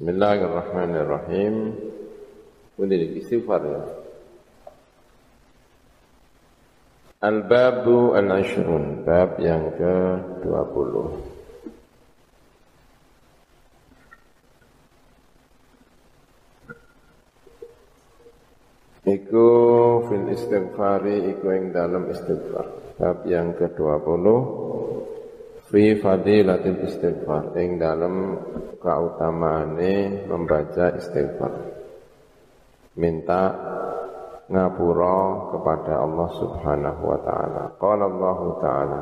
Bismillahirrahmanirrahim. 0.00 1.76
Ini 2.80 3.20
istighfar 3.20 3.60
ya. 3.68 3.84
Al-babu 7.20 8.16
al-ashrun, 8.16 9.04
bab 9.04 9.36
yang 9.44 9.76
ke-20. 9.76 10.94
Iku 19.04 19.48
fil 20.08 20.26
istighfari 20.32 21.28
iku 21.28 21.44
yang 21.52 21.76
dalam 21.76 22.08
istighfar. 22.08 22.96
Bab 22.96 23.28
yang 23.28 23.52
ke-20 23.52 24.24
fi 25.70 25.96
fadilatil 25.96 26.82
istighfar. 26.84 27.54
Ing 27.56 27.78
dalam 27.78 28.14
kautamaane 28.82 30.26
membaca 30.26 30.98
istighfar. 30.98 31.54
Minta 32.98 33.42
ngapura 34.50 35.54
kepada 35.54 36.02
Allah 36.02 36.28
Subhanahu 36.36 37.02
wa 37.06 37.18
taala. 37.22 37.64
Qala 37.78 38.04
Allah 38.10 38.38
taala. 38.58 39.00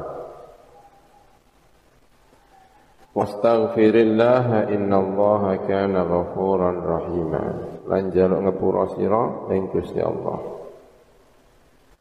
Wastaghfirillah 3.17 4.71
innallaha 4.71 5.65
kana 5.65 6.05
ghafuran 6.05 6.79
rahima. 6.85 7.45
Lan 7.89 8.13
jaluk 8.13 8.45
ngapura 8.45 8.85
sira 8.95 9.25
ing 9.57 9.73
Gusti 9.73 9.99
Allah 9.99 10.68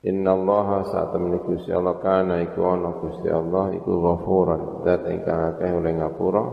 Inna 0.06 0.38
Allah 0.38 0.86
saat 0.94 1.10
temani 1.10 1.42
Gusti 1.42 1.74
Allah 1.74 1.98
kana 1.98 2.38
iku 2.46 2.62
ana 2.70 2.94
Gusti 3.02 3.34
Allah 3.34 3.74
iku 3.74 3.98
ghafuran 3.98 4.86
zat 4.86 5.10
ingkang 5.10 5.58
akeh 5.58 5.74
oleh 5.74 5.94
ngapura 5.98 6.44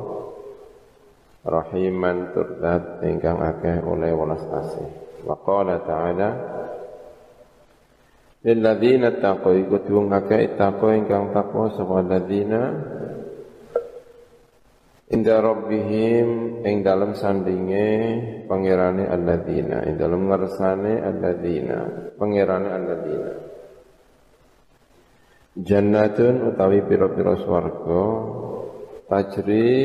rahiman 1.45 2.33
tur 2.33 2.57
zat 2.57 3.05
ingkang 3.05 3.45
akeh 3.45 3.85
oleh 3.85 4.17
welas 4.17 4.41
asih. 4.49 4.89
Wa 5.29 5.37
qala 5.45 5.85
ta'ala 5.85 6.31
lilladzina 8.49 9.21
taqwa 9.21 9.53
iku 9.61 9.77
tuwung 9.85 10.09
akeh 10.09 10.57
taqwa 10.57 10.97
ingkang 10.97 11.37
takwa 11.37 11.69
sapa 11.77 12.01
ladzina 12.01 12.63
Inda 15.05 15.37
rabbihim 15.37 16.65
ing 16.65 16.81
dalam 16.81 17.13
sandinge 17.13 17.93
pangerane 18.49 19.05
alladzina 19.05 19.85
ing 19.85 20.01
dalam 20.01 20.33
ngersane 20.33 20.97
alladzina 20.97 21.79
pangerane 22.17 22.69
alladzina. 22.73 23.33
Jannatun 25.61 26.49
utawi 26.49 26.81
pira-pira 26.89 27.37
swarga 27.37 28.05
tajri 29.05 29.77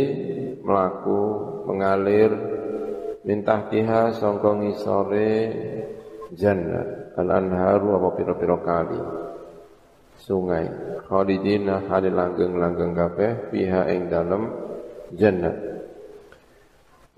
melaku 0.64 1.22
mengalir 1.68 2.32
mintah 3.28 3.68
tiha 3.68 4.16
sangka 4.16 4.56
ngisore 4.56 5.32
jannat 6.32 7.20
al 7.20 7.28
anharu 7.28 8.00
apa 8.00 8.10
pira-pira 8.16 8.56
kali. 8.64 9.02
Sungai 10.16 10.64
khalidina 11.12 11.92
halil 11.92 12.16
langgeng-langgeng 12.16 12.96
kabeh 12.96 13.52
piha 13.52 13.84
ing 13.92 14.08
dalem 14.08 14.69
jannah. 15.16 15.56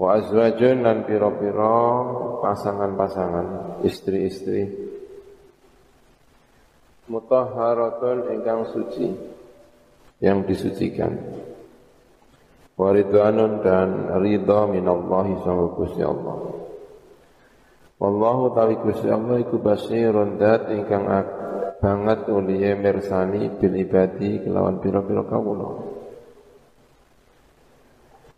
Wa 0.02 0.18
azwajun 0.18 0.82
lan 0.82 1.06
pira-pira 1.06 1.78
pasangan-pasangan 2.42 3.80
istri-istri. 3.86 4.90
Mutahharatun 7.06 8.34
ingkang 8.34 8.72
suci 8.72 9.14
yang 10.24 10.48
disucikan. 10.48 11.14
Waridwanun 12.80 13.62
dan 13.62 13.90
ridha 14.26 14.66
minallahi 14.66 15.38
sangga 15.46 15.68
Gusti 15.76 16.02
Allah. 16.02 16.38
Wallahu 18.02 18.58
tawi 18.58 18.82
Gusti 18.82 19.06
Allah 19.06 19.38
iku 19.38 19.62
basirun 19.62 20.42
dat 20.42 20.74
ingkang 20.74 21.06
banget 21.78 22.26
uliye 22.26 22.74
mersani 22.74 23.54
bil 23.54 23.78
ibadi 23.78 24.42
kelawan 24.42 24.82
pira-pira 24.82 25.22
kawula 25.30 26.01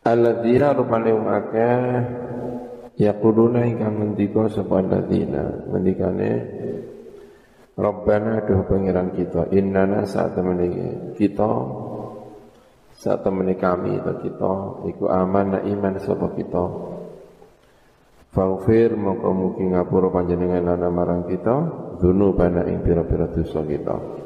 Alladzina 0.03 0.75
rupane 0.75 1.15
wong 1.15 1.31
akeh 1.31 1.79
yaquluna 2.99 3.63
ingkang 3.63 4.03
ngendika 4.03 4.51
sapa 4.51 4.83
alladzina. 4.83 5.71
Ngendikane 5.71 6.31
Rabbana 7.73 8.43
duh 8.43 8.67
pangeran 8.67 9.15
kita 9.15 9.47
innana 9.55 10.03
saat 10.03 10.35
temene 10.35 10.67
kita 11.15 11.51
saat 12.93 13.25
temene 13.25 13.55
kami 13.55 13.97
atau 13.97 14.15
kita 14.19 14.53
iku 14.91 15.07
aman 15.07 15.63
iman 15.71 15.95
sapa 16.03 16.35
kita. 16.35 16.65
Faufir 18.33 18.97
mongko 18.99 19.29
mugi 19.31 19.63
ngapura 19.71 20.11
panjenengan 20.11 20.83
marang 20.91 21.29
kita 21.31 21.55
dzunubana 22.01 22.65
ing 22.65 22.81
pira-pira 22.83 23.29
dosa 23.29 23.61
kita 23.61 24.22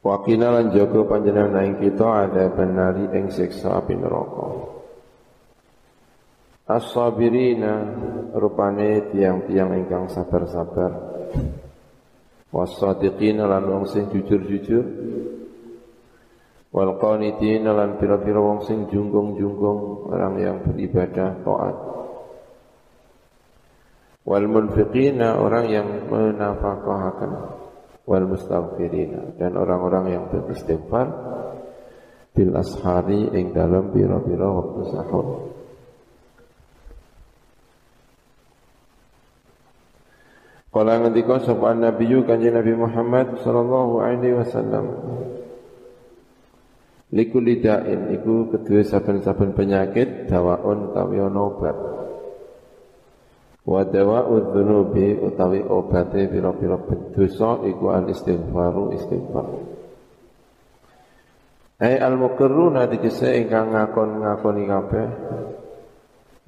Wakina 0.00 0.48
lan 0.48 0.72
jaga 0.72 1.04
panjenengan 1.04 1.60
ing 1.60 1.76
kita 1.76 2.08
ada 2.24 2.48
benari 2.48 3.04
ing 3.12 3.28
siksa 3.28 3.84
api 3.84 4.00
neraka. 4.00 4.48
As-sabirina 6.64 7.84
rupane 8.32 9.12
tiang-tiang 9.12 9.76
ingkang 9.76 10.08
sabar-sabar. 10.08 10.92
Was-sadiqina 12.48 13.44
lan 13.44 13.68
wong 13.68 13.84
sing 13.92 14.08
jujur-jujur. 14.08 14.84
Wal 16.70 16.96
qanitina 16.96 17.76
lan 17.76 18.00
pira-pira 18.00 18.40
wong 18.40 18.64
sing 18.64 18.88
junggung-junggung 18.88 20.08
orang 20.16 20.34
yang 20.40 20.56
beribadah 20.64 21.44
taat. 21.44 21.76
Wal 24.24 24.46
munfiqina 24.48 25.36
orang 25.36 25.66
yang 25.68 26.08
menafkahkan 26.08 27.59
wal 28.10 28.26
mustaghfirina. 28.26 29.38
Dan 29.38 29.54
orang-orang 29.54 30.04
yang 30.10 30.24
beristighfar 30.26 31.06
bil 32.34 32.50
ashari 32.58 33.30
ing 33.38 33.54
dalam 33.54 33.94
biro-biro 33.94 34.48
waktu 34.58 34.80
sahur. 34.90 35.26
Kala 40.70 41.02
ngendika 41.02 41.42
sapa 41.42 41.74
Nabi 41.74 42.14
kanjeng 42.26 42.54
Nabi 42.54 42.74
Muhammad 42.78 43.42
sallallahu 43.42 44.02
alaihi 44.02 44.38
wasallam. 44.38 44.86
Likuli 47.10 47.58
da'in 47.58 48.14
iku 48.14 48.54
kedua 48.54 48.86
saben-saben 48.86 49.50
penyakit 49.50 50.30
dawaun 50.30 50.94
tawi 50.94 51.18
obat 51.18 51.99
Wa 53.70 53.86
dawa'u 53.86 54.50
dzunubi 54.50 55.14
utawi 55.14 55.62
obate 55.62 56.26
pira-pira 56.26 56.74
dosa 57.14 57.62
iku 57.62 57.94
al 57.94 58.10
istighfaru 58.10 58.90
istighfar. 58.98 59.46
Ai 61.78 62.02
al 62.02 62.18
muqirruna 62.18 62.90
dikese 62.90 63.30
ingkang 63.38 63.70
ngakon-ngakoni 63.70 64.62
kabeh 64.66 65.08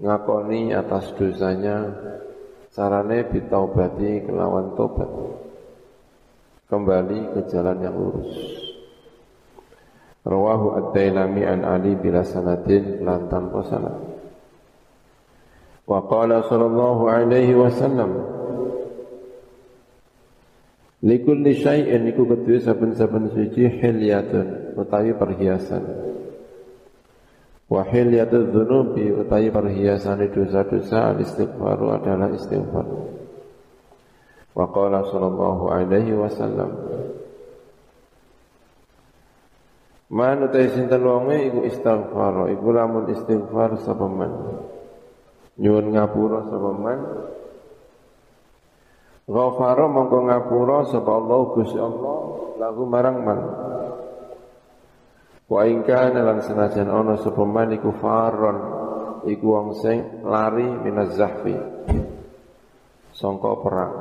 ngakoni 0.02 0.74
atas 0.74 1.14
dosanya 1.14 1.94
carane 2.74 3.22
bitaubati 3.30 4.26
kelawan 4.26 4.74
tobat. 4.74 5.10
Kembali 6.66 7.38
ke 7.38 7.40
jalan 7.46 7.86
yang 7.86 7.94
lurus. 8.02 8.34
Rawahu 10.26 10.74
ad-Dailami 10.74 11.46
an 11.46 11.62
Ali 11.62 11.94
bila 11.94 12.26
sanadin 12.26 13.06
lan 13.06 13.30
tanpa 13.30 13.62
sanad 13.62 14.11
وقال 15.87 16.43
صلى 16.43 16.65
الله 16.65 16.97
عليه 17.11 17.49
وسلم 17.55 18.11
Likulli 20.97 21.53
syai'in 21.53 22.09
iku 22.09 22.25
kedua 22.25 22.57
saben-saben 22.57 23.29
suci 23.29 23.69
hilyatun 23.69 24.73
utawi 24.73 25.13
perhiasan. 25.13 25.85
Wa 27.69 27.85
hilyatul 27.85 28.49
dzunubi 28.49 29.13
utawi 29.13 29.53
perhiasan 29.53 30.25
dosa-dosa 30.33 31.13
al-istighfaru 31.13 32.01
adalah 32.01 32.33
istighfar. 32.33 32.85
Wa 34.57 34.65
qala 34.73 35.05
sallallahu 35.05 35.69
alaihi 35.69 36.17
wasallam 36.17 36.71
Man 40.07 40.49
utai 40.49 40.71
sinten 40.73 41.03
wonge 41.03 41.51
iku 41.51 41.61
istighfar, 41.67 42.49
iku 42.57 42.67
lamun 42.73 43.11
istighfar 43.11 43.77
sapa 43.85 44.07
man 44.09 44.31
nyuwun 45.62 45.94
ngapura 45.94 46.42
sapa 46.50 46.70
man? 46.74 46.98
Ghafara 49.30 49.86
mongko 49.86 50.18
ngapura 50.26 50.78
sapa 50.90 51.10
Allah 51.14 51.40
Gusti 51.54 51.78
Allah 51.78 52.18
lagu 52.58 52.82
marang 52.90 53.18
man. 53.22 53.40
Wa 55.46 55.62
in 55.70 55.86
kana 55.86 56.26
lan 56.26 56.42
senajan 56.42 56.90
ana 56.90 57.14
sapa 57.22 57.46
man 57.46 57.70
iku 57.70 57.94
faron 57.94 58.58
iku 59.30 59.46
wong 59.46 59.68
sing 59.78 60.26
lari 60.26 60.66
minaz 60.66 61.14
zahfi 61.14 61.54
sangka 63.14 63.54
perang. 63.62 63.94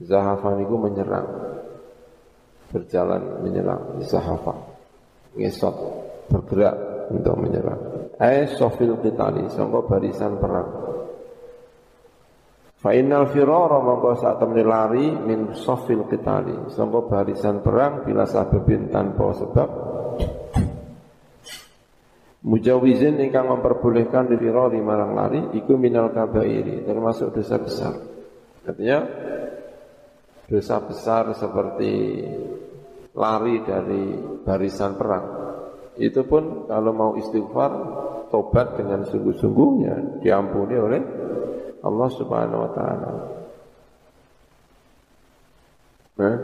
Zahafan 0.00 0.64
iku 0.64 0.80
menyerang 0.80 1.28
berjalan 2.72 3.44
menyerang. 3.44 4.00
Zahafan 4.08 4.56
ngesot 5.36 5.76
bergerak 6.32 6.72
untuk 7.12 7.36
menyerang 7.36 7.99
Ai 8.20 8.44
sofil 8.52 9.00
qitali 9.00 9.48
sangka 9.48 9.80
barisan 9.88 10.36
perang. 10.36 10.68
Fa 12.80 12.92
innal 12.92 13.32
firara 13.32 13.80
mongko 13.80 14.12
sak 14.20 14.40
temne 14.40 14.60
lari 14.60 15.08
min 15.08 15.56
sofil 15.56 16.04
qitali 16.04 16.68
sangka 16.68 17.00
barisan 17.08 17.64
perang 17.64 18.04
bila 18.04 18.28
sababin 18.28 18.92
tanpa 18.92 19.32
sebab 19.32 19.70
Mujawizin 22.40 23.20
ingkang 23.20 23.52
memperbolehkan 23.52 24.32
diri 24.32 24.48
di 24.48 24.80
marang 24.80 25.12
lari 25.12 25.40
iku 25.60 25.76
minal 25.76 26.08
kabairi 26.08 26.88
termasuk 26.88 27.36
dosa 27.36 27.60
besar. 27.60 27.94
Artinya 28.64 28.98
dosa 30.48 30.80
besar 30.80 31.36
seperti 31.36 31.92
lari 33.12 33.60
dari 33.60 34.16
barisan 34.40 34.96
perang. 34.96 35.24
Itu 36.00 36.24
pun 36.24 36.64
kalau 36.64 36.96
mau 36.96 37.12
istighfar, 37.20 37.72
tobat 38.30 38.78
dengan 38.78 39.04
sungguh-sungguhnya 39.04 40.22
diampuni 40.22 40.74
oleh 40.78 41.00
Allah 41.82 42.08
Subhanahu 42.14 42.60
wa 42.62 42.70
taala. 42.72 43.10
Nah, 46.20 46.36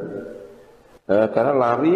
eh, 1.06 1.26
karena 1.30 1.52
lari 1.54 1.94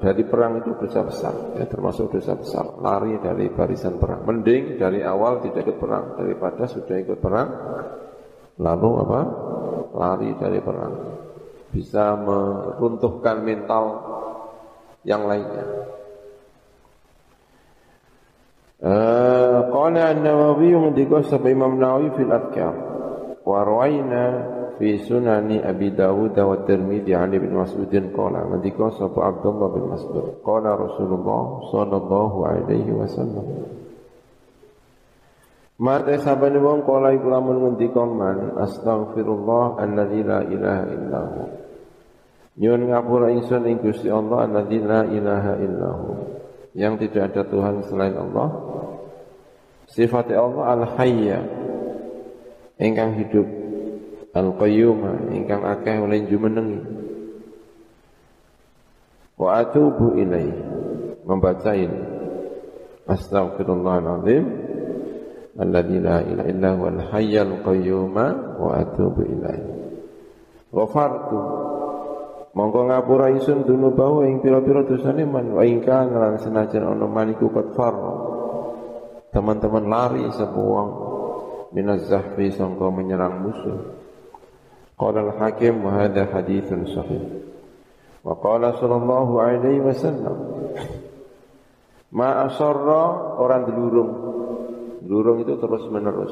dari 0.00 0.22
perang 0.26 0.60
itu 0.60 0.76
dosa 0.76 1.00
besar, 1.06 1.34
ya, 1.56 1.64
termasuk 1.64 2.12
dosa 2.12 2.36
besar. 2.36 2.76
Lari 2.80 3.16
dari 3.22 3.48
barisan 3.48 3.96
perang. 3.96 4.26
Mending 4.26 4.76
dari 4.76 5.00
awal 5.00 5.40
tidak 5.40 5.64
ikut 5.64 5.78
perang 5.80 6.18
daripada 6.18 6.68
sudah 6.68 6.96
ikut 6.98 7.18
perang 7.22 7.48
lalu 8.58 8.90
apa? 9.00 9.20
Lari 9.94 10.30
dari 10.36 10.58
perang. 10.60 10.94
Bisa 11.70 12.14
meruntuhkan 12.18 13.42
mental 13.42 13.84
yang 15.02 15.26
lainnya. 15.26 15.66
Eh, 18.84 19.58
qala 19.72 20.12
an-Nawawi 20.12 20.76
ngendika 20.76 21.24
sapa 21.24 21.48
Imam 21.48 21.80
Nawawi 21.80 22.12
fil 22.20 22.28
Adkar. 22.28 22.76
Wa 23.40 23.64
fi 24.76 24.88
sunani 25.00 25.56
Abi 25.64 25.88
Dawud 25.88 26.36
wa 26.36 26.56
Tirmidzi 26.68 27.16
an 27.16 27.32
Ibnu 27.32 27.64
Mas'udin 27.64 28.12
qala 28.12 28.44
ngendika 28.44 28.92
sapa 28.92 29.32
Abdullah 29.32 29.68
bin 29.72 29.88
Mas'ud. 29.88 30.36
Qala 30.44 30.76
Rasulullah 30.76 31.64
sallallahu 31.72 32.38
alaihi 32.44 32.92
wasallam. 32.92 33.72
Mate 35.80 36.20
sabane 36.20 36.60
wong 36.60 36.84
kala 36.84 37.16
iku 37.16 37.32
lamun 37.32 37.64
ngendika 37.64 38.04
man 38.04 38.52
astaghfirullah 38.68 39.80
alladzi 39.80 40.20
la 40.28 40.44
ilaha 40.44 40.84
illahu. 40.92 41.40
Nyuwun 42.60 42.82
ngapura 42.92 43.32
ingsun 43.32 43.64
ing 43.64 43.80
Gusti 43.80 44.12
Allah 44.12 44.44
alladzi 44.44 44.78
la 44.84 45.08
ilaha 45.08 45.52
illahu 45.56 46.43
yang 46.74 46.98
tidak 46.98 47.32
ada 47.32 47.42
Tuhan 47.46 47.86
selain 47.86 48.18
Allah 48.18 48.48
Sifat 49.94 50.32
Allah 50.32 50.64
al-hayya 50.80 51.40
ingkang 52.80 53.20
hidup 53.20 53.46
Al-Qayyum 54.34 55.30
ingkang 55.30 55.62
akeh 55.62 55.94
oleh 56.02 56.26
jumenengi. 56.26 56.82
Wa 59.38 59.62
atubu 59.62 60.18
ilaih 60.18 60.50
membaca 61.22 61.70
ini. 61.70 62.00
Astaghfirullahaladzim 63.06 64.44
alladzi 65.54 65.98
la 66.02 66.18
ilaha 66.26 66.50
illa 66.50 66.70
huwal 66.74 67.00
hayyul 67.14 67.62
qayyum 67.62 68.10
wa 68.58 68.70
atubu 68.74 69.22
ilaih. 69.22 69.62
Ghafartu 70.74 71.38
Mongko 72.54 72.86
ngapura 72.86 73.34
isun 73.34 73.66
dunu 73.66 73.90
bawa 73.90 74.30
ing 74.30 74.38
pira-pira 74.38 74.86
dosane 74.86 75.26
man 75.26 75.58
wa 75.58 75.66
ingkan 75.66 76.14
lan 76.14 76.38
senajan 76.38 76.86
ono 76.86 77.10
maniku 77.10 77.50
kafar. 77.50 77.94
Teman-teman 79.34 79.90
lari 79.90 80.30
sebuang 80.30 80.90
minaz 81.74 82.06
zahfi 82.06 82.54
sangka 82.54 82.86
menyerang 82.94 83.42
musuh. 83.42 83.78
Qala 84.94 85.26
al-Hakim 85.26 85.82
wa 85.82 85.98
hadha 85.98 86.30
haditsun 86.30 86.86
sahih. 86.94 87.22
Wa 88.22 88.38
qala 88.38 88.78
sallallahu 88.78 89.34
alaihi 89.42 89.82
wasallam 89.82 90.36
Ma 92.14 92.46
asarra 92.46 93.34
orang 93.42 93.66
delurung. 93.66 94.10
Delurung 95.02 95.42
itu 95.42 95.58
terus 95.58 95.82
menerus. 95.90 96.30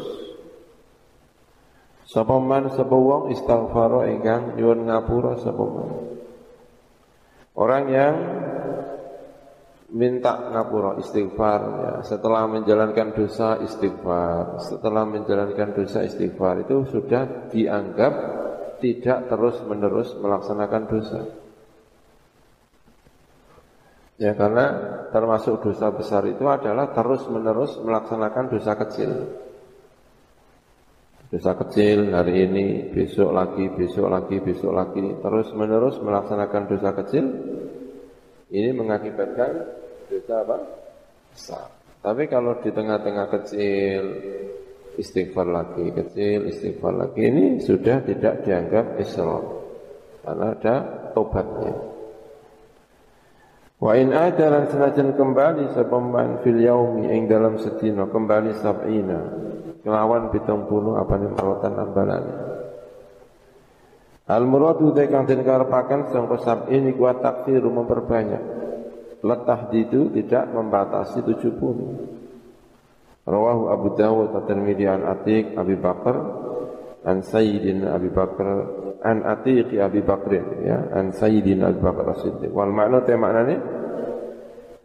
Sapa 2.12 2.37
man 2.37 2.69
sapa 2.69 2.93
wong 2.93 3.32
istighfar 3.32 4.05
ingkang 4.12 4.61
nyuwun 4.61 4.85
ngapura 4.85 5.41
sapa 5.41 5.64
man 5.64 5.91
Orang 7.56 7.88
yang 7.88 8.14
minta 9.93 10.53
ngapura 10.53 11.00
istighfar 11.00 11.61
ya 11.61 11.94
setelah 12.05 12.49
menjalankan 12.49 13.17
dosa 13.17 13.61
istighfar 13.64 14.61
setelah 14.61 15.09
menjalankan 15.09 15.73
dosa 15.73 16.05
istighfar 16.05 16.64
itu 16.64 16.85
sudah 16.88 17.49
dianggap 17.53 18.12
tidak 18.81 19.31
terus-menerus 19.31 20.17
melaksanakan 20.19 20.82
dosa. 20.91 21.20
Ya 24.19 24.35
karena 24.35 24.67
termasuk 25.14 25.62
dosa 25.62 25.88
besar 25.94 26.26
itu 26.26 26.43
adalah 26.44 26.91
terus-menerus 26.91 27.79
melaksanakan 27.81 28.44
dosa 28.50 28.73
kecil. 28.75 29.11
Dosa 31.32 31.56
kecil 31.56 32.12
hari 32.12 32.44
ini, 32.44 32.93
besok 32.93 33.32
lagi, 33.32 33.64
besok 33.73 34.12
lagi, 34.12 34.37
besok 34.44 34.76
lagi, 34.76 35.00
terus-menerus 35.00 35.96
melaksanakan 36.05 36.69
dosa 36.69 36.93
kecil 36.93 37.25
ini 38.52 38.69
mengakibatkan 38.76 39.64
dosa 40.12 40.44
apa? 40.44 40.56
Besar. 41.32 41.73
Tapi 42.05 42.29
kalau 42.29 42.61
di 42.61 42.69
tengah-tengah 42.69 43.26
kecil 43.32 44.02
istighfar 45.00 45.49
lagi 45.49 45.88
kecil, 45.96 46.52
istighfar 46.52 47.00
lagi 47.00 47.25
ini 47.25 47.64
sudah 47.64 48.05
tidak 48.05 48.44
dianggap 48.44 49.00
israr 49.00 49.40
karena 50.28 50.52
ada 50.52 50.76
tobatnya. 51.17 51.73
Wa 53.81 53.96
in 53.96 54.12
ajaran 54.12 54.69
senajan 54.69 55.17
kembali 55.17 55.73
sepeman 55.73 56.44
fil 56.44 56.61
yaumi 56.61 57.08
ing 57.08 57.25
dalam 57.25 57.56
sedina 57.56 58.05
kembali 58.05 58.52
sab'ina 58.61 59.20
kelawan 59.82 60.31
pitung 60.31 60.70
puluh 60.70 60.96
apa 60.96 61.14
nih 61.19 61.31
marotan 61.34 61.75
ambalane. 61.76 62.34
Al 64.31 64.46
muradu 64.46 64.94
te 64.94 65.11
kang 65.11 65.26
den 65.26 65.43
karepaken 65.43 66.14
sangka 66.14 66.38
sab'in 66.40 66.88
iku 66.94 67.11
takfir 67.19 67.61
memperbanyak. 67.61 68.43
Letah 69.23 69.70
itu 69.70 70.11
tidak 70.11 70.50
membatasi 70.50 71.23
70. 71.23 72.23
Rawahu 73.23 73.70
Abu 73.70 73.94
Dawud 73.94 74.34
at-Tirmidzi 74.34 74.87
an 74.90 75.07
Atiq 75.07 75.54
Abi 75.54 75.78
Bakar 75.78 76.16
an 77.07 77.23
Sayyidina 77.23 77.95
Abi 77.95 78.11
Bakar 78.11 78.49
an 78.99 79.23
Atiq 79.23 79.78
Abi 79.78 80.02
Bakr 80.02 80.30
ya 80.66 80.90
an 80.90 81.14
Sayyidina 81.14 81.71
Abi 81.71 81.78
Bakar 81.87 82.18
As-Siddiq 82.18 82.50
wal 82.50 82.75
makna 82.75 83.07
te 83.07 83.14
maknane 83.14 83.54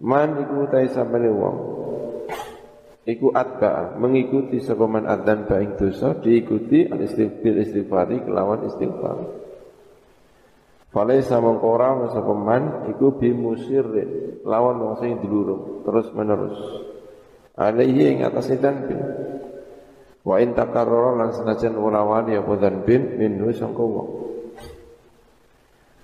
man 0.06 0.38
iku 0.38 0.70
ta 0.70 0.86
sabane 0.86 1.30
wong 1.34 1.58
iku 3.08 3.32
atba 3.32 3.96
mengikuti 3.96 4.60
sapa 4.60 4.84
man 4.84 5.08
adzan 5.08 5.48
ba 5.48 5.64
ing 5.64 5.80
dosa 5.80 6.20
diikuti 6.20 6.92
al 6.92 7.00
istighfar 7.00 7.56
istighfari 7.64 8.20
kelawan 8.28 8.68
istighfar. 8.68 9.18
Falaisa 10.92 11.40
mengkora 11.40 12.12
sapa 12.12 12.34
man 12.36 12.92
iku 12.92 13.16
bimusirrin 13.16 14.44
lawan 14.44 14.84
wong 14.84 14.96
sing 15.00 15.24
dilurung 15.24 15.88
terus 15.88 16.12
menerus 16.12 16.60
alaihi 17.56 18.20
ing 18.20 18.28
atas 18.28 18.52
bin. 18.52 19.00
Wa 20.28 20.44
in 20.44 20.52
takarrara 20.52 21.16
lan 21.16 21.32
senajan 21.32 21.80
ulawani 21.80 22.36
apa 22.36 22.84
bin 22.84 23.16
minhu 23.16 23.48
sangka 23.56 23.80
wong. 23.80 24.10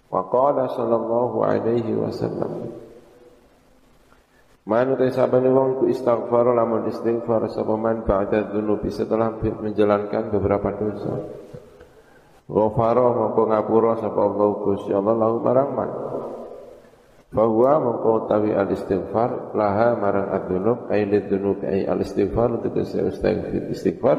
Wa 0.08 0.24
qala 0.32 0.72
sallallahu 0.72 1.44
alaihi 1.44 1.92
wasallam 2.00 2.83
Man 4.64 4.96
utai 4.96 5.12
sabani 5.12 5.52
wong 5.52 5.84
ku 5.84 5.92
istighfar 5.92 6.56
lamun 6.56 6.88
istighfar 6.88 7.52
sapa 7.52 7.76
man 7.76 8.08
ba'da 8.08 8.48
dzunubi 8.48 8.88
setelah 8.96 9.36
menjalankan 9.36 10.32
beberapa 10.32 10.72
dosa. 10.80 11.20
Ghafara 12.48 13.08
mongko 13.12 13.44
ngapura 13.52 14.00
sapa 14.00 14.20
Allah 14.24 14.50
Gusti 14.64 14.92
Allah 14.96 15.16
lahu 15.20 15.44
marang 15.44 15.70
man. 15.76 15.90
Bahwa 17.34 17.72
mengkotawi 17.76 18.56
al 18.56 18.72
istighfar 18.72 19.52
laha 19.52 20.00
marang 20.00 20.32
ad-dunub 20.32 20.88
ay 20.88 21.12
lid-dunub 21.12 21.60
ay 21.68 21.84
al 21.84 22.00
istighfar 22.00 22.56
untuk 22.56 22.72
istighfar 22.80 23.68
istighfar. 23.68 24.18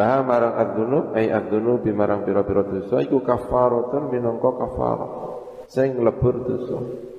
Laha 0.00 0.18
marang 0.24 0.54
ad-dunub 0.56 1.12
ay 1.12 1.28
ad-dunub 1.28 1.84
marang 1.92 2.24
pira-pira 2.24 2.64
dosa 2.64 3.04
iku 3.04 3.20
kafaratun 3.20 4.08
minangka 4.08 4.48
kafarah 4.48 5.12
sing 5.68 6.00
lebur 6.00 6.40
dosa 6.40 7.09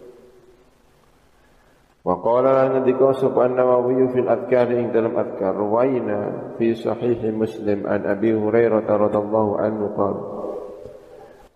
Wa 2.01 2.17
qala 2.17 2.49
lan 2.57 2.67
ngendika 2.81 3.13
sapa 3.13 3.45
Nawawi 3.45 4.09
fil 4.09 4.25
adkar 4.25 4.73
ing 4.73 4.89
dalam 4.89 5.13
adkar 5.13 5.53
ruwaina 5.53 6.53
fi 6.57 6.73
sahih 6.73 7.21
Muslim 7.29 7.85
an 7.85 8.09
Abi 8.09 8.33
Hurairah 8.33 8.81
radhiyallahu 8.89 9.51
anhu 9.61 9.85
qala. 9.93 10.21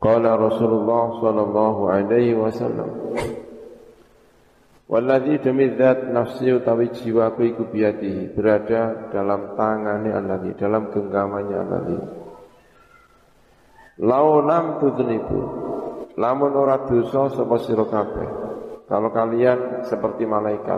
Qala 0.06 0.38
Rasulullah 0.38 1.18
sallallahu 1.18 1.82
alaihi 1.90 2.38
wasallam 2.38 2.90
Walladzi 4.86 5.42
demi 5.42 5.74
zat 5.74 6.14
nafsi 6.14 6.54
utawi 6.54 6.94
jiwaku 6.94 7.42
iku 7.50 7.64
biati 7.74 8.30
berada 8.30 9.10
dalam 9.10 9.58
tangannya 9.58 10.14
alladzi 10.14 10.54
dalam 10.62 10.94
genggamannya 10.94 11.58
alladzi 11.58 11.98
Lau 14.06 14.46
lam 14.46 14.78
tudnibu 14.78 15.42
lamun 16.22 16.54
ora 16.54 16.86
dosa 16.86 17.34
sapa 17.34 17.58
sira 17.66 17.90
kalau 18.86 19.10
kalian 19.10 19.82
seperti 19.90 20.30
malaikat 20.30 20.78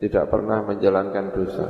tidak 0.00 0.32
pernah 0.32 0.64
menjalankan 0.64 1.36
dosa. 1.36 1.68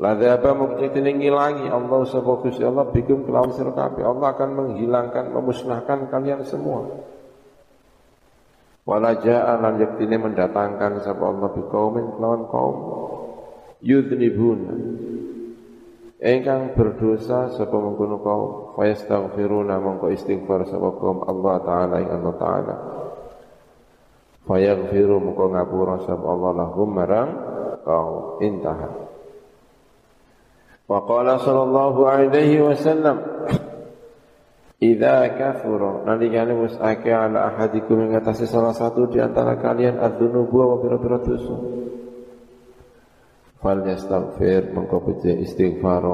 Ladhaba 0.00 0.56
mukjidin 0.56 1.18
ngilangi. 1.18 1.66
Allah 1.68 2.00
sapa 2.06 2.40
Gusti 2.40 2.62
Allah 2.64 2.88
bikum 2.88 3.26
kelawan 3.26 3.52
sira 3.52 3.74
kabeh 3.74 4.06
Allah 4.06 4.32
akan 4.32 4.50
menghilangkan 4.56 5.34
memusnahkan 5.34 6.08
kalian 6.08 6.46
semua. 6.46 6.88
Wala 8.86 9.18
ja'a 9.20 9.60
lan 9.60 9.76
yaktine 9.76 10.16
mendatangkan 10.16 11.04
sapa 11.04 11.20
Allah 11.20 11.52
bi 11.52 11.62
qaumin 11.68 12.16
kelawan 12.16 12.42
kaum. 12.48 12.76
Yudnibun. 13.84 14.60
Engkang 16.22 16.72
berdosa 16.78 17.52
sapa 17.52 17.76
mengkono 17.76 18.22
kaum. 18.24 18.50
Fayastaghfiruna 18.78 19.76
mongko 19.82 20.14
istighfar 20.14 20.64
sapa 20.64 20.96
kaum 20.96 21.28
Allah 21.28 21.54
taala 21.66 21.96
ing 22.00 22.08
Allah 22.08 22.34
taala 22.40 22.74
fayaghfiru 24.48 25.20
mongko 25.20 25.44
ngapura 25.52 25.96
sapa 26.04 26.26
Allah 26.26 26.52
lahum 26.64 26.88
marang 26.92 27.30
kaum 27.84 28.40
intaha 28.44 28.88
wa 30.90 30.98
qala 31.04 31.40
sallallahu 31.40 32.00
alaihi 32.08 32.60
wasallam 32.60 33.40
Idza 34.80 35.36
kafura 35.36 36.08
nalikane 36.08 36.56
wis 36.56 36.72
akeh 36.80 37.12
ala 37.12 37.52
ahadikum 37.52 38.00
ing 38.00 38.16
atase 38.16 38.48
salah 38.48 38.72
satu 38.72 39.12
di 39.12 39.20
antara 39.20 39.60
kalian 39.60 40.00
adzunubu 40.00 40.56
wa 40.56 40.80
pira-pira 40.80 41.20
dosa. 41.20 41.52
Fal 43.60 43.84
yastaghfir 43.84 44.72
mengko 44.72 45.20
istighfar 45.20 46.04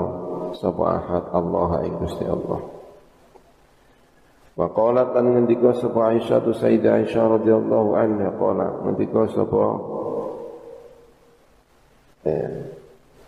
sapa 0.58 0.82
ahad 0.98 1.30
Allah 1.30 1.86
ing 1.86 1.94
Gusti 1.94 2.26
Allah. 2.26 2.75
Wa 4.56 4.72
qalat 4.72 5.12
an 5.12 5.36
ngendika 5.36 5.76
sapa 5.76 6.16
Aisyah 6.16 6.40
tu 6.40 6.56
Sayyidah 6.56 7.04
Aisyah 7.04 7.24
radhiyallahu 7.36 7.90
anha. 7.92 8.32
Qala 8.40 8.66
ngendika 8.88 9.28
sapa? 9.28 9.64
Eh 12.24 12.76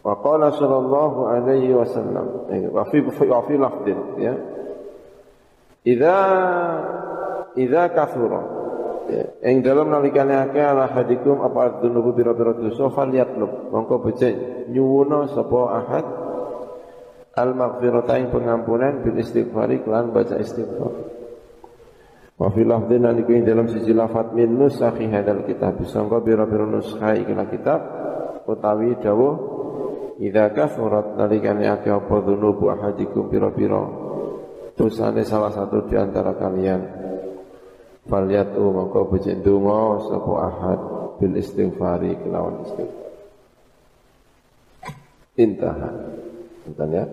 Wa 0.08 0.14
qala 0.24 0.48
sallallahu 0.56 1.28
alaihi 1.28 1.74
wasallam. 1.76 2.48
Eh, 2.48 2.64
wa 2.72 2.88
fi 2.88 3.04
wa 3.04 3.44
fi 3.44 3.54
lafdin 3.60 3.98
ya. 4.16 4.34
Idza 5.84 6.16
idza 7.52 7.82
kathura. 7.92 8.42
Ing 9.44 9.60
dalam 9.60 9.92
nalikane 9.92 10.32
akeh 10.32 10.64
ala 10.64 10.88
hadikum 10.92 11.44
apa 11.44 11.80
dzunubu 11.80 12.16
bira-bira 12.16 12.56
dosa? 12.56 12.88
Falyatlub. 12.88 13.68
Mongko 13.68 14.00
becik 14.08 14.68
nyuwuna 14.72 15.28
sapa 15.28 15.60
ahad. 15.76 16.06
Al 17.36 17.52
maghfirata 17.52 18.16
ing 18.16 18.32
pengampunan 18.32 19.04
bil 19.04 19.20
istighfari 19.20 19.84
kelan 19.84 20.10
baca 20.10 20.40
istighfar 20.40 21.17
wa 22.38 22.48
fil 22.54 22.70
lafdhin 22.70 23.02
aliku 23.02 23.34
dalam 23.42 23.66
siji 23.66 23.90
lafat 23.90 24.32
min 24.32 24.54
nusakhi 24.54 25.10
hadal 25.10 25.42
kitab. 25.42 25.82
Sangka 25.90 26.22
bira-bira 26.22 26.64
nuskha 26.64 27.18
ikilah 27.18 27.46
kitab 27.50 27.80
utawi 28.46 28.94
dawuh 29.02 29.34
idza 30.22 30.54
kathurat 30.54 31.18
nalikane 31.18 31.66
akeh 31.66 31.92
apa 31.92 32.14
dzunubu 32.22 32.70
ahadikum 32.72 33.26
bira-bira 33.28 33.82
dosane 34.78 35.26
salah 35.26 35.50
satu 35.50 35.90
di 35.90 35.98
antara 35.98 36.38
kalian. 36.38 36.80
Falyatu 38.08 38.72
mongko 38.72 39.12
becik 39.12 39.44
donga 39.44 40.00
sapa 40.08 40.32
ahad 40.48 40.80
bil 41.20 41.36
istighfari 41.36 42.16
kelawan 42.24 42.64
istighfar. 42.64 43.10
Intaha. 45.36 45.90
Entah 46.68 46.88
ya 46.92 47.04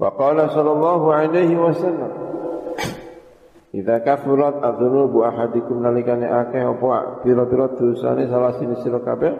wa 0.00 0.08
qala 0.16 0.48
sallallahu 0.48 1.06
alaihi 1.12 1.58
wasallam 1.58 2.12
Idza 3.68 4.00
kafurat 4.00 4.64
adzunubu 4.64 5.28
ahadikum 5.28 5.84
nalikane 5.84 6.24
akeh 6.24 6.64
apa 6.64 7.20
pira-pira 7.20 7.68
dosane 7.76 8.24
salah 8.24 8.56
sini 8.56 8.80
sira 8.80 8.96
kabeh 9.04 9.36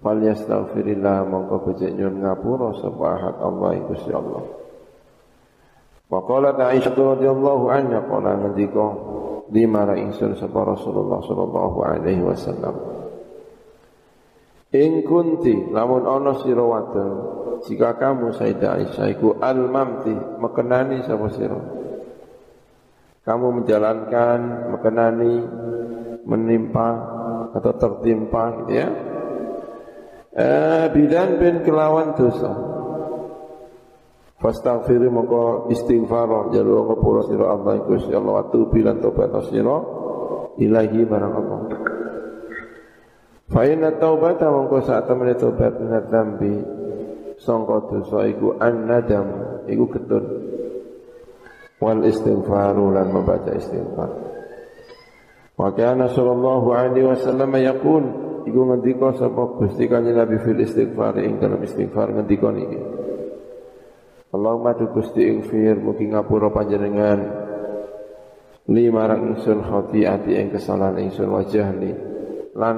falyastaghfirillah 0.00 1.28
mongko 1.28 1.56
becik 1.68 1.92
nyuwun 1.92 2.24
ngapura 2.24 2.72
sapa 2.80 3.04
ahad 3.12 3.36
Allah 3.44 3.70
Gusti 3.84 4.10
Allah 4.16 4.42
Wa 6.12 6.20
qalat 6.28 6.60
Aisyah 6.60 6.92
radhiyallahu 6.92 7.64
anha 7.72 8.04
qala 8.04 8.36
ngendika 8.36 8.86
lima 9.48 9.88
ra 9.88 9.96
sapa 10.12 10.60
Rasulullah 10.60 11.24
sallallahu 11.24 11.78
alaihi 11.80 12.20
wasallam. 12.20 12.76
In 14.76 15.04
kunti 15.08 15.72
lamun 15.72 16.04
ana 16.04 16.36
sira 16.44 16.60
wadon 16.60 17.12
jika 17.64 17.96
kamu 17.96 18.36
Sayyidah 18.36 18.70
Aisyah 18.84 19.06
iku 19.08 19.40
al-mamti 19.40 20.12
mekenani 20.36 21.00
sapa 21.04 21.32
sira. 21.32 21.60
Kamu 23.22 23.62
menjalankan 23.62 24.38
mekenani 24.74 25.34
menimpa 26.26 26.88
atau 27.54 27.72
tertimpa 27.78 28.62
gitu 28.62 28.72
ya. 28.74 28.88
Eh, 30.32 30.84
bidan 30.96 31.36
bin 31.36 31.60
kelawan 31.60 32.16
dosa 32.16 32.72
Fastaghfiri 34.42 35.06
mongko 35.06 35.70
istighfar 35.70 36.50
jalu 36.50 36.88
ngapura 36.90 37.22
sira 37.30 37.54
Allah 37.54 37.78
Gusti 37.86 38.10
Allah 38.10 38.42
wa 38.42 38.44
tubi 38.50 38.82
lan 38.82 38.98
tobat 38.98 39.30
sira 39.46 39.78
ilahi 40.58 41.06
barang 41.06 41.34
Allah. 41.38 41.58
Fa 43.46 43.62
inna 43.70 43.94
taubata 44.02 44.50
mongko 44.50 44.82
saat 44.82 45.06
temene 45.06 45.38
tobat 45.38 45.78
minat 45.78 46.10
dzambi 46.10 46.58
sangka 47.38 47.86
dosa 47.86 48.26
iku 48.26 48.58
an-nadam 48.58 49.26
iku 49.70 49.86
ketun 49.94 50.24
wal 51.82 52.06
istighfaru 52.06 52.94
lan 52.94 53.10
membaca 53.10 53.50
istighfar. 53.58 54.10
Wa 55.58 55.74
kana 55.74 56.06
sallallahu 56.06 56.70
alaihi 56.70 57.10
wasallam 57.10 57.50
yaqul 57.58 58.04
iku 58.46 58.60
ngendika 58.70 59.18
sapa 59.18 59.58
Gusti 59.58 59.90
Kanjeng 59.90 60.14
Nabi 60.14 60.38
fil 60.46 60.62
istighfar 60.62 61.18
ing 61.18 61.42
dalam 61.42 61.58
istighfar 61.58 62.14
ngendika 62.14 62.54
niki. 62.54 62.78
Allahumma 64.30 64.78
du 64.78 64.94
Gusti 64.94 65.26
ighfir 65.26 65.82
mugi 65.82 66.06
ngapura 66.06 66.54
panjenengan 66.54 67.20
li 68.70 68.86
marang 68.88 69.34
ingsun 69.34 69.60
khati'ati 69.66 70.38
ing 70.38 70.54
kesalahan 70.54 71.02
ingsun 71.02 71.28
wajahli 71.28 71.92
lan 72.54 72.76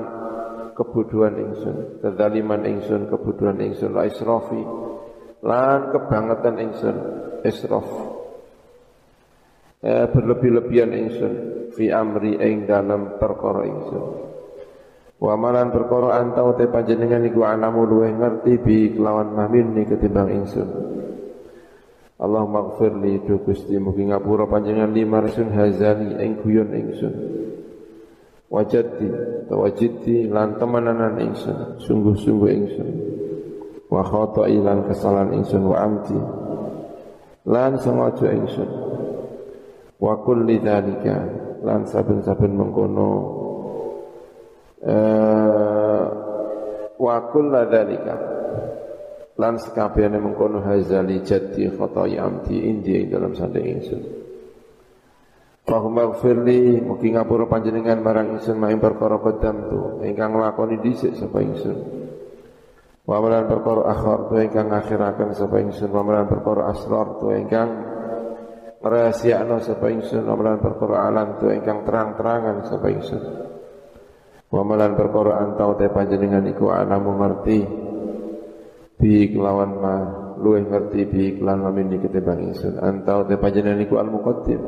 kebodohan 0.74 1.38
ingsun 1.38 2.00
kezaliman 2.02 2.64
ingsun 2.64 3.06
kebodohan 3.06 3.60
ingsun 3.60 3.92
wa 3.92 4.02
israfi 4.08 4.64
lan 5.44 5.92
kebangetan 5.92 6.56
ingsun 6.58 6.96
israf 7.46 8.13
eh, 9.84 10.06
berlebih-lebihan 10.08 10.90
ingsun. 10.96 11.32
Fi 11.76 11.92
amri 11.92 12.40
ing 12.40 12.64
dalam 12.64 13.20
perkara 13.20 13.68
ingsun. 13.68 14.04
Wa 15.20 15.34
malan 15.36 15.70
perkara 15.70 16.20
antau 16.20 16.56
te 16.56 16.66
panjenengan 16.70 17.22
iku 17.24 17.46
anamu 17.46 17.86
luweh 17.86 18.12
ngerti 18.14 18.52
bi 18.60 18.76
kelawan 18.96 19.34
mahmin 19.36 19.76
ketimbang 19.84 20.30
ingsun. 20.32 20.68
Allah 22.14 22.46
maghfir 22.46 22.94
li 23.02 23.20
tu 23.26 23.42
Gusti 23.42 23.74
mugi 23.76 24.06
ngapura 24.06 24.46
panjenengan 24.46 24.94
lima 24.94 25.18
rasun 25.18 25.50
hazali 25.50 26.14
ing 26.22 26.40
guyon 26.40 26.70
ingsun. 26.72 27.14
Wajati 28.54 29.08
tawajiti 29.50 30.30
lan 30.30 30.54
temananan 30.62 31.18
ingsun 31.18 31.82
sungguh-sungguh 31.82 32.50
ingsun. 32.54 32.90
Wa 33.90 34.06
khata'i 34.06 34.62
lan 34.62 34.86
kesalahan 34.86 35.34
ingsun 35.42 35.62
wa 35.66 35.76
amti 35.82 36.18
lan 37.44 37.76
sengaja 37.76 38.28
ingsun 38.32 38.83
wa 40.04 40.20
kulli 40.20 40.60
dzalika 40.60 41.16
lan 41.64 41.88
saben-saben 41.88 42.52
mengkono 42.52 43.08
uh, 44.84 46.04
wa 47.00 47.16
kulli 47.32 47.60
dzalika 47.72 48.16
lan 49.40 49.56
sekabehane 49.56 50.20
mengkono 50.20 50.60
hazali 50.60 51.24
jati 51.24 51.72
khotoy 51.72 52.20
amti 52.20 52.54
indi 52.68 53.02
ing 53.02 53.06
dalam 53.10 53.32
sande 53.32 53.64
ingsun. 53.64 54.02
Fahumma 55.64 56.12
gfirli 56.12 56.84
mugi 56.84 57.16
ngapura 57.16 57.48
panjenengan 57.48 58.04
marang 58.04 58.36
ingsun 58.36 58.60
maing 58.60 58.78
perkara 58.78 59.16
tu 59.40 60.04
ingkang 60.04 60.36
nglakoni 60.36 60.76
dhisik 60.84 61.16
sapa 61.16 61.40
ingsun. 61.40 61.78
Wa 63.08 63.18
perkara 63.24 63.90
akhir 63.90 64.18
tu 64.28 64.34
ingkang 64.38 64.68
ngakhiraken 64.68 65.32
sapa 65.32 65.56
ingsun. 65.64 65.88
Wa 65.88 66.04
perkara 66.28 66.68
asrar 66.70 67.16
tu 67.16 67.32
ingkang 67.32 67.93
rahasiakno 68.84 69.64
sapa 69.64 69.88
ingsun 69.88 70.28
amalan 70.28 70.60
perkara 70.60 71.08
alam 71.08 71.40
tu 71.40 71.48
ingkang 71.48 71.88
terang-terangan 71.88 72.68
sapa 72.68 72.86
ingsun. 72.92 73.22
Wa 74.52 74.60
amalan 74.60 74.92
perkara 74.94 75.40
antau 75.40 75.74
te 75.74 75.88
panjenengan 75.88 76.44
iku 76.46 76.70
anamu 76.70 77.16
ngerti 77.16 77.58
bi 79.00 79.32
kelawan 79.32 79.72
ma 79.80 79.94
luweh 80.38 80.62
ngerti 80.62 81.00
bi 81.08 81.22
kelawan 81.40 81.64
ma 81.64 81.70
minni 81.72 81.96
ketimbang 81.98 82.52
ingsun. 82.52 82.76
Antau 82.78 83.24
te 83.24 83.40
panjenengan 83.40 83.80
iku 83.82 83.96
al 83.96 84.12
muqaddim 84.12 84.62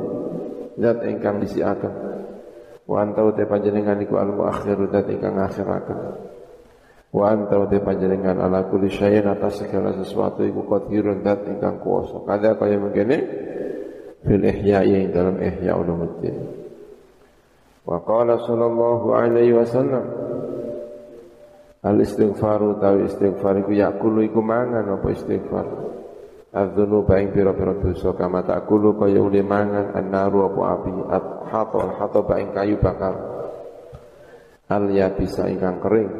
zat 0.80 1.04
ingkang 1.04 1.38
disiaken 1.44 1.94
wa 2.86 2.96
anta 3.02 3.20
te 3.36 3.44
panjenengan 3.44 4.00
iku 4.00 4.16
al 4.16 4.32
muakhiru 4.32 4.88
dat 4.88 5.06
ingkang 5.12 5.36
ngakhiraken. 5.36 5.98
Wa 7.12 7.32
anta 7.32 7.56
te 7.68 7.78
panjenengan 7.84 8.40
ala 8.40 8.66
kulli 8.66 8.88
syai'in 8.90 9.28
atas 9.28 9.60
segala 9.60 9.92
sesuatu 9.94 10.42
iku 10.42 10.64
qadirun 10.66 11.20
dat 11.20 11.44
ingkang 11.46 11.78
kuwasa 11.84 12.24
kada 12.26 12.58
kaya 12.58 12.80
mengkene 12.80 13.16
fil 14.26 14.42
ihya'i 14.42 15.08
dalam 15.14 15.38
ihya 15.38 15.78
ulumuddin. 15.78 16.36
Wa 17.86 18.02
qala 18.02 18.42
sallallahu 18.42 19.14
alaihi 19.14 19.54
wasallam 19.54 20.04
al 21.86 21.96
istighfaru 22.02 22.82
tawi 22.82 23.06
istighfar 23.06 23.62
iku 23.62 23.72
yakulu 23.78 24.26
iku 24.26 24.42
mangan 24.42 24.98
apa 24.98 25.06
istighfar? 25.14 25.66
Adzunu 26.56 27.06
baing 27.06 27.30
pira-pira 27.30 27.78
dosa 27.78 28.16
kama 28.16 28.42
takulu 28.42 28.98
kaya 28.98 29.22
uli 29.22 29.44
mangan 29.44 29.94
annaru 29.94 30.50
apa 30.50 30.60
api 30.74 30.90
hato 31.46 31.78
hato 31.94 32.20
baing 32.26 32.50
kayu 32.50 32.80
bakar. 32.82 33.14
Al 34.66 34.90
bisa 35.14 35.46
ingkang 35.46 35.78
kering. 35.78 36.10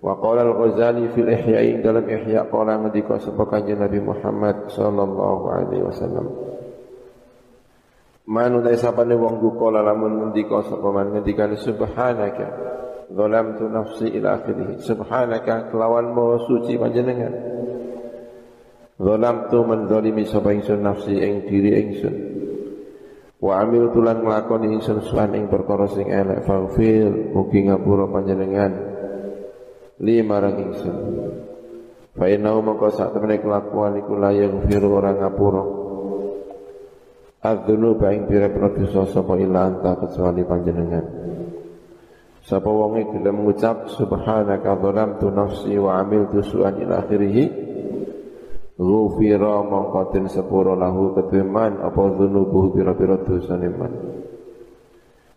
Wa 0.00 0.16
qala 0.16 0.48
al-Ghazali 0.48 1.12
fil 1.12 1.28
ihya'i 1.28 1.84
dalam 1.84 2.08
ihya 2.08 2.48
qala 2.48 2.80
ngendika 2.80 3.20
sapa 3.20 3.44
kanjeng 3.52 3.84
Nabi 3.84 4.00
Muhammad 4.00 4.72
sallallahu 4.72 5.44
alaihi 5.52 5.84
wasallam 5.84 6.49
Manu 8.30 8.62
dai 8.62 8.78
sapane 8.78 9.18
wong 9.18 9.42
duka 9.42 9.74
lamun 9.74 10.22
ngendika 10.22 10.62
sapa 10.62 10.86
man 10.94 11.10
ngendikane 11.10 11.58
subhanaka 11.58 12.46
zalamtu 13.10 13.66
nafsi 13.66 14.06
ila 14.14 14.38
akhirih 14.38 14.78
subhanaka 14.78 15.74
kelawan 15.74 16.14
maha 16.14 16.38
suci 16.46 16.78
panjenengan 16.78 17.34
Zalam 19.00 19.48
tu 19.48 19.64
mendolimi 19.64 20.28
sapa 20.28 20.52
ingsun 20.52 20.84
nafsi 20.84 21.16
ing 21.16 21.48
diri 21.48 21.72
ingsun. 21.72 22.14
Wa 23.40 23.64
amil 23.64 23.88
tulan 23.96 24.20
nglakoni 24.20 24.76
ingsun 24.76 25.00
suan 25.00 25.32
ing 25.32 25.48
perkara 25.48 25.88
sing 25.88 26.12
elek 26.12 26.44
faghfir 26.44 27.32
mugi 27.32 27.64
ngapura 27.64 28.12
panjenengan 28.12 28.72
li 30.04 30.20
marang 30.20 30.60
ingsun. 30.60 30.96
Fa 32.12 32.28
innahu 32.28 32.60
sak 32.92 33.16
temene 33.16 33.40
kelakuan 33.40 33.96
iku 34.04 34.20
la 34.20 34.36
yaghfiru 34.36 34.92
ora 34.92 35.16
ngapura. 35.16 35.64
Adzunu 37.40 37.96
baing 37.96 38.28
pira-pira 38.28 38.68
dosa 38.76 39.08
sapa 39.08 39.32
ila 39.40 39.72
anta 39.72 39.96
kecuali 39.96 40.44
panjenengan. 40.44 41.04
Sapa 42.44 42.68
wonge 42.68 43.08
gelem 43.08 43.48
ngucap 43.48 43.88
subhanaka 43.96 44.76
dhalamtu 44.76 45.32
nafsi 45.32 45.72
wa 45.80 46.04
amiltu 46.04 46.44
su'an 46.44 46.76
ila 46.84 47.00
akhirih 47.04 47.68
Ghufira 48.80 49.60
mongkotin 49.60 50.24
sepuro 50.32 50.72
lahu 50.72 51.12
keteman 51.12 51.84
apa 51.84 52.00
dhunubuh 52.16 52.72
pira-pira 52.72 53.20
dosane 53.20 53.68
man. 53.68 53.92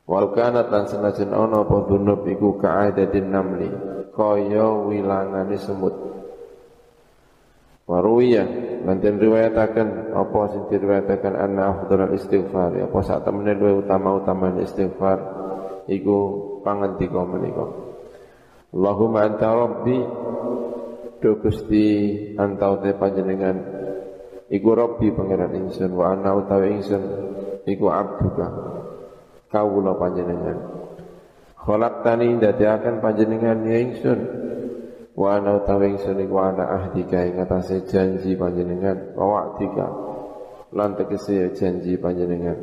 Wal 0.07 0.31
kanat 0.31 0.71
lan 0.71 0.87
senajan 0.87 1.35
ana 1.35 1.67
apa 1.67 1.87
dhunub 1.87 2.23
iku 2.23 2.55
ka'adatin 2.55 3.27
namli 3.31 3.67
kaya 4.15 4.67
wilangane 4.87 5.59
semut. 5.59 6.12
Waruya 7.83 8.47
lan 8.87 9.03
den 9.03 9.19
riwayataken 9.19 10.15
apa 10.15 10.39
sing 10.55 10.63
diriwayataken 10.71 11.33
anna 11.35 11.63
afdhalul 11.75 12.15
istighfar. 12.15 12.79
Apa 12.79 12.99
sak 13.03 13.27
temene 13.27 13.59
luwih 13.59 13.83
utama-utama 13.83 14.55
istighfar 14.63 15.19
iku 15.91 16.17
pangendika 16.63 17.27
menika. 17.27 17.65
Allahumma 18.73 19.27
anta 19.27 19.51
rabbi 19.51 19.99
Do 21.23 21.39
Gusti 21.39 21.87
antau 22.35 22.83
te 22.83 22.91
panjenengan. 22.99 23.55
Iku 24.51 24.75
Rabbi 24.75 25.07
pangeran 25.15 25.55
ingsun 25.55 25.95
wa 25.95 26.11
ana 26.11 26.35
utawi 26.35 26.75
ingsun 26.75 26.99
iku 27.63 27.87
abduka 27.95 28.47
kawula 29.47 29.95
panjenengan. 29.95 30.83
Khalaqtani 31.63 32.43
akan 32.43 32.95
panjenengan 32.99 33.63
ya 33.63 33.77
ingsun 33.87 34.19
wa 35.13 35.37
ana 35.37 35.61
utawi 35.61 35.93
ingsun 35.93 36.17
iku 36.25 36.41
ana 36.41 36.65
ahdika 36.81 37.21
ing 37.29 37.37
atase 37.37 37.85
janji 37.85 38.33
panjenengan. 38.33 39.13
Wa 39.13 39.25
wa'dika. 39.25 39.87
Lan 40.73 40.97
tegese 40.97 41.53
janji 41.53 41.97
panjenengan. 42.01 42.57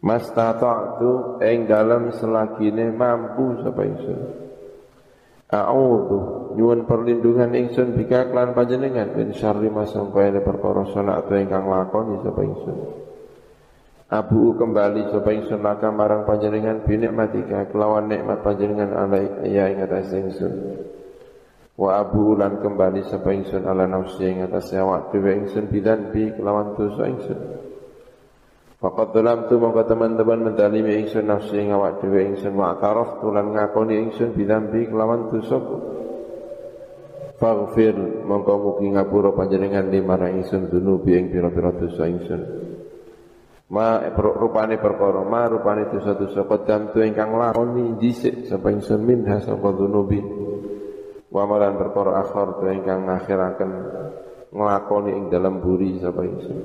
Mas 0.00 0.32
tu 0.32 1.12
ing 1.44 1.68
dalam 1.68 2.08
selagine 2.16 2.88
mampu 2.88 3.60
sapa 3.60 3.84
ingsun. 3.84 4.20
A'udhu 5.50 6.54
nyuwun 6.56 6.88
perlindungan 6.88 7.52
ingsun 7.52 7.92
bika 8.00 8.32
klan 8.32 8.56
panjenengan. 8.56 9.12
Bin 9.12 9.36
syarri 9.36 9.68
masangka 9.68 10.24
ene 10.24 10.40
perkara 10.40 10.88
atau 10.88 11.36
ingkang 11.36 11.68
lakoni 11.68 12.16
sapa 12.24 12.40
ingsun. 12.40 12.78
Abu 14.10 14.56
kembali 14.56 15.12
sapa 15.12 15.30
ingsun 15.36 15.60
laka 15.60 15.92
marang 15.92 16.24
panjenengan 16.24 16.80
binikmatika 16.82 17.68
kelawan 17.68 18.08
nikmat 18.08 18.40
panjenengan 18.40 18.96
alai 18.96 19.52
ya 19.52 19.68
ing 19.68 19.84
atas 19.84 20.16
ingsun. 20.16 20.54
Wa 21.80 22.04
abu 22.04 22.36
lan 22.36 22.60
kembali 22.60 23.08
sapa 23.08 23.32
ingsun 23.32 23.64
ala 23.64 23.88
nafsi 23.88 24.28
ing 24.28 24.44
atas 24.44 24.68
awak 24.76 25.16
dhewe 25.16 25.32
ingsun 25.32 25.72
bidan 25.72 26.12
bi 26.12 26.28
kelawan 26.28 26.76
dosa 26.76 27.08
ingsun. 27.08 27.40
Dalam 29.16 29.48
tu 29.48 29.56
mongko 29.56 29.88
teman-teman 29.88 30.52
mendalimi 30.52 31.00
ingsun 31.00 31.24
nafsi 31.24 31.56
ing 31.56 31.72
awak 31.72 32.04
dhewe 32.04 32.36
ingsun 32.36 32.52
wa 32.52 32.76
taraf 32.76 33.24
tulan 33.24 33.56
ngakoni 33.56 33.96
ingsun 33.96 34.36
bidambi 34.36 34.92
kelawan 34.92 35.32
dosaku. 35.32 35.76
Faghfir 37.40 37.96
mongko 38.28 38.54
mugi 38.60 38.92
ngapura 38.92 39.32
panjenengan 39.32 39.88
limara 39.88 40.28
ingsun 40.28 40.68
dunubi 40.68 41.16
ing 41.16 41.32
pira-pira 41.32 41.72
dosa 41.72 42.04
ingsun. 42.04 42.40
Ma 43.72 44.04
rupane 44.20 44.76
perkara 44.76 45.24
ma 45.24 45.48
rupane 45.48 45.88
dosa-dosa 45.88 46.44
kodam 46.44 46.92
tu 46.92 47.00
ingkang 47.00 47.32
lakoni 47.40 47.96
dhisik 47.96 48.44
sapa 48.52 48.68
ingsun 48.68 49.00
minha 49.00 49.40
sangka 49.40 49.72
dunubi. 49.72 50.20
Wa 51.30 51.46
malan 51.46 51.78
perkara 51.78 52.26
akhir 52.26 52.58
tu 52.58 52.66
ingkang 52.66 53.06
ngakhiraken 53.06 53.70
nglakoni 54.50 55.10
ing 55.14 55.24
dalam 55.30 55.62
buri 55.62 56.02
sapa 56.02 56.26
ingsun. 56.26 56.58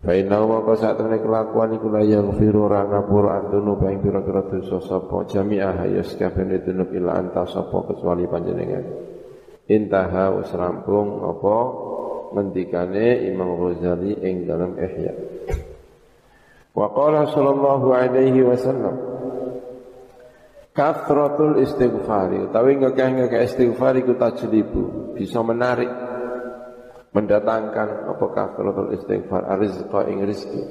Fainau 0.00 0.48
maka 0.48 0.76
saat 0.76 0.96
temen 1.00 1.20
kelakuan 1.20 1.76
iku 1.76 1.88
la 1.92 2.04
yaghfiru 2.04 2.68
ora 2.68 2.84
ngapura 2.88 3.42
antunu 3.42 3.76
baing 3.80 4.00
pira-pira 4.00 4.44
dosa 4.48 4.80
sapa 4.80 5.24
jami'ah 5.28 5.88
ya 5.88 6.04
sakabehane 6.04 6.60
dunub 6.64 6.92
ila 6.92 7.20
anta 7.20 7.44
sapa 7.48 7.84
kecuali 7.92 8.24
panjenengan. 8.28 8.84
Intaha 9.66 10.36
wis 10.36 10.52
rampung 10.54 11.26
apa 11.26 11.56
ngendikane 12.38 13.28
Imam 13.28 13.56
Ghazali 13.60 14.14
ing 14.24 14.46
dalam 14.46 14.78
Ihya. 14.78 15.12
Wa 16.76 16.92
qala 16.92 17.26
sallallahu 17.32 17.88
alaihi 17.92 18.44
wasallam 18.44 18.94
Kathratul 20.76 21.64
istighfari 21.64 22.52
utawi 22.52 22.76
ngekeh-ngekeh 22.76 23.48
istighfar 23.48 23.96
iku 23.96 24.12
tajlibu 24.20 25.16
bisa 25.16 25.40
menarik 25.40 25.88
mendatangkan 27.16 28.12
apa 28.12 28.26
kafaratul 28.28 28.92
istighfar 28.92 29.48
arizqa 29.56 30.04
ing 30.04 30.20
rezeki. 30.28 30.62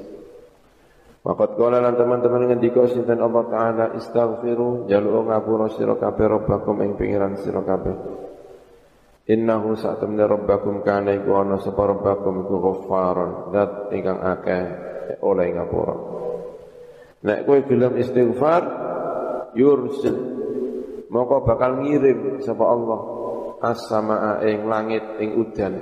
Waqat 1.26 1.58
qala 1.58 1.82
lan 1.82 1.98
teman-teman 1.98 2.54
ngendika 2.54 2.86
sinten 2.86 3.18
Allah 3.18 3.50
taala 3.50 3.84
istaghfiru 3.98 4.86
jalu 4.86 5.26
ngapura 5.26 5.74
sira 5.74 5.98
kabeh 5.98 6.26
rabbakum 6.30 6.86
ing 6.86 6.94
pingiran 6.94 7.34
sira. 7.42 7.66
Innahu 9.26 9.74
sa'tamna 9.74 10.30
rabbakum 10.30 10.86
kana 10.86 11.18
iku 11.18 11.34
ana 11.34 11.58
sapa 11.58 11.82
rabbakum 11.82 12.46
iku 12.46 12.62
ghaffaron 12.62 13.50
zat 13.50 13.90
ingkang 13.90 14.22
akeh 14.22 14.64
oleh 15.18 15.50
ngapura. 15.50 15.96
Nek 17.26 17.42
kowe 17.42 17.58
gelem 17.66 17.98
istighfar 17.98 18.85
yursil. 19.56 20.16
Moko 21.08 21.42
bakal 21.42 21.80
ngirim 21.82 22.44
sapa 22.44 22.64
Allah. 22.68 23.00
As-samaa 23.56 24.44
ing 24.44 24.68
langit 24.68 25.16
ing 25.16 25.40
udan. 25.40 25.74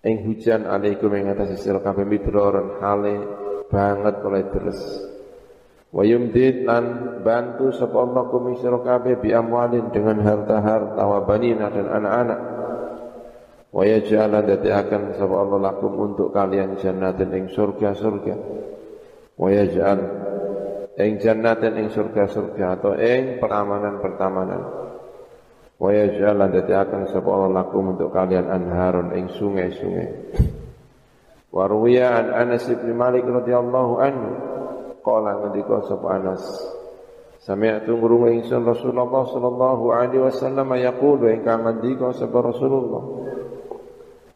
Ing 0.00 0.24
hujan 0.24 0.64
alaikum 0.64 1.12
ing 1.12 1.28
atas 1.28 1.60
sira 1.60 1.84
kabeh 1.84 2.08
midroron 2.08 2.80
hale 2.80 3.14
banget 3.68 4.16
oleh 4.24 4.42
deres. 4.48 4.80
Wa 5.92 6.00
yumdid 6.06 6.64
lan 6.64 6.84
bantu 7.20 7.76
sapa 7.76 7.96
Allah 8.00 8.22
kum 8.32 8.56
sira 8.56 8.80
kabeh 8.80 9.20
bi 9.20 9.36
amwalin 9.36 9.92
dengan 9.92 10.24
harta-harta 10.24 11.02
wa 11.04 11.20
banina 11.28 11.68
dan 11.68 11.86
anak-anak. 11.92 12.40
Wa 13.68 13.82
yaj'ala 13.84 14.40
dadi 14.40 14.72
akan 14.72 15.12
sapa 15.12 15.34
Allah 15.36 15.58
lakum 15.60 15.92
untuk 15.92 16.32
kalian 16.32 16.80
jannatin 16.80 17.36
ing 17.36 17.44
surga-surga. 17.52 18.34
Wa 19.36 19.48
yaj'al 19.52 20.25
ing 20.96 21.20
jannatin 21.20 21.76
ing 21.76 21.88
surga-surga 21.92 22.80
atau 22.80 22.92
ing 22.96 23.36
pertamanan-pertamanan 23.40 24.86
Wa 25.76 25.92
yaj'al 25.92 26.40
lan 26.40 26.56
akan 26.56 27.02
sapa 27.12 27.28
Allah 27.28 27.52
lakum 27.60 27.92
untuk 27.92 28.08
kalian 28.08 28.48
anharun 28.48 29.12
ing 29.12 29.28
sungai-sungai. 29.28 30.08
Wa 31.52 31.68
ruwiya 31.68 32.16
an 32.16 32.26
Anas 32.32 32.64
bin 32.64 32.96
Malik 32.96 33.28
radhiyallahu 33.28 33.92
anhu. 34.00 34.30
Qala 35.04 35.36
ngendika 35.44 35.84
sapa 35.84 36.16
Anas 36.16 36.42
Sami'tu 37.46 37.94
ingsun 37.94 38.66
Rasulullah 38.66 39.22
sallallahu 39.22 39.84
alaihi 39.94 40.18
wasallam 40.18 40.66
yaqulu 40.80 41.30
ingkang 41.30 41.62
ngendika 41.62 42.10
sapa 42.16 42.42
Rasulullah. 42.42 43.04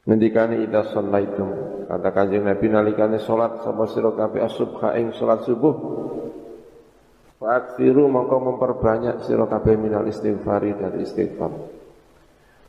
Ngendikane 0.07 0.63
ida 0.63 0.87
sallaitum 0.93 1.49
kata 1.91 2.09
kanjeng 2.15 2.47
Nabi 2.47 2.71
nalikane 2.71 3.19
salat 3.19 3.67
sapa 3.67 3.83
sira 3.91 4.15
kabeh 4.15 4.47
asubha 4.47 4.95
ing 4.95 5.11
salat 5.11 5.43
subuh 5.43 5.75
Fa'akfiru 7.41 8.05
mongko 8.13 8.37
memperbanyak 8.53 9.25
sira 9.25 9.49
kabeh 9.49 9.81
minal 9.81 10.05
istighfari 10.05 10.77
dari 10.77 11.09
istighfar. 11.09 11.49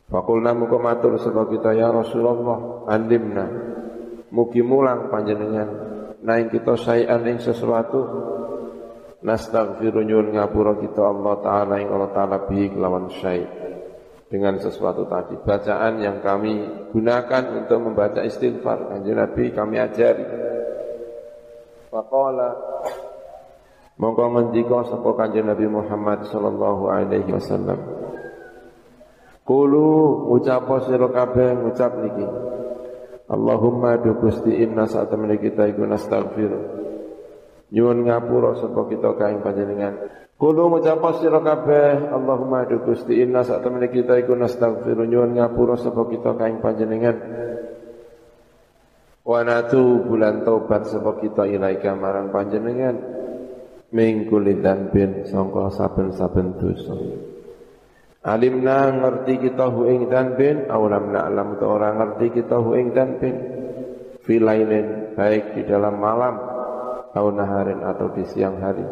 Fakulna 0.08 0.56
mongko 0.56 0.80
matur 0.80 1.20
sapa 1.20 1.44
kita 1.44 1.76
ya 1.76 1.92
Rasulullah, 1.92 2.88
alimna. 2.88 3.46
Mugi 4.32 4.64
mulang 4.64 5.12
panjenengan. 5.12 5.92
Naing 6.24 6.48
kita 6.48 6.80
sayan 6.80 7.20
ing 7.28 7.44
sesuatu 7.44 8.00
nastaghfiru 9.20 10.08
nyuwun 10.08 10.40
ngapura 10.40 10.80
kita 10.80 11.04
Allah 11.04 11.34
taala 11.44 11.74
ing 11.76 11.92
Allah 11.92 12.10
taala 12.16 12.36
bi 12.48 12.72
kelawan 12.72 13.12
syai. 13.12 13.44
Dengan 14.24 14.56
sesuatu 14.56 15.04
tadi. 15.04 15.36
Bacaan 15.36 16.00
yang 16.00 16.24
kami 16.24 16.88
gunakan 16.96 17.60
untuk 17.60 17.76
membaca 17.76 18.24
istighfar. 18.24 18.88
Kanjeng 18.88 19.20
Nabi 19.20 19.52
kami 19.52 19.76
ajari. 19.76 20.24
Faqala 21.92 22.48
Monggo 24.02 24.34
ngendika 24.34 24.82
sapa 24.90 25.14
Kanjeng 25.14 25.46
Nabi 25.46 25.70
Muhammad 25.70 26.26
sallallahu 26.26 26.90
alaihi 26.90 27.30
wasallam. 27.30 27.78
Kulu 29.46 29.86
ucap 30.34 30.66
sira 30.82 31.06
kabeh 31.06 31.62
ngucap 31.62 32.02
niki. 32.02 32.26
Allahumma 33.30 34.02
du 34.02 34.18
Gusti 34.18 34.58
inna 34.58 34.90
saat 34.90 35.06
temene 35.06 35.38
kita 35.38 35.70
iku 35.70 35.86
nastaghfir. 35.86 36.50
Nyuwun 37.70 38.10
ngapura 38.10 38.58
sapa 38.58 38.90
kita 38.90 39.14
kaing 39.14 39.38
panjenengan. 39.38 39.94
Kulu 40.34 40.62
ngucap 40.74 41.22
sira 41.22 41.38
kabeh 41.38 42.10
Allahumma 42.10 42.66
du 42.66 42.82
Gusti 42.82 43.22
inna 43.22 43.46
saat 43.46 43.62
temene 43.62 43.86
kita 43.86 44.18
iku 44.18 44.34
nastaghfir. 44.34 44.98
Nyuwun 44.98 45.38
ngapura 45.38 45.78
sapa 45.78 46.10
kita 46.10 46.34
kaing 46.34 46.58
panjenengan. 46.58 47.16
Wa 49.22 49.46
natu 49.46 50.02
bulan 50.02 50.42
taubat 50.42 50.90
sapa 50.90 51.22
kita 51.22 51.46
ilaika 51.46 51.94
marang 51.94 52.34
panjenengan 52.34 53.11
mingkuli 53.92 54.56
bin 54.90 55.28
sangka 55.28 55.68
saben-saben 55.76 56.56
dosa. 56.56 56.96
Alimna 58.22 58.88
ngerti 58.88 59.50
kita 59.50 59.68
hu 59.68 59.86
ing 59.90 60.08
bin 60.38 60.70
awalam 60.70 61.12
na'lam 61.12 61.58
ta 61.60 61.66
ora 61.68 61.90
ngerti 61.92 62.40
kita 62.40 62.56
hu 62.56 62.72
ing 62.78 62.94
bin 62.94 63.36
filailin 64.24 65.12
baik 65.12 65.58
di 65.58 65.62
dalam 65.68 66.00
malam 66.00 66.40
atau 67.12 67.28
naharin 67.28 67.84
atau 67.84 68.08
di 68.16 68.24
siang 68.24 68.56
hari. 68.62 68.86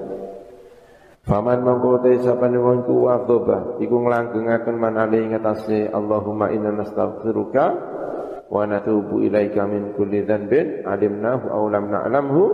Faman 1.24 1.62
mongko 1.62 2.04
te 2.04 2.20
sapane 2.20 2.58
wong 2.58 2.84
ku 2.84 3.06
waqtoba 3.06 3.80
iku 3.80 3.96
nglanggengaken 4.02 4.76
manale 4.76 5.20
ing 5.20 5.32
atase 5.36 5.88
Allahumma 5.88 6.50
inna 6.50 6.74
nastaghfiruka 6.74 7.64
wa 8.50 8.62
natubu 8.66 9.22
ilaika 9.22 9.62
min 9.68 9.94
kulli 9.94 10.26
dzanbin 10.26 10.82
alimnahu 10.82 11.44
aw 11.54 11.64
lam 11.70 11.86
na'lamhu 11.86 12.44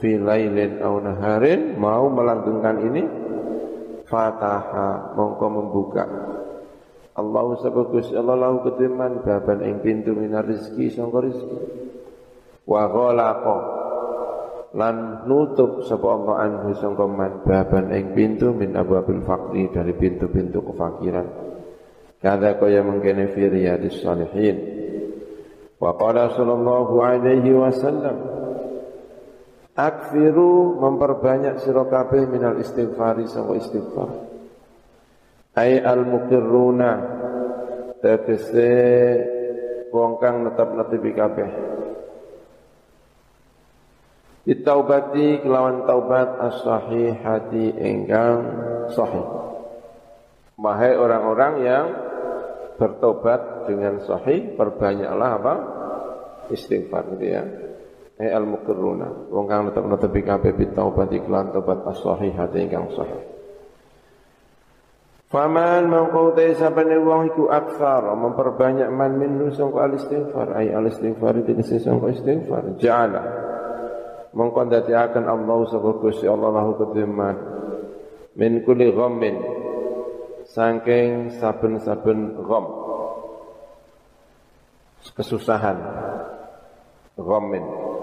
fi 0.00 0.16
lailin 0.20 0.80
aw 0.80 0.94
naharin. 1.00 1.76
Mau 1.76 2.08
melanggengkan 2.12 2.76
ini? 2.84 3.02
Fataha. 4.06 5.16
Mongko 5.16 5.46
membuka. 5.50 6.04
Allahu 7.16 7.56
sabagus 7.64 8.12
Allah 8.12 8.36
lahu 8.36 8.60
kediman 8.60 9.24
baban 9.24 9.64
ing 9.64 9.80
pintu 9.80 10.12
minar 10.12 10.44
rizki 10.44 10.92
sangka 10.92 11.24
rizki. 11.24 11.58
Wa 12.68 12.92
ghalaqa. 12.92 13.58
Lan 14.76 15.24
nutup 15.24 15.88
sapa 15.88 16.06
Allah 16.12 16.34
anhu 16.44 16.76
sangka 16.76 17.08
man. 17.08 17.40
Baban 17.48 17.88
ing 17.96 18.12
pintu 18.12 18.52
min 18.52 18.76
abwabil 18.76 19.24
faqri 19.24 19.72
dari 19.72 19.96
pintu-pintu 19.96 20.60
kefakiran. 20.60 21.26
Kada 22.20 22.60
kaya 22.60 22.84
mengkene 22.84 23.32
fi 23.32 23.48
riyadis 23.48 24.04
salihin. 24.04 24.56
Wa 25.80 25.96
qala 25.96 26.36
sallallahu 26.36 27.00
alaihi 27.00 27.52
wasallam 27.52 28.16
Akfiru 29.76 30.80
memperbanyak 30.80 31.60
sira 31.60 31.84
kabeh 31.84 32.24
minal 32.24 32.56
istighfari 32.56 33.28
sawa 33.28 33.60
istighfar. 33.60 34.08
Ai 35.52 35.76
al 35.84 36.00
muqirruna 36.00 36.92
tegese 38.00 38.72
wong 39.92 40.16
kang 40.16 40.48
netep-netepi 40.48 41.10
kabeh. 41.12 41.50
Ditaubati 44.48 45.44
kelawan 45.44 45.84
taubat 45.84 46.40
as-sahihati 46.40 47.76
engkang 47.76 48.36
sahih. 48.96 49.28
Wahai 50.56 50.96
orang-orang 50.96 51.54
yang 51.60 51.86
bertobat 52.80 53.68
dengan 53.68 54.00
sahih, 54.08 54.56
perbanyaklah 54.56 55.30
apa? 55.36 55.54
Istighfar 56.48 57.12
gitu 57.12 57.26
ya 57.28 57.65
eh 58.16 58.32
al 58.32 58.48
muqirruna 58.48 59.28
wong 59.28 59.44
kang 59.44 59.68
netep 59.68 59.84
tepi 60.08 60.20
kabeh 60.24 60.52
bitaubat 60.56 61.12
iklan 61.12 61.52
tobat 61.52 61.84
as-sahihah 61.84 62.48
ingkang 62.56 62.88
sahih. 62.96 63.36
Faman 65.26 65.90
mengkau 65.90 66.32
te 66.32 66.54
sapane 66.56 66.96
wong 66.96 67.34
iku 67.34 67.52
akthar 67.52 68.08
memperbanyak 68.16 68.88
man 68.88 69.20
min 69.20 69.36
sangka 69.52 69.84
al 69.84 69.92
istighfar 69.98 70.48
ay 70.56 70.72
al 70.72 70.88
istighfar 70.88 71.44
itu 71.44 71.52
kese 71.60 71.82
sangka 71.82 72.14
istighfar. 72.14 72.78
Ja'ala. 72.80 73.22
Mengkau 74.32 74.64
akan 74.68 75.24
Allah 75.26 75.58
sapa 75.68 75.90
Gusti 76.00 76.28
Allah 76.28 76.52
lahu 76.56 76.78
kediman 76.78 77.36
min 78.38 78.64
kulli 78.64 78.88
ghammin. 78.94 79.36
Saking 80.46 81.36
saben-saben 81.36 82.38
gham. 82.46 82.66
Kesusahan. 85.10 85.78
Ghammin 87.18 87.95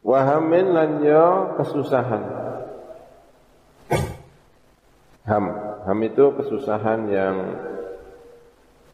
Wahamin 0.00 0.72
lan 0.72 0.90
yo 1.04 1.54
kesusahan. 1.60 2.22
Ham, 5.28 5.44
ham 5.84 5.98
itu 6.02 6.24
kesusahan 6.40 7.06
yang 7.12 7.36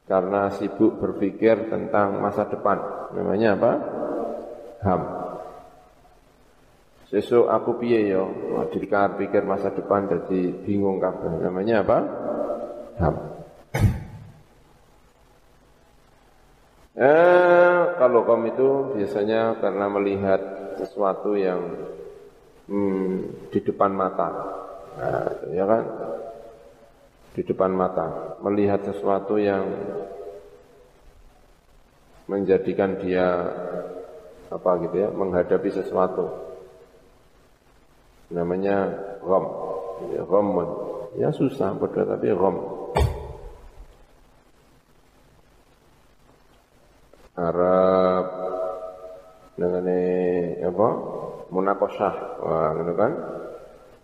karena 0.07 0.51
sibuk 0.55 0.99
berpikir 0.99 1.71
tentang 1.71 2.19
masa 2.19 2.47
depan. 2.51 2.79
Namanya 3.15 3.55
apa? 3.55 3.73
Ham. 4.83 5.03
Sesuk 7.07 7.47
aku 7.47 7.79
piye 7.79 8.11
yo? 8.11 8.31
Dikar 8.75 9.15
pikir 9.15 9.47
masa 9.47 9.71
depan 9.71 10.11
jadi 10.11 10.51
bingung 10.67 10.99
kabeh. 10.99 11.39
Namanya 11.39 11.87
apa? 11.87 11.99
Ham. 12.99 13.15
Eh, 16.97 17.79
kalau 18.01 18.25
kaum 18.25 18.43
itu 18.49 18.97
biasanya 18.97 19.61
karena 19.61 19.87
melihat 19.93 20.66
sesuatu 20.79 21.35
yang 21.37 21.61
hmm, 22.69 23.51
di 23.51 23.59
depan 23.63 23.93
mata. 23.93 24.29
Nah, 24.97 25.29
ya 25.53 25.65
kan? 25.65 25.85
Di 27.37 27.45
depan 27.45 27.69
mata, 27.69 28.39
melihat 28.41 28.81
sesuatu 28.81 29.37
yang 29.37 29.69
menjadikan 32.27 32.97
dia 32.97 33.29
apa 34.49 34.71
gitu 34.89 34.97
ya, 35.05 35.09
menghadapi 35.13 35.69
sesuatu. 35.69 36.33
Namanya 38.33 38.89
rom, 39.21 39.47
ya, 40.17 40.23
romun. 40.25 40.69
Ya 41.17 41.29
susah 41.33 41.77
betul 41.77 42.09
tapi 42.09 42.33
rom. 42.33 42.57
Arab 47.37 48.27
dengan 49.61 49.85
apa? 50.63 50.89
Munakosah. 51.53 52.15
Wah 52.43 52.69
ngono 52.77 52.93
kan? 52.97 53.13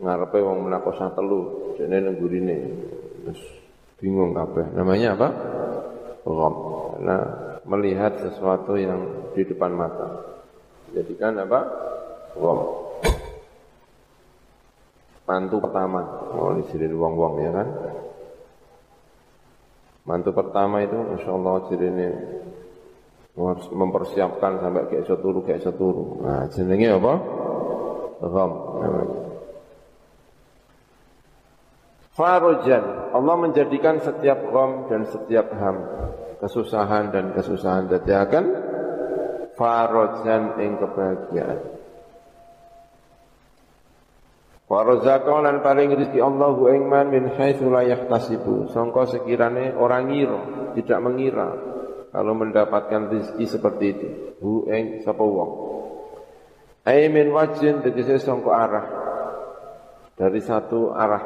Ngarepe 0.02 0.38
wong 0.42 0.66
munakosah 0.66 1.14
telu 1.14 1.72
dene 1.78 1.96
nang 2.02 2.16
gurine. 2.18 2.56
Terus 3.22 3.42
bingung 4.02 4.34
kabeh. 4.34 4.74
Namanya 4.74 5.14
apa? 5.14 5.28
Gham 6.22 6.54
karena 7.02 7.18
melihat 7.66 8.14
sesuatu 8.22 8.78
yang 8.78 9.02
di 9.34 9.42
depan 9.42 9.74
mata. 9.74 10.38
Jadikan 10.94 11.34
apa? 11.42 11.60
Gham 12.38 12.58
mantu 15.26 15.56
pertama. 15.62 16.00
Oh 16.34 16.54
di 16.54 16.62
sini 16.70 16.86
wong-wong 16.90 17.34
ya 17.42 17.50
kan? 17.50 17.68
Mantu 20.02 20.30
pertama 20.34 20.82
itu 20.82 20.98
Masya 20.98 21.30
Allah 21.30 21.56
harus 23.32 23.66
mempersiapkan 23.72 24.60
sampai 24.60 24.84
kayak 24.92 25.08
seturu 25.08 25.40
kayak 25.40 25.64
seturu. 25.64 26.20
Nah, 26.20 26.44
jenenge 26.52 26.88
apa? 26.92 27.14
Gham 28.22 28.52
namanya. 28.78 29.20
Farojan, 32.12 32.84
Allah 33.16 33.36
menjadikan 33.40 33.96
setiap 34.04 34.36
gham 34.52 34.84
dan 34.92 35.08
setiap 35.08 35.48
ham, 35.56 35.76
kesusahan 36.44 37.08
dan 37.08 37.32
kesusahan 37.32 37.88
akan 37.88 38.44
farojan 39.56 40.60
ing 40.60 40.76
kebahagiaan. 40.76 41.60
Warazaqah 44.68 45.38
lan 45.44 45.60
paling 45.60 45.92
rezeki 45.92 46.20
Allah 46.20 46.56
ing 46.72 46.84
man 46.88 47.12
min 47.12 47.32
haitsu 47.32 47.68
la 47.68 47.84
yahtasibu. 47.84 48.72
Sangka 48.72 49.08
sekirane 49.08 49.72
orang 49.72 50.12
ngira, 50.12 50.40
tidak 50.76 51.00
mengira 51.00 51.71
kalau 52.12 52.36
mendapatkan 52.36 53.08
rezeki 53.08 53.44
seperti 53.48 53.84
itu. 53.96 54.08
Hu 54.44 54.68
ing 54.68 55.00
sapa 55.00 55.24
wong? 55.24 55.52
Ai 56.84 57.08
min 57.08 57.32
wajin 57.32 57.80
tegese 57.80 58.20
sangka 58.20 58.52
arah. 58.52 58.86
Dari 60.12 60.40
satu 60.44 60.92
arah. 60.92 61.24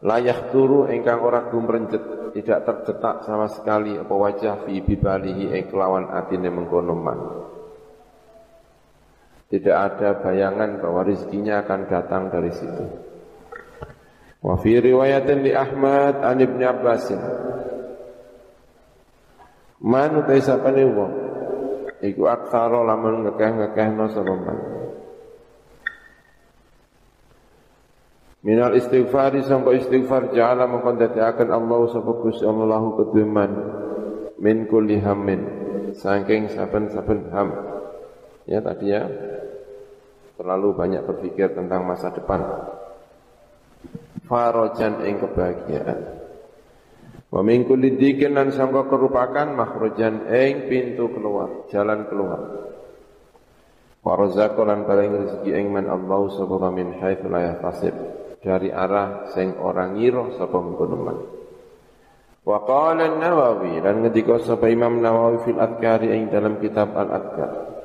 Layak 0.00 0.54
turu 0.54 0.88
engkang 0.88 1.20
ora 1.20 1.50
gumrenjet 1.52 2.32
tidak 2.32 2.64
tercetak 2.64 3.26
sama 3.26 3.50
sekali 3.50 3.98
apa 3.98 4.14
wajah 4.14 4.62
fi 4.62 4.78
bibalihi 4.78 5.58
ing 5.58 5.64
kelawan 5.68 6.08
atine 6.08 6.48
mengkono 6.48 6.94
man. 6.94 7.20
Tidak 9.48 9.76
ada 9.76 10.20
bayangan 10.20 10.78
bahwa 10.78 11.02
rizkinya 11.08 11.64
akan 11.64 11.80
datang 11.88 12.28
dari 12.28 12.52
situ. 12.52 12.84
Wa 14.44 14.54
fi 14.60 14.76
riwayatin 14.78 15.40
li 15.40 15.52
Ahmad 15.56 16.20
an 16.20 16.36
Ibnu 16.38 16.62
Abbas. 16.62 17.04
Man 19.78 20.10
utai 20.18 20.42
sapane 20.42 20.82
wong 20.90 21.12
iku 22.02 22.26
aksara 22.26 22.82
lamun 22.82 23.26
ngekeh-ngekehno 23.26 24.06
sapa 24.10 24.34
man. 24.34 24.58
Minal 28.42 28.78
istighfari 28.78 29.42
sangka 29.42 29.74
istighfar 29.74 30.30
ja'ala 30.30 30.70
mongkon 30.70 30.98
akan 30.98 31.48
Allah 31.50 31.80
sapa 31.90 32.10
Gusti 32.22 32.46
Allah 32.46 32.82
keduman 32.94 33.50
min 34.38 34.66
kulli 34.70 34.98
hammin 35.02 35.42
saking 35.94 36.50
saben-saben 36.50 37.30
ham. 37.34 37.48
Ya 38.50 38.58
tadi 38.62 38.94
ya 38.94 39.06
terlalu 40.38 40.74
banyak 40.74 41.02
berpikir 41.06 41.54
tentang 41.54 41.86
masa 41.86 42.14
depan. 42.14 42.40
Farojan 44.26 45.06
ing 45.06 45.22
kebahagiaan. 45.22 46.17
Wa 47.28 47.44
min 47.44 47.68
kulli 47.68 48.00
dikin 48.00 48.32
lan 48.32 48.56
sangka 48.56 48.88
kerupakan 48.88 49.52
makhrajan 49.52 50.32
ing 50.32 50.64
pintu 50.64 51.12
keluar, 51.12 51.68
jalan 51.68 52.08
keluar. 52.08 52.40
Wa 54.00 54.16
razaqan 54.16 54.88
paling 54.88 55.10
rezeki 55.12 55.52
ing 55.52 55.68
man 55.68 55.92
Allah 55.92 56.22
subhanahu 56.32 56.72
min 56.72 56.88
haitsu 56.96 57.28
la 57.28 57.52
yahtasib 57.52 57.92
dari 58.40 58.72
arah 58.72 59.28
sing 59.36 59.60
orang 59.60 60.00
ngira 60.00 60.40
sapa 60.40 60.56
mengkono. 60.56 60.96
Wa 62.48 62.64
qala 62.64 63.12
an-Nawawi 63.12 63.84
dan 63.84 64.00
ngendika 64.00 64.40
sapa 64.40 64.72
Imam 64.72 65.04
Nawawi 65.04 65.44
fil 65.44 65.60
Adhkari 65.60 66.16
ing 66.16 66.32
dalam 66.32 66.56
kitab 66.56 66.96
Al-Adhkar. 66.96 67.77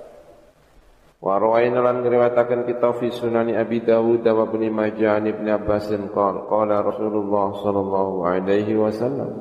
Wa 1.23 1.39
rawaina 1.39 1.79
lan 1.79 2.03
ngriwayataken 2.03 2.67
kita 2.67 2.99
fi 2.99 3.07
sunani 3.07 3.55
Abi 3.55 3.79
Dawud 3.79 4.27
wa 4.27 4.43
Ibnu 4.43 4.67
Majah 4.67 5.23
Ibnu 5.23 5.55
Abbas 5.55 5.88
qala 6.12 6.43
qala 6.51 6.83
Rasulullah 6.83 7.47
sallallahu 7.63 8.15
alaihi 8.27 8.75
wasallam. 8.75 9.31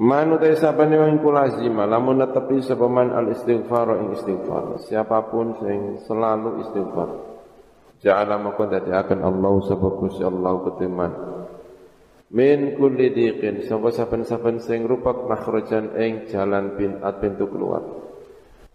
Manu 0.00 0.40
te 0.40 0.56
sapane 0.56 0.96
wong 0.96 1.20
lazima 1.28 1.84
lamun 1.84 2.24
netepi 2.24 2.64
sapa 2.64 2.88
man 2.88 3.12
al 3.12 3.36
istighfar 3.36 4.00
ing 4.00 4.16
istighfar. 4.16 4.80
Siapa 4.80 5.28
pun 5.28 5.52
sing 5.60 6.08
selalu 6.08 6.64
istighfar. 6.64 7.10
Ja'ala 8.00 8.40
maka 8.40 8.64
akan 8.80 9.20
Allah 9.20 9.54
sapa 9.68 9.92
Gusti 9.92 10.24
Allah 10.24 10.56
ketiman. 10.72 11.12
Min 12.32 12.80
kulli 12.80 13.12
diqin 13.12 13.68
sapa 13.68 13.92
saben-saben 13.92 14.56
sing 14.64 14.88
rupak 14.88 15.28
makhrajan 15.28 15.92
ing 16.00 16.32
jalan 16.32 16.80
bin 16.80 16.96
pintu 17.20 17.44
keluar 17.44 18.09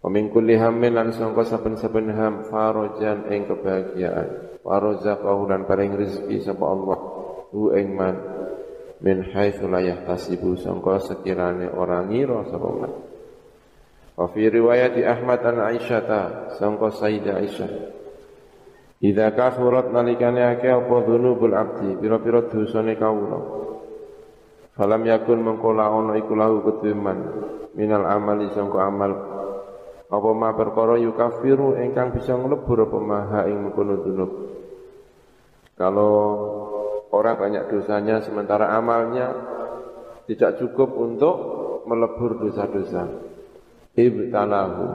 Wa 0.06 0.14
min 0.14 0.30
kulli 0.30 0.54
hammin 0.54 0.94
lan 0.94 1.10
sangka 1.10 1.42
saben-saben 1.42 2.14
ham 2.14 2.46
farajan 2.46 3.26
ing 3.26 3.50
kebahagiaan. 3.50 4.62
Wa 4.62 4.78
razaqahu 4.78 5.50
lan 5.50 5.66
paring 5.66 5.98
rezeki 5.98 6.46
sapa 6.46 6.62
Allah 6.62 6.98
hu 7.50 7.74
ing 7.74 7.90
man 7.98 8.14
min 9.02 9.26
haitsu 9.34 9.66
la 9.66 9.82
yahtasibu 9.82 10.54
sangka 10.62 11.02
sekirane 11.02 11.74
ora 11.74 12.06
ngira 12.06 12.46
sapa 12.46 12.68
man. 12.70 12.92
Wa 14.14 14.30
fi 14.30 14.46
riwayat 14.46 14.94
Ahmad 15.02 15.42
an 15.42 15.74
Aisyah 15.74 16.54
sangka 16.54 16.94
Sayyidah 16.94 17.42
Aisyah 17.42 17.70
Idza 19.02 19.34
kafurat 19.34 19.92
nalikane 19.92 20.40
akeh 20.56 20.72
apa 20.72 21.04
dzunubul 21.04 21.52
abdi 21.52 21.98
pira-pira 22.00 22.48
dosane 22.48 22.96
kawula 22.96 23.38
Falam 24.72 25.04
yakun 25.04 25.44
mengkola 25.44 25.92
ono 25.92 26.16
iku 26.16 26.32
lahu 26.32 26.64
ketuman 26.64 27.18
minal 27.76 28.08
amali 28.08 28.48
sangka 28.56 28.88
amal 28.88 29.12
apa 30.06 30.28
ma 30.34 30.54
perkara 30.54 30.98
yukafiru 31.02 31.74
ingkang 31.82 32.14
bisa 32.14 32.38
nglebur 32.38 32.86
apa 32.86 32.98
maha 33.02 33.40
ing 33.50 33.74
dunub 33.74 34.30
kalau 35.76 36.14
orang 37.12 37.36
banyak 37.36 37.68
dosanya 37.68 38.24
sementara 38.24 38.72
amalnya 38.72 39.34
tidak 40.26 40.58
cukup 40.58 40.90
untuk 40.96 41.36
melebur 41.86 42.40
dosa-dosa. 42.42 43.06
Ibtalahu. 43.94 44.86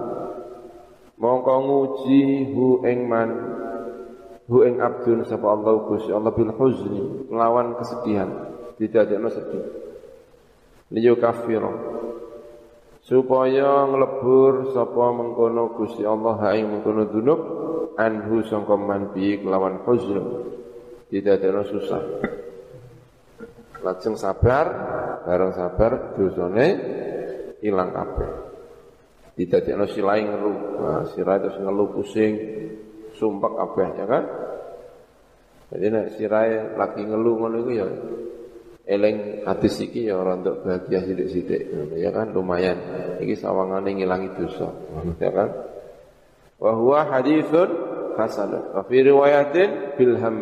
Mongko 1.21 1.55
nguji 1.63 2.51
hu 2.51 2.81
ing 2.83 3.05
man 3.05 3.29
hu 4.49 4.65
ing 4.65 4.81
abdun 4.81 5.21
sapa 5.23 5.53
Allah 5.53 5.85
Gusti 5.85 6.09
Allah 6.09 6.33
bil 6.33 6.51
huzni 6.51 7.29
lawan 7.29 7.77
kesedihan. 7.77 8.29
Tidak 8.75 9.05
ada 9.05 9.29
sedih. 9.29 9.65
Liyu 10.91 11.15
kafiru 11.21 11.71
supaya 13.01 13.89
nglebur 13.89 14.71
sapa 14.77 15.05
mengkono 15.09 15.73
Gusti 15.73 16.05
Allah 16.05 16.37
ha 16.37 16.49
ing 16.53 16.69
mengkono 16.69 17.09
dunub 17.09 17.41
anhu 17.97 18.45
sangka 18.45 18.77
man 18.77 19.09
bi 19.11 19.41
kelawan 19.41 19.81
huzn. 19.83 20.21
Tidak 21.11 21.43
ada 21.43 21.67
susah. 21.67 22.01
Lajeng 23.81 24.15
sabar 24.15 24.65
bareng 25.27 25.51
sabar 25.51 26.15
dosane 26.15 26.67
ilang 27.65 27.91
kabeh. 27.91 28.31
Tidak 29.35 29.59
ada 29.65 29.89
silai 29.89 30.23
ngeluh. 30.23 30.57
Nah, 30.79 31.01
sirai 31.11 31.41
terus 31.41 31.57
ngeluh 31.59 31.89
pusing 31.91 32.33
sumpah 33.17 33.51
kabeh 33.59 33.87
ya 33.97 34.05
kan? 34.07 34.23
Jadi 35.71 35.85
nek 35.87 36.05
sirai 36.15 36.75
lagi 36.79 37.01
ngeluh 37.03 37.35
ngono 37.39 37.57
iku 37.63 37.71
ya 37.75 37.87
eleng 38.91 39.47
hadis 39.47 39.79
iki 39.79 40.11
ya 40.11 40.19
ora 40.19 40.35
untuk 40.35 40.67
bahagia 40.67 40.99
sithik-sithik 41.07 41.61
ya 41.95 42.11
kan? 42.11 42.35
Lumayan. 42.35 42.77
Iki 43.23 43.39
sawangane 43.39 43.95
ngilangi 43.95 44.35
dosa 44.35 44.67
ya 45.23 45.31
kan? 45.31 45.49
Wa 46.59 46.75
huwa 46.75 47.07
haditsun 47.07 47.69
hasan 48.19 48.51
wa 48.75 48.83
fi 48.83 48.97
riwayatin 48.99 49.95
bil 49.95 50.19
ham 50.19 50.35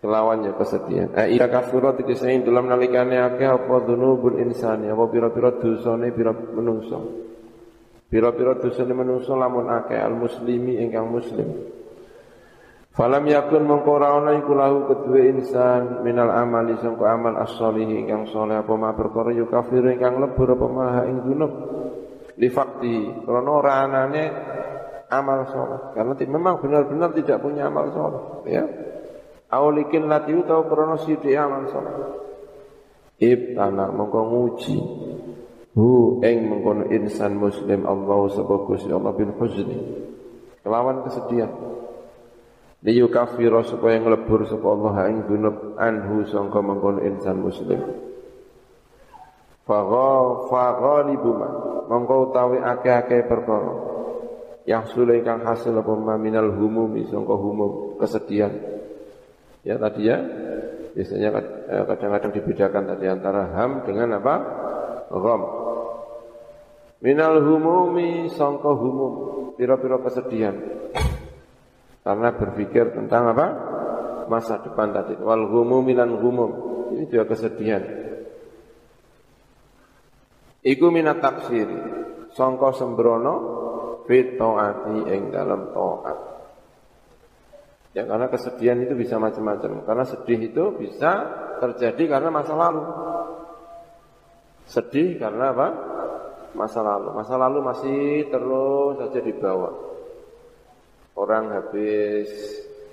kelawan 0.00 0.44
ya 0.44 0.52
kesedihan 0.56 1.12
eh 1.16 1.36
ida 1.36 1.48
kafirat 1.48 2.00
iki 2.00 2.16
sain 2.16 2.44
dalam 2.44 2.68
nalikane 2.68 3.16
akeh 3.20 3.48
apa 3.48 3.84
dzunubul 3.84 4.40
insani 4.40 4.88
apa 4.88 5.04
pira-pira 5.12 5.60
dosane 5.60 6.08
pira 6.16 6.32
menungso. 6.32 6.98
Pira-pira 8.08 8.56
dosane 8.56 8.96
menungso 8.96 9.36
lamun 9.36 9.68
akeh 9.68 10.00
al 10.00 10.16
muslimi 10.16 10.80
ingkang 10.80 11.12
muslim 11.12 11.48
Falam 12.94 13.26
yakun 13.26 13.66
mengkora 13.66 14.22
ana 14.22 14.38
iku 14.38 14.54
lahu 14.54 14.86
kedua 14.86 15.26
insan 15.26 16.06
minal 16.06 16.30
amali 16.30 16.78
sangko 16.78 17.02
amal 17.10 17.34
as-solih 17.42 17.90
ingkang 17.90 18.30
soleh 18.30 18.54
apa 18.54 18.70
ma 18.78 18.94
perkara 18.94 19.34
yukafiru 19.34 19.90
ingkang 19.90 20.22
lebur 20.22 20.54
apa 20.54 20.66
maha 20.70 21.02
ing 21.10 21.26
dunub 21.26 21.52
li 22.38 22.46
fakti 22.46 23.18
krana 23.26 23.50
ora 23.50 23.82
anane 23.82 24.24
amal 25.10 25.42
soleh 25.50 25.90
karena 25.90 26.14
memang 26.22 26.62
benar-benar 26.62 27.10
tidak 27.18 27.42
punya 27.42 27.66
amal 27.66 27.90
soleh 27.90 28.22
ya. 28.46 28.62
Awlikin 29.50 30.06
latiu 30.06 30.46
tau 30.46 30.62
krana 30.70 30.94
sithik 31.02 31.34
amal 31.34 31.66
soleh 31.74 31.94
ibtana 33.18 33.90
mongko 33.90 34.20
nguji. 34.22 34.78
Hu 35.74 36.22
ing 36.22 36.46
mengkono 36.46 36.86
insan 36.94 37.34
muslim 37.34 37.82
Allah 37.90 38.30
sebab 38.38 38.70
Gusti 38.70 38.94
Allah 38.94 39.10
bin 39.18 39.34
huzni 39.34 39.82
kelawan 40.62 41.02
kesedihan 41.02 41.73
liyukafira 42.84 43.64
supaya 43.64 43.96
nglebur 43.96 44.44
sapa 44.44 44.66
Allah 44.68 44.96
ing 45.08 45.24
dunub 45.24 45.80
anhu 45.80 46.28
sangka 46.28 46.60
mengkono 46.60 47.00
insan 47.00 47.40
muslim. 47.40 47.80
Fagha 49.64 50.12
faghalibu 50.52 51.30
ma 51.32 51.48
mongko 51.88 52.14
utawi 52.30 52.60
akeh-akeh 52.60 53.24
perkara. 53.24 53.96
Yang 54.68 54.96
sulit 54.96 55.24
kang 55.24 55.44
hasil 55.44 55.76
apa 55.76 55.92
minal 56.20 56.52
humumi 56.52 57.08
sangka 57.08 57.32
humum 57.32 57.96
kesedihan. 57.96 58.52
Ya 59.64 59.80
tadi 59.80 60.08
ya. 60.08 60.20
Biasanya 60.94 61.28
eh, 61.68 61.84
kadang-kadang 61.88 62.32
dibedakan 62.36 62.84
tadi 62.94 63.04
antara 63.08 63.50
ham 63.56 63.82
dengan 63.88 64.20
apa? 64.20 64.34
Gham. 65.08 65.42
Minal 67.00 67.40
humumi 67.40 68.28
sangka 68.28 68.72
humum. 68.76 69.12
Pira-pira 69.56 70.00
kesedihan 70.00 70.56
karena 72.04 72.36
berpikir 72.36 72.92
tentang 72.92 73.32
apa? 73.32 73.46
Masa 74.28 74.60
depan 74.60 74.92
tadi. 74.92 75.16
Wal 75.16 75.48
humum 75.48 75.80
milan 75.80 76.20
humum. 76.20 76.50
Ini 76.92 77.08
juga 77.08 77.32
kesedihan. 77.32 77.80
Iku 80.60 80.92
minat 80.92 81.24
taksir. 81.24 81.66
Songko 82.36 82.76
sembrono 82.76 83.34
fit 84.04 84.36
taati 84.36 85.08
ing 85.08 85.32
dalam 85.32 85.72
taat. 85.72 86.18
Ya 87.96 88.04
karena 88.04 88.28
kesedihan 88.28 88.84
itu 88.84 88.92
bisa 88.92 89.16
macam-macam. 89.16 89.88
Karena 89.88 90.04
sedih 90.04 90.40
itu 90.44 90.64
bisa 90.76 91.24
terjadi 91.56 92.20
karena 92.20 92.28
masa 92.28 92.52
lalu. 92.52 92.84
Sedih 94.68 95.16
karena 95.16 95.56
apa? 95.56 95.68
Masa 96.52 96.84
lalu. 96.84 97.16
Masa 97.16 97.34
lalu 97.40 97.58
masih 97.64 98.28
terus 98.28 99.00
saja 99.00 99.20
dibawa 99.24 99.93
orang 101.14 101.50
habis 101.54 102.28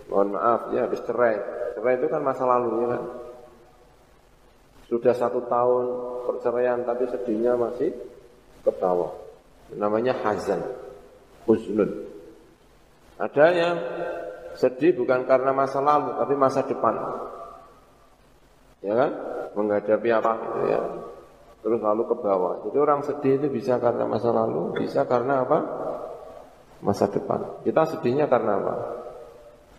mohon 0.09 0.37
maaf 0.37 0.69
ya 0.73 0.85
habis 0.85 1.01
cerai. 1.05 1.37
Cerai 1.77 1.93
itu 1.97 2.07
kan 2.09 2.21
masa 2.21 2.43
lalu 2.45 2.85
ya 2.85 2.87
kan. 2.97 3.03
Sudah 4.91 5.13
satu 5.15 5.47
tahun 5.47 5.85
perceraian 6.27 6.83
tapi 6.83 7.07
sedihnya 7.07 7.55
masih 7.55 7.95
ke 8.61 8.71
bawah. 8.75 9.15
Namanya 9.71 10.11
hazan, 10.19 10.59
husnun. 11.47 12.11
Ada 13.15 13.45
yang 13.55 13.75
sedih 14.59 14.99
bukan 14.99 15.23
karena 15.23 15.55
masa 15.55 15.79
lalu 15.79 16.11
tapi 16.19 16.33
masa 16.35 16.61
depan. 16.67 16.95
Ya 18.83 18.93
kan? 18.97 19.11
Menghadapi 19.55 20.09
apa 20.11 20.31
gitu 20.43 20.59
ya. 20.67 20.81
Terus 21.61 21.79
lalu 21.79 22.03
ke 22.09 22.15
bawah. 22.17 22.65
Jadi 22.65 22.77
orang 22.81 23.05
sedih 23.05 23.37
itu 23.37 23.47
bisa 23.53 23.77
karena 23.77 24.09
masa 24.09 24.33
lalu, 24.33 24.81
bisa 24.81 25.05
karena 25.05 25.45
apa? 25.45 25.59
Masa 26.81 27.05
depan. 27.09 27.61
Kita 27.61 27.85
sedihnya 27.85 28.25
karena 28.25 28.57
apa? 28.57 28.75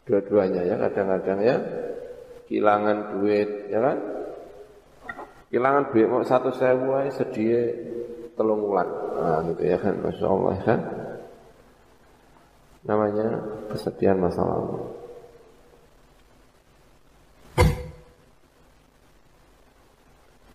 Dua-duanya 0.06 0.62
ya 0.62 0.76
kadang-kadang 0.78 1.38
ya. 1.42 1.56
Kehilangan 2.46 3.18
duit, 3.18 3.70
ya 3.70 3.78
kan? 3.82 3.98
Kehilangan 5.50 5.84
duit 5.90 6.06
mau 6.06 6.22
satu 6.22 6.54
sewu 6.54 6.94
sedih 7.10 7.74
telung 8.38 8.62
wulan. 8.66 8.88
Nah, 9.18 9.38
gitu 9.50 9.62
ya 9.66 9.78
kan, 9.78 9.94
masya 9.98 10.26
Allah 10.26 10.52
ya 10.58 10.64
kan. 10.64 10.80
Namanya 12.82 13.26
kesedihan 13.70 14.18
masa 14.18 14.42
lalu. 14.42 15.02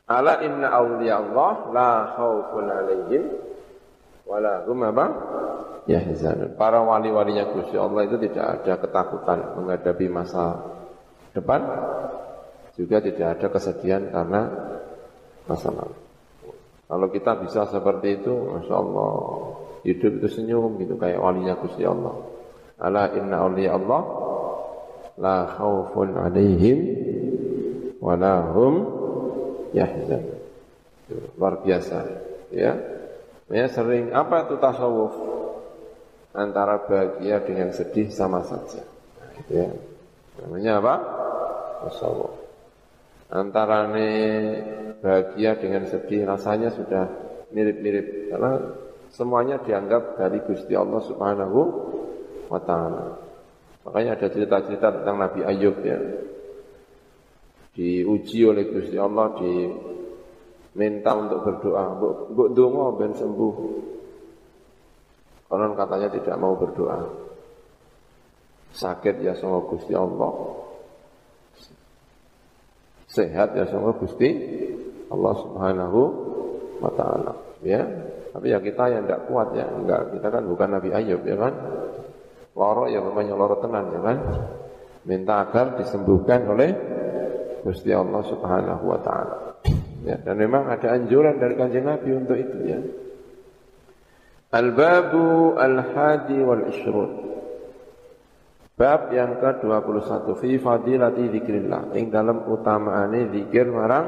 Ala 0.07 0.39
inna 0.39 0.71
awliya 0.71 1.19
Allah 1.19 1.53
la 1.75 1.91
khawfun 2.15 2.67
alaihim 2.71 3.23
wala 4.27 4.67
hum 4.67 4.83
apa? 4.83 5.05
Yahzanun. 5.87 6.59
Para 6.59 6.83
wali-walinya 6.83 7.47
Gusti 7.55 7.79
Allah 7.79 8.03
itu 8.03 8.19
tidak 8.19 8.61
ada 8.61 8.73
ketakutan 8.75 9.39
menghadapi 9.55 10.11
masa 10.11 10.59
depan, 11.31 11.63
juga 12.75 12.99
tidak 12.99 13.39
ada 13.39 13.47
kesedihan 13.47 14.03
karena 14.11 14.41
masa 15.47 15.71
lalu. 15.71 15.95
Kalau 16.87 17.07
kita 17.11 17.39
bisa 17.39 17.67
seperti 17.67 18.23
itu, 18.23 18.31
Masya 18.31 18.75
Allah, 18.75 19.11
hidup 19.87 20.23
itu 20.23 20.27
senyum 20.27 20.75
gitu, 20.79 20.99
kayak 20.99 21.19
walinya 21.19 21.55
Gusti 21.59 21.83
Allah. 21.87 22.15
Ala 22.79 23.11
inna 23.15 23.43
awliya 23.43 23.75
Allah, 23.75 24.01
la 25.19 25.37
khawfun 25.51 26.15
alaihim, 26.15 26.77
wala 28.03 28.51
hum 28.55 28.73
yahzan. 29.71 30.35
Luar 31.39 31.63
biasa, 31.63 31.97
ya. 32.51 32.96
Ya 33.47 33.71
sering 33.71 34.12
apa 34.12 34.47
itu 34.47 34.60
tasawuf? 34.60 35.13
Antara 36.36 36.83
bahagia 36.83 37.41
dengan 37.41 37.71
sedih 37.71 38.12
sama 38.12 38.43
saja. 38.43 38.83
Ya. 39.47 39.71
Namanya 40.43 40.83
apa? 40.83 40.95
Tasawuf. 41.88 42.36
Antara 43.31 43.88
bahagia 44.99 45.60
dengan 45.60 45.88
sedih 45.88 46.27
rasanya 46.27 46.71
sudah 46.75 47.07
mirip-mirip 47.51 48.31
karena 48.31 48.51
semuanya 49.12 49.57
dianggap 49.63 50.19
dari 50.19 50.43
Gusti 50.43 50.75
Allah 50.75 51.01
Subhanahu 51.03 51.60
wa 52.51 52.60
taala. 52.60 53.19
Makanya 53.88 54.19
ada 54.19 54.27
cerita-cerita 54.27 54.91
tentang 54.91 55.15
Nabi 55.15 55.47
Ayub 55.47 55.79
ya. 55.79 55.95
Diuji 57.71 58.43
oleh 58.43 58.67
Gusti 58.67 58.99
Allah 58.99 59.31
di 59.39 59.53
minta 60.77 61.11
untuk 61.17 61.41
berdoa, 61.41 61.97
mbok 61.97 62.49
donga 62.53 62.93
ben 62.95 63.11
sembuh. 63.17 63.55
Konon 65.49 65.73
katanya 65.73 66.07
tidak 66.13 66.37
mau 66.37 66.53
berdoa. 66.53 67.01
Sakit 68.77 69.25
ya 69.25 69.33
sama 69.33 69.63
Gusti 69.65 69.97
Allah. 69.97 70.31
Sehat 73.09 73.57
ya 73.57 73.65
sama 73.65 73.95
Gusti 73.97 74.29
Allah 75.09 75.33
Subhanahu 75.39 75.99
wa 76.83 76.91
taala. 76.93 77.33
Ya. 77.65 77.81
Tapi 78.35 78.53
ya 78.53 78.61
kita 78.61 78.91
yang 78.91 79.09
tidak 79.09 79.25
kuat 79.31 79.55
ya, 79.57 79.65
enggak. 79.65 80.13
Kita 80.13 80.27
kan 80.29 80.45
bukan 80.45 80.69
Nabi 80.77 80.93
Ayub 80.93 81.25
ya 81.25 81.41
kan. 81.41 81.53
Loro 82.53 82.85
ya 82.85 83.01
namanya 83.01 83.33
loro 83.33 83.57
tenan 83.57 83.89
ya 83.89 84.01
kan. 84.03 84.17
Minta 85.07 85.47
agar 85.47 85.79
disembuhkan 85.79 86.43
oleh 86.45 86.69
Gusti 87.63 87.89
Allah 87.95 88.21
Subhanahu 88.27 88.83
wa 88.83 88.99
taala. 89.01 89.37
Ya, 90.08 90.15
dan 90.24 90.39
memang 90.39 90.72
ada 90.72 90.96
anjuran 90.96 91.36
dari 91.36 91.60
kanjeng 91.60 91.84
Nabi 91.84 92.10
untuk 92.15 92.39
itu 92.39 92.58
ya. 92.63 92.80
Al-babu 94.56 95.60
al-hadi 95.60 96.39
wal 96.39 96.63
ishrun. 96.72 97.12
Bab 98.78 99.12
yang 99.12 99.41
ke-21 99.43 100.32
fi 100.39 100.52
fadilati 100.56 101.28
dzikrillah. 101.28 101.91
Ing 102.00 102.08
dalam 102.08 102.48
utamaane 102.48 103.28
zikir 103.36 103.67
marang 103.67 104.08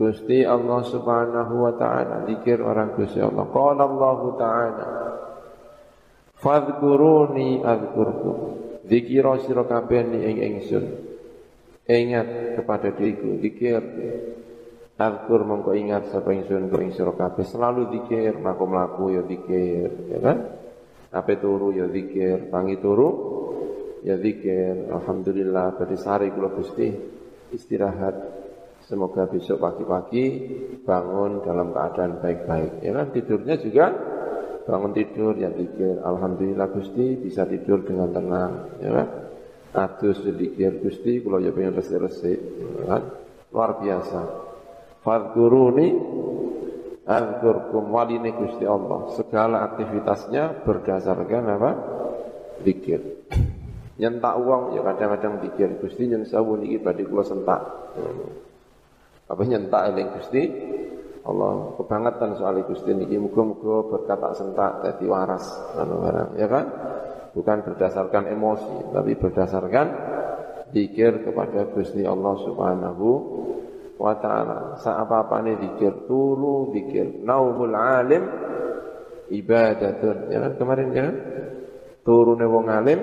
Gusti 0.00 0.48
Allah 0.48 0.80
Subhanahu 0.86 1.54
wa 1.68 1.72
taala. 1.76 2.24
Zikir 2.24 2.64
marang 2.64 2.96
Gusti 2.96 3.20
Allah. 3.20 3.44
Qala 3.52 3.84
Allah 3.84 4.20
taala. 4.40 4.86
Fadhkuruni 6.40 7.60
adzkurkum. 7.60 8.38
Zikira 8.86 9.34
sira 9.44 9.66
kabeh 9.66 10.08
ing 10.08 10.36
ingsun. 10.40 10.84
Ingat 11.84 12.56
kepada 12.56 12.94
diriku, 12.94 13.38
zikir. 13.42 13.82
Alkur 14.96 15.44
mongko 15.44 15.76
ingat 15.76 16.08
sapa 16.08 16.32
ingsun 16.32 16.72
kok 16.72 16.80
ing 16.80 16.96
sira 16.96 17.12
kabeh 17.12 17.44
selalu 17.44 17.92
zikir, 17.92 18.40
mlaku-mlaku 18.40 19.12
ya 19.12 19.22
zikir, 19.28 19.92
ya 20.08 20.18
kan? 20.24 20.38
Ape 21.12 21.36
turu 21.36 21.68
ya 21.76 21.84
zikir, 21.84 22.48
tangi 22.48 22.80
turu 22.80 23.10
ya 24.00 24.16
zikir. 24.16 24.88
Alhamdulillah 24.88 25.76
berarti 25.76 26.00
sari 26.00 26.32
kula 26.32 26.48
Gusti 26.48 26.88
istirahat. 27.52 28.16
Semoga 28.88 29.28
besok 29.28 29.60
pagi-pagi 29.60 30.24
bangun 30.80 31.44
dalam 31.44 31.76
keadaan 31.76 32.16
baik-baik. 32.16 32.80
Ya 32.80 32.96
kan 32.96 33.12
tidurnya 33.12 33.60
juga 33.60 33.92
bangun 34.64 34.96
tidur 34.96 35.36
ya 35.36 35.52
zikir. 35.52 36.00
Alhamdulillah 36.00 36.72
Gusti 36.72 37.20
bisa 37.20 37.44
tidur 37.44 37.84
dengan 37.84 38.16
tenang, 38.16 38.80
ya 38.80 38.90
kan? 38.96 39.08
Adus 39.76 40.24
sedikit 40.24 40.80
Gusti 40.80 41.20
kula 41.20 41.44
ya 41.44 41.52
pengen 41.52 41.76
resik-resik, 41.76 42.40
ya 42.80 42.84
kan? 42.96 43.02
Luar 43.52 43.76
biasa. 43.76 44.45
Fadkuruni 45.06 45.88
Azkurkum 47.06 47.94
waline 47.94 48.34
Gusti 48.34 48.66
Allah. 48.66 49.06
Segala 49.14 49.62
aktivitasnya 49.62 50.66
berdasarkan 50.66 51.44
apa? 51.54 51.70
Zikir. 52.66 52.98
Nyentak 54.02 54.34
uang 54.42 54.74
ya 54.74 54.82
kadang-kadang 54.82 55.38
zikir. 55.46 55.78
Gusti 55.78 56.10
nyen 56.10 56.26
sawu 56.26 56.58
niki 56.58 56.82
badhe 56.82 57.06
kula 57.06 57.22
sentak. 57.22 57.62
Hmm. 57.94 58.26
Apa 59.30 59.38
nyentak 59.46 59.94
eling 59.94 60.18
Gusti 60.18 60.42
Allah? 61.22 61.78
Kebangetan 61.78 62.34
soal 62.42 62.58
Gusti 62.66 62.90
niki. 62.90 63.14
Muga-muga 63.22 63.86
berkata 63.86 64.34
sentak 64.34 64.82
dadi 64.82 65.06
waras. 65.06 65.46
Anu 65.78 66.02
ya 66.34 66.50
kan? 66.50 66.66
Bukan 67.38 67.62
berdasarkan 67.70 68.34
emosi 68.34 68.90
tapi 68.90 69.14
berdasarkan 69.14 69.86
zikir 70.74 71.22
kepada 71.22 71.70
Gusti 71.70 72.02
Allah 72.02 72.34
Subhanahu 72.42 73.08
wa 73.96 74.12
ta'ala 74.20 74.76
apa-apane 74.76 75.56
zikir 75.56 76.04
turu 76.04 76.72
zikir. 76.72 77.24
Naumul 77.24 77.72
alim 77.72 78.24
ibadatun. 79.32 80.30
Ya 80.30 80.38
kan 80.44 80.52
kemarin 80.60 80.88
ya 80.92 81.02
kan? 81.08 81.16
Turune 82.04 82.46
wong 82.46 82.66
alim 82.68 83.00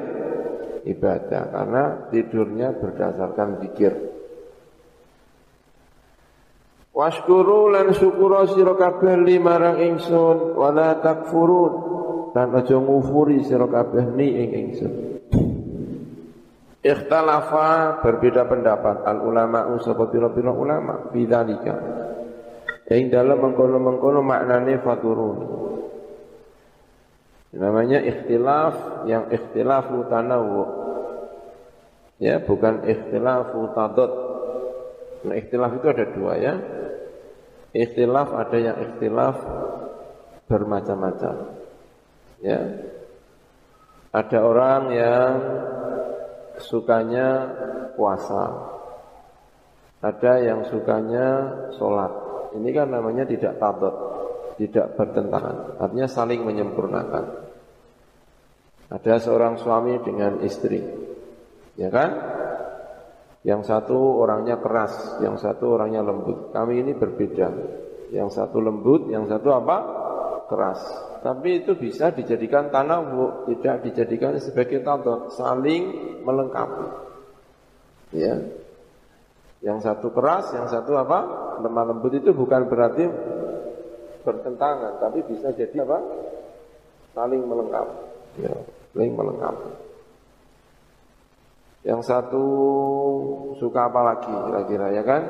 ibadah. 0.85 1.43
Karena 1.49 1.83
tidurnya 2.13 2.77
berdasarkan 2.77 3.61
zikir. 3.65 3.93
Washkuru 6.93 7.73
lan 7.73 7.89
syukura 7.97 8.45
sira 8.45 8.77
kabeh 8.77 9.17
limarang 9.17 9.81
ingsun 9.81 10.53
wala 10.53 11.01
takfurun. 11.01 11.91
Dan 12.33 12.53
aja 12.53 12.77
ngufuri 12.77 13.45
sira 13.45 13.65
kabeh 13.65 14.13
ni 14.13 14.29
ing 14.29 14.49
ingsun 14.53 15.12
Ikhtalafa 16.83 18.03
berbeda 18.03 18.43
pendapat 18.43 19.07
al 19.07 19.23
ulama 19.23 19.71
usapa 19.71 20.11
pira-pira 20.11 20.51
ulama 20.51 21.07
bidzalika. 21.15 21.79
Yang 22.91 23.15
dalam 23.15 23.39
mengkono-mengkono 23.39 24.19
maknane 24.19 24.83
faturun. 24.83 25.37
Namanya 27.55 28.03
ikhtilaf 28.03 29.07
yang 29.07 29.31
ikhtilafu 29.31 30.11
tanawu. 30.11 30.61
Ya, 32.19 32.43
bukan 32.43 32.83
ikhtilafu 32.83 33.71
tadad. 33.71 34.11
Nah, 35.23 35.35
ikhtilaf 35.39 35.71
itu 35.79 35.87
ada 35.87 36.05
dua 36.11 36.33
ya. 36.35 36.53
Ikhtilaf 37.71 38.35
ada 38.35 38.57
yang 38.59 38.75
ikhtilaf 38.75 39.39
bermacam-macam. 40.51 41.35
Ya. 42.43 42.59
Ada 44.11 44.39
orang 44.43 44.81
yang 44.91 45.31
sukanya 46.61 47.49
puasa. 47.97 48.73
Ada 50.03 50.33
yang 50.43 50.67
sukanya 50.67 51.27
sholat. 51.79 52.11
Ini 52.59 52.69
kan 52.75 52.91
namanya 52.91 53.23
tidak 53.23 53.55
tabat, 53.57 53.95
tidak 54.59 54.93
bertentangan. 54.99 55.79
Artinya 55.79 56.07
saling 56.11 56.43
menyempurnakan. 56.43 57.25
Ada 58.93 59.13
seorang 59.23 59.57
suami 59.57 59.97
dengan 60.03 60.43
istri. 60.43 60.83
Ya 61.79 61.89
kan? 61.89 62.11
Yang 63.43 63.67
satu 63.67 64.21
orangnya 64.21 64.61
keras, 64.61 65.19
yang 65.19 65.35
satu 65.39 65.79
orangnya 65.79 66.05
lembut. 66.05 66.53
Kami 66.53 66.83
ini 66.83 66.91
berbeda. 66.93 67.49
Yang 68.13 68.29
satu 68.37 68.61
lembut, 68.61 69.09
yang 69.09 69.25
satu 69.25 69.49
apa? 69.55 69.77
Keras. 70.47 70.79
Tapi 71.23 71.63
itu 71.63 71.71
bisa 71.79 72.11
dijadikan 72.11 72.67
tanah, 72.67 72.99
tidak 73.47 73.87
dijadikan 73.87 74.35
sebagai 74.43 74.83
tadot, 74.83 75.31
saling 75.31 75.83
melengkapi. 76.19 76.87
Ya. 78.11 78.35
Yang 79.63 79.87
satu 79.87 80.11
keras, 80.11 80.51
yang 80.51 80.67
satu 80.67 80.99
apa? 80.99 81.19
Lemah 81.63 81.95
lembut 81.95 82.11
itu 82.11 82.35
bukan 82.35 82.67
berarti 82.67 83.07
bertentangan, 84.27 84.99
tapi 84.99 85.23
bisa 85.23 85.55
jadi 85.55 85.87
apa? 85.87 86.03
Saling 87.15 87.39
melengkapi. 87.47 87.97
Ya, 88.43 88.55
saling 88.91 89.15
melengkapi. 89.15 89.71
Yang 91.87 92.01
satu 92.03 92.45
suka 93.63 93.87
apa 93.87 94.01
lagi 94.03 94.31
kira-kira 94.31 94.87
ya 94.91 95.03
kan? 95.07 95.21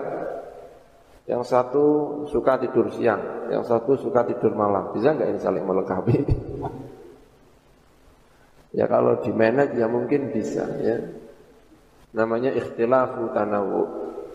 Yang 1.24 1.56
satu 1.56 1.86
suka 2.28 2.60
tidur 2.60 2.92
siang, 2.92 3.48
yang 3.48 3.64
satu 3.64 3.96
suka 3.96 4.28
tidur 4.28 4.52
malam. 4.60 4.92
Bisa 4.92 5.16
nggak 5.16 5.30
ini 5.32 5.40
saling 5.40 5.64
melengkapi? 5.64 6.20
ya 8.80 8.86
kalau 8.92 9.24
di 9.24 9.32
manage 9.32 9.80
ya 9.80 9.88
mungkin 9.88 10.36
bisa 10.36 10.68
ya. 10.84 11.00
Namanya 12.14 12.52
ikhtilafu 12.52 13.32
tanawu, 13.32 13.82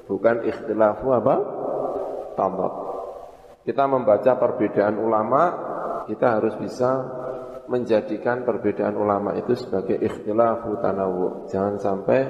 bukan 0.09 0.49
ikhtilafu 0.49 1.13
apa? 1.13 1.35
Tamat. 2.35 2.73
Kita 3.69 3.85
membaca 3.85 4.33
perbedaan 4.41 4.97
ulama, 4.97 5.43
kita 6.09 6.41
harus 6.41 6.57
bisa 6.57 7.05
menjadikan 7.69 8.49
perbedaan 8.49 8.97
ulama 8.97 9.37
itu 9.37 9.53
sebagai 9.53 10.01
ikhtilafu 10.01 10.81
tanawu. 10.81 11.53
Jangan 11.53 11.77
sampai 11.77 12.21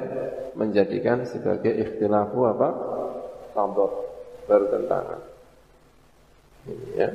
menjadikan 0.58 1.22
sebagai 1.22 1.70
ikhtilafu 1.70 2.42
apa? 2.42 2.68
Tamat 3.54 4.07
bertentangan. 4.48 5.20
Ini 6.66 6.88
ya. 6.96 7.10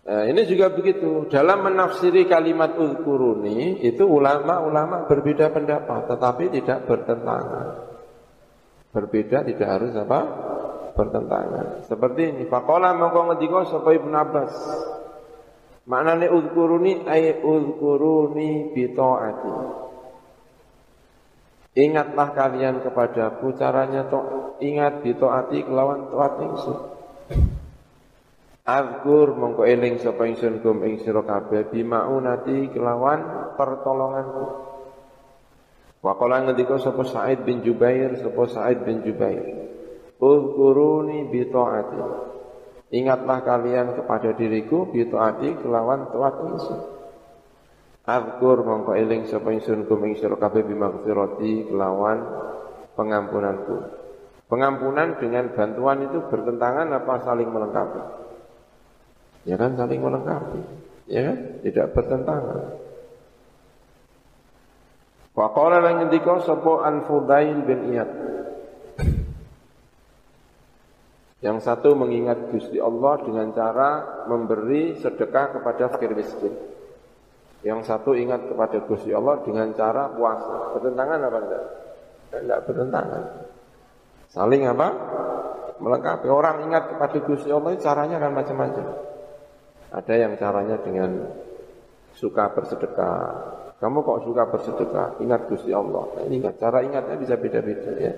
Nah, 0.00 0.24
ini 0.26 0.42
juga 0.48 0.72
begitu. 0.72 1.28
Dalam 1.28 1.70
menafsiri 1.70 2.26
kalimat 2.26 2.74
uzkuruni 2.74 3.84
itu 3.84 4.02
ulama-ulama 4.08 5.06
berbeda 5.06 5.52
pendapat, 5.52 6.08
tetapi 6.08 6.50
tidak 6.50 6.88
bertentangan. 6.88 7.68
Berbeda 8.90 9.46
tidak 9.46 9.68
harus 9.70 9.92
apa? 9.94 10.20
Bertentangan. 10.98 11.86
Seperti 11.86 12.22
ini. 12.34 12.42
Faqala 12.50 12.90
mongko 12.96 13.30
ngendika 13.30 13.70
sapa 13.70 13.94
Ibnu 13.94 14.16
Abbas. 14.16 14.54
Maknane 15.86 16.26
uzkuruni 16.26 17.06
ay 17.06 17.38
uzkuruni 17.38 18.74
bi 18.74 18.90
taati. 18.90 19.52
Ingatlah 21.70 22.34
kalian 22.34 22.82
kepadaku 22.82 23.54
caranya 23.54 24.10
to 24.10 24.18
ingat 24.58 25.06
ditoati 25.06 25.62
kelawan 25.62 26.10
toat 26.10 26.32
ingsun. 26.42 26.78
Azkur 28.66 29.38
mongko 29.38 29.62
eling 29.62 30.02
sapa 30.02 30.26
ingsun 30.26 30.66
kum 30.66 30.82
ing 30.82 30.98
sira 30.98 31.22
kabeh 31.22 31.70
bimaunati 31.70 32.74
kelawan 32.74 33.54
pertolonganku. 33.54 34.46
Wa 36.02 36.18
qala 36.18 36.42
ngendika 36.42 36.74
sapa 36.82 37.06
Sa'id 37.06 37.46
bin 37.46 37.62
Jubair 37.62 38.18
sapa 38.18 38.50
Sa'id 38.50 38.82
bin 38.82 39.06
Jubair. 39.06 39.70
Uzkuruni 40.18 41.30
bi 41.30 41.46
taati. 41.54 42.02
Ingatlah 42.90 43.46
kalian 43.46 43.94
kepada 43.94 44.34
diriku 44.34 44.90
bi 44.90 45.06
taati 45.06 45.54
kelawan 45.62 46.10
toat 46.10 46.34
ingsun. 46.50 46.99
Azkur 48.08 48.64
mongko 48.64 48.96
eling 48.96 49.28
sapa 49.28 49.52
ingsun 49.52 49.84
kum 49.84 50.00
ing 50.08 50.16
sira 50.16 50.34
kabeh 50.40 50.64
bimaghfirati 50.64 51.68
kelawan 51.68 52.18
pengampunanku. 52.96 53.76
Pengampunan 54.48 55.20
dengan 55.20 55.52
bantuan 55.54 56.10
itu 56.10 56.26
bertentangan 56.26 56.90
apa 56.90 57.22
saling 57.22 57.48
melengkapi? 57.52 58.02
Ya 59.46 59.54
kan 59.60 59.78
saling 59.78 60.00
melengkapi. 60.02 60.60
Ya 61.06 61.20
kan? 61.30 61.36
Tidak 61.62 61.86
bertentangan. 61.94 62.60
Wa 65.36 65.46
qala 65.54 65.78
lan 65.78 66.02
ngendika 66.02 66.42
sapa 66.42 66.72
An 66.82 67.06
Fudail 67.06 67.62
bin 67.62 67.94
Iyad. 67.94 68.10
Yang 71.40 71.58
satu 71.64 71.96
mengingat 71.96 72.52
Gusti 72.52 72.76
Allah 72.76 73.16
dengan 73.24 73.48
cara 73.56 73.90
memberi 74.28 75.00
sedekah 75.00 75.56
kepada 75.56 75.88
fakir 75.88 76.12
miskin. 76.12 76.52
Yang 77.60 77.92
satu 77.92 78.16
ingat 78.16 78.48
kepada 78.48 78.80
Gusti 78.88 79.12
Allah 79.12 79.36
dengan 79.44 79.68
cara 79.76 80.08
puasa. 80.16 80.72
Bertentangan 80.76 81.18
apa 81.20 81.38
enggak? 81.44 81.64
Enggak 82.40 82.60
bertentangan. 82.64 83.22
Saling 84.32 84.62
apa? 84.64 84.88
Melengkapi. 85.80 86.26
Orang 86.32 86.64
ingat 86.68 86.96
kepada 86.96 87.18
Gusti 87.20 87.52
Allah 87.52 87.76
caranya 87.76 88.16
kan 88.16 88.32
macam-macam. 88.32 88.86
Ada 89.90 90.14
yang 90.16 90.32
caranya 90.40 90.76
dengan 90.80 91.10
suka 92.16 92.48
bersedekah. 92.56 93.20
Kamu 93.80 93.98
kok 94.04 94.24
suka 94.24 94.44
bersedekah? 94.48 95.20
Ingat 95.20 95.40
Gusti 95.48 95.72
Allah. 95.72 96.04
Nah, 96.16 96.24
ingat. 96.28 96.56
Cara 96.56 96.80
ingatnya 96.80 97.16
bisa 97.16 97.36
beda-beda 97.36 97.92
ya. 97.96 98.14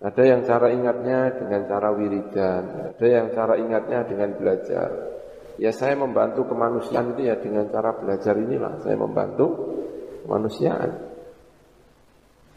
Ada 0.00 0.22
yang 0.24 0.40
cara 0.48 0.72
ingatnya 0.72 1.28
dengan 1.36 1.60
cara 1.68 1.88
wiridan. 1.92 2.64
Ada 2.96 3.06
yang 3.06 3.26
cara 3.36 3.54
ingatnya 3.60 4.00
dengan 4.08 4.32
belajar. 4.32 5.19
Ya 5.60 5.76
saya 5.76 5.92
membantu 5.92 6.48
kemanusiaan 6.48 7.12
itu 7.12 7.28
ya 7.28 7.36
dengan 7.36 7.68
cara 7.68 7.92
belajar 7.92 8.32
inilah 8.32 8.80
saya 8.80 8.96
membantu 8.96 9.76
kemanusiaan. 10.24 10.90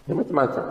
Ya 0.08 0.14
macam-macam. 0.16 0.66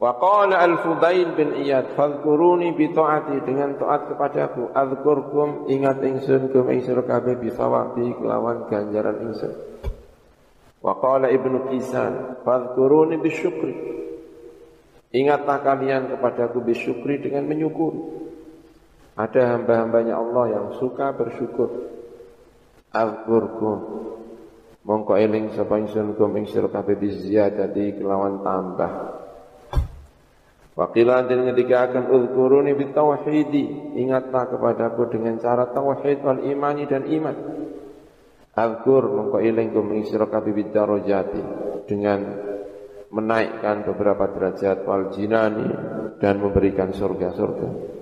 Wa 0.00 0.16
qala 0.16 0.64
al-Fudail 0.64 1.36
bin 1.36 1.60
Iyad 1.60 1.92
fadhkuruni 1.92 2.72
bi 2.72 2.88
taati 2.96 3.36
dengan 3.44 3.76
taat 3.76 4.16
kepadaku 4.16 4.72
azkurkum 4.72 5.68
ingat 5.68 6.00
ingsun 6.00 6.48
kum 6.48 6.72
ing 6.72 6.80
sira 6.80 7.04
kabeh 7.04 7.36
bi 7.36 7.52
sawabi 7.52 8.16
kelawan 8.16 8.64
ganjaran 8.72 9.28
ingsun. 9.28 9.52
Wa 10.80 10.96
qala 11.04 11.28
Ibnu 11.28 11.68
Kisan 11.68 12.40
fadhkuruni 12.48 13.20
bi 13.20 13.28
syukri 13.28 13.74
Ingatlah 15.14 15.62
kalian 15.62 16.16
kepadaku 16.16 16.58
bi 16.64 16.74
syukri 16.74 17.22
dengan 17.22 17.46
menyukuri. 17.46 18.23
Ada 19.14 19.54
hamba-hambanya 19.54 20.18
Allah 20.18 20.44
yang 20.58 20.66
suka 20.82 21.14
bersyukur. 21.14 21.70
Azkurkum. 22.90 23.78
Mongko 24.84 25.16
eling 25.16 25.54
sapa 25.56 25.80
ingsun 25.80 26.18
kum 26.18 26.34
ing 26.36 26.44
sira 26.44 26.68
kabeh 26.68 26.98
kelawan 27.96 28.44
tambah. 28.44 28.92
Wakilan 30.74 31.30
dan 31.30 31.46
ketika 31.54 31.86
akan 31.86 32.10
uzkuruni 32.10 32.74
bitauhidi 32.74 33.94
Ingatlah 33.94 34.50
kepadaku 34.50 35.06
dengan 35.06 35.38
cara 35.38 35.70
tauhid 35.70 36.18
wal 36.26 36.42
imani 36.42 36.82
dan 36.90 37.06
iman 37.06 37.36
mongko 38.54 39.38
eling 39.38 39.70
kum 39.70 39.94
ing 39.94 40.06
sira 40.06 40.26
kabeh 40.26 40.50
bidarajati 40.54 41.42
dengan 41.86 42.20
menaikkan 43.14 43.86
beberapa 43.86 44.30
derajat 44.30 44.82
wal 44.86 45.14
jinani 45.14 45.70
dan 46.18 46.42
memberikan 46.42 46.90
surga-surga. 46.90 47.94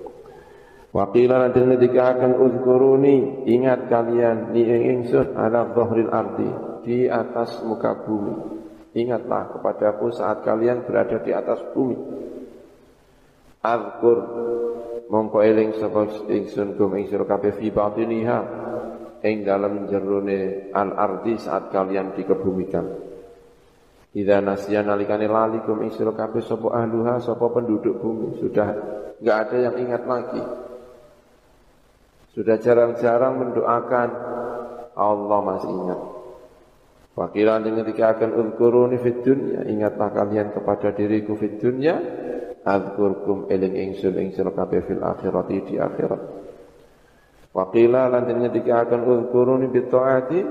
Wakila 0.93 1.41
nanti 1.41 1.57
ketika 1.57 2.13
akan 2.13 2.37
uzkuruni 2.37 3.49
ingat 3.49 3.89
kalian 3.89 4.53
ni 4.53 4.61
ingsun 4.61 5.33
ala 5.33 5.73
dhahril 5.73 6.13
ardi 6.13 6.45
di 6.85 7.09
atas 7.09 7.65
muka 7.65 8.05
bumi. 8.05 8.61
Ingatlah 8.93 9.57
kepadaku 9.57 10.13
saat 10.13 10.45
kalian 10.45 10.85
berada 10.85 11.17
di 11.17 11.33
atas 11.33 11.65
bumi. 11.73 11.97
Azkur 13.65 14.17
mongko 15.09 15.41
eling 15.41 15.73
sapa 15.81 16.29
ingsun 16.29 16.77
kum 16.77 16.93
ing 16.93 17.09
sira 17.09 17.25
kabeh 17.25 17.57
fi 17.57 17.73
batiniha 17.73 18.39
ing 19.25 19.41
dalam 19.41 19.89
jerone 19.89 20.69
al 20.77 20.93
ardi 20.93 21.41
saat 21.41 21.73
kalian 21.73 22.13
dikebumikan. 22.13 22.85
Idza 24.13 24.45
nasiya 24.45 24.85
nalikane 24.85 25.25
lali 25.25 25.57
kum 25.65 25.81
ing 25.81 25.89
sira 25.89 26.13
kabeh 26.13 26.45
sapa 26.45 26.69
ahluha 26.69 27.17
sapa 27.17 27.49
penduduk 27.49 27.97
bumi 27.97 28.37
sudah 28.37 28.69
enggak 29.17 29.37
ada 29.49 29.57
yang 29.57 29.75
ingat 29.89 30.05
lagi 30.05 30.62
sudah 32.33 32.57
jarang-jarang 32.57 33.33
mendoakan 33.39 34.09
Allah 34.93 35.39
masih 35.41 35.69
ingat. 35.69 35.99
Wakilan 37.13 37.61
ketika 37.61 38.17
akan 38.17 38.29
uzkuruni 38.33 38.97
fid 38.97 39.21
dunya, 39.21 39.61
ingatlah 39.69 40.09
kalian 40.09 40.49
kepada 40.49 40.97
diriku 40.97 41.37
fid 41.37 41.61
dunya, 41.61 41.93
azkurkum 42.65 43.53
eling 43.53 43.77
ingsun 43.77 44.17
ingsun 44.17 44.49
kabeh 44.49 44.81
fil 44.81 45.05
akhirati 45.05 45.57
di 45.69 45.75
akhirat. 45.77 46.21
Wakila 47.53 48.09
lan 48.09 48.25
ketika 48.49 48.89
akan 48.89 49.01
uzkuruni 49.05 49.69
bit 49.69 49.93
taati, 49.93 50.41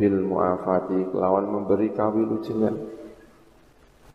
bil 0.00 0.18
muafati 0.24 1.12
kelawan 1.12 1.44
memberi 1.44 1.92
kawilujengan. 1.92 2.74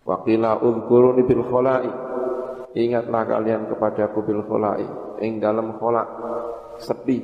Wakila 0.01 0.65
uzkuruni 0.65 1.22
bil 1.30 1.45
khala'i, 1.45 2.09
ingatlah 2.78 3.26
kalian 3.26 3.70
kepadaku 3.70 4.20
bil 4.26 4.41
khala'i 4.45 4.88
ing 5.26 5.41
dalam 5.41 5.78
kholak 5.78 6.07
sepi 6.80 7.20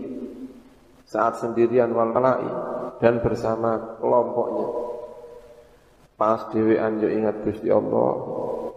saat 1.06 1.38
sendirian 1.38 1.94
wal 1.94 2.10
malai 2.12 2.50
dan 2.98 3.22
bersama 3.22 4.00
kelompoknya. 4.02 4.68
Pas 6.16 6.48
dewean 6.56 7.04
yo 7.04 7.12
ingat 7.12 7.44
Gusti 7.44 7.68
Allah, 7.68 8.12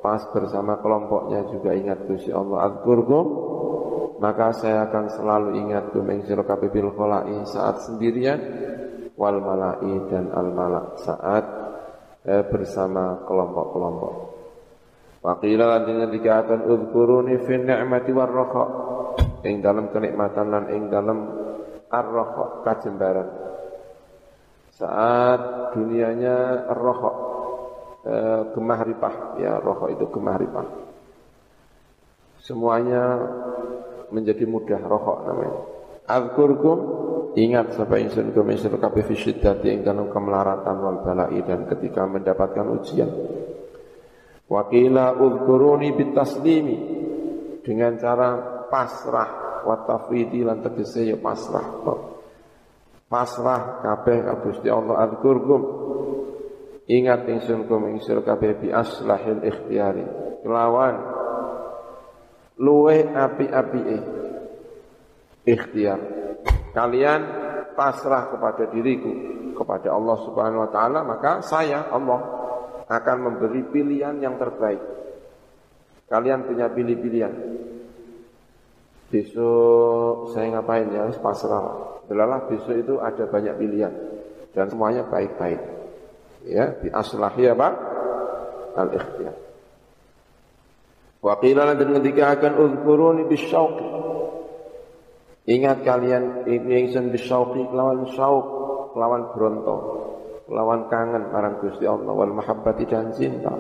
pas 0.03 0.27
bersama 0.35 0.83
kelompoknya 0.83 1.47
juga 1.55 1.71
ingat 1.71 2.03
Gusti 2.05 2.35
Allah. 2.35 2.67
Azkurkum 2.67 3.27
maka 4.19 4.51
saya 4.51 4.91
akan 4.91 5.05
selalu 5.15 5.49
ingat 5.63 5.95
kum 5.95 6.11
sira 6.27 6.43
bil 6.43 6.91
kholai 6.91 7.47
saat 7.47 7.87
sendirian 7.87 8.43
wal 9.15 9.39
malai 9.39 9.95
dan 10.11 10.35
al 10.35 10.51
malak 10.51 10.99
saat 10.99 11.45
eh, 12.27 12.43
bersama 12.51 13.23
kelompok-kelompok. 13.23 14.28
Waqila 15.19 15.83
lan 15.83 16.11
dikatakan 16.15 16.63
udhkuruni 16.67 17.43
fi 17.43 17.59
ni'mati 17.59 18.11
war 18.15 18.31
raha 18.31 18.65
ing 19.43 19.59
dalam 19.59 19.91
kenikmatan 19.91 20.47
lan 20.51 20.65
ing 20.71 20.83
dalam 20.87 21.19
ar-raha 21.91 22.63
kajembaran. 22.63 23.29
Saat 24.79 25.75
dunianya 25.75 26.71
ar-raha 26.71 27.13
eh, 28.07 28.41
gemah 28.55 28.81
ripah 28.87 29.15
ya 29.43 29.59
raha 29.59 29.87
itu 29.91 30.07
gemah 30.07 30.37
ripah. 30.39 30.67
Semuanya 32.39 33.05
menjadi 34.09 34.45
mudah 34.49 34.81
rokok 34.81 35.19
namanya. 35.29 35.55
Azkurkum 36.09 36.79
ingat 37.37 37.77
sapa 37.77 38.01
ingsun 38.01 38.33
kum 38.33 38.49
ingsun 38.49 38.81
kabeh 38.81 39.05
fi 39.05 39.15
syiddati 39.15 39.69
ing 39.69 39.85
dalam 39.85 40.09
kemelaratan 40.09 40.77
wal 40.81 41.05
balai 41.05 41.45
dan 41.45 41.69
ketika 41.69 42.09
mendapatkan 42.09 42.65
ujian. 42.73 43.11
Wakila 44.49 45.17
uzkuruni 45.21 45.93
bitaslimi. 45.93 46.77
Dengan 47.61 48.01
cara 48.01 48.29
pasrah 48.73 49.63
wa 49.69 49.85
tafwidi 49.85 50.41
lan 50.41 50.65
tegese 50.65 51.05
ya 51.05 51.21
pasrah. 51.21 51.85
Pasrah 53.09 53.81
kabeh 53.85 54.25
Gusti 54.45 54.69
Allah 54.73 55.05
azkurkum 55.09 55.61
ingat 56.89 57.29
ingsun 57.29 57.69
kum 57.69 57.89
ingsun 57.93 58.25
kabeh 58.25 58.57
bi 58.57 58.69
aslahil 58.73 59.45
ikhtiyari. 59.45 60.05
Kelawan. 60.41 60.97
Luwe 62.59 63.05
api-api 63.05 63.81
ikhtiar. 65.47 66.01
Kalian 66.75 67.21
pasrah 67.79 68.35
kepada 68.35 68.67
diriku, 68.73 69.13
kepada 69.55 69.95
Allah 69.95 70.17
Subhanahu 70.27 70.67
wa 70.67 70.71
taala, 70.75 71.01
maka 71.07 71.39
saya 71.45 71.87
Allah 71.87 72.38
akan 72.89 73.17
memberi 73.21 73.63
pilihan 73.69 74.17
yang 74.19 74.41
terbaik. 74.41 74.81
Kalian 76.09 76.49
punya 76.49 76.73
pilih-pilihan. 76.73 77.33
Besok 79.13 80.33
saya 80.33 80.57
ngapain 80.57 80.89
ya? 80.89 81.09
Pasrah. 81.21 82.01
Delalah 82.09 82.49
besok 82.49 82.77
itu 82.77 82.97
ada 83.01 83.29
banyak 83.29 83.55
pilihan 83.61 83.93
dan 84.57 84.73
semuanya 84.73 85.05
baik-baik. 85.05 85.61
Ya, 86.49 86.73
di 86.81 86.89
aslahi 86.89 87.53
apa? 87.53 87.69
Al-ikhtiyar. 88.73 89.37
Wa 91.19 91.35
dan 91.43 91.91
ketika 92.01 92.25
akan 92.39 92.53
uzkuruni 92.57 93.29
bisyauqi. 93.29 93.89
Ingat 95.49 95.85
kalian 95.85 96.47
ingsun 96.49 97.13
bisyauqi 97.13 97.69
lawan 97.73 98.09
syauq, 98.13 98.47
lawan 98.97 99.33
bronto, 99.35 99.77
lawan 100.49 100.89
kangen 100.89 101.29
marang 101.29 101.61
Gusti 101.61 101.85
Allah 101.85 102.13
wal 102.13 102.33
mahabbati 102.33 102.85
dan 102.89 103.13
cinta. 103.13 103.53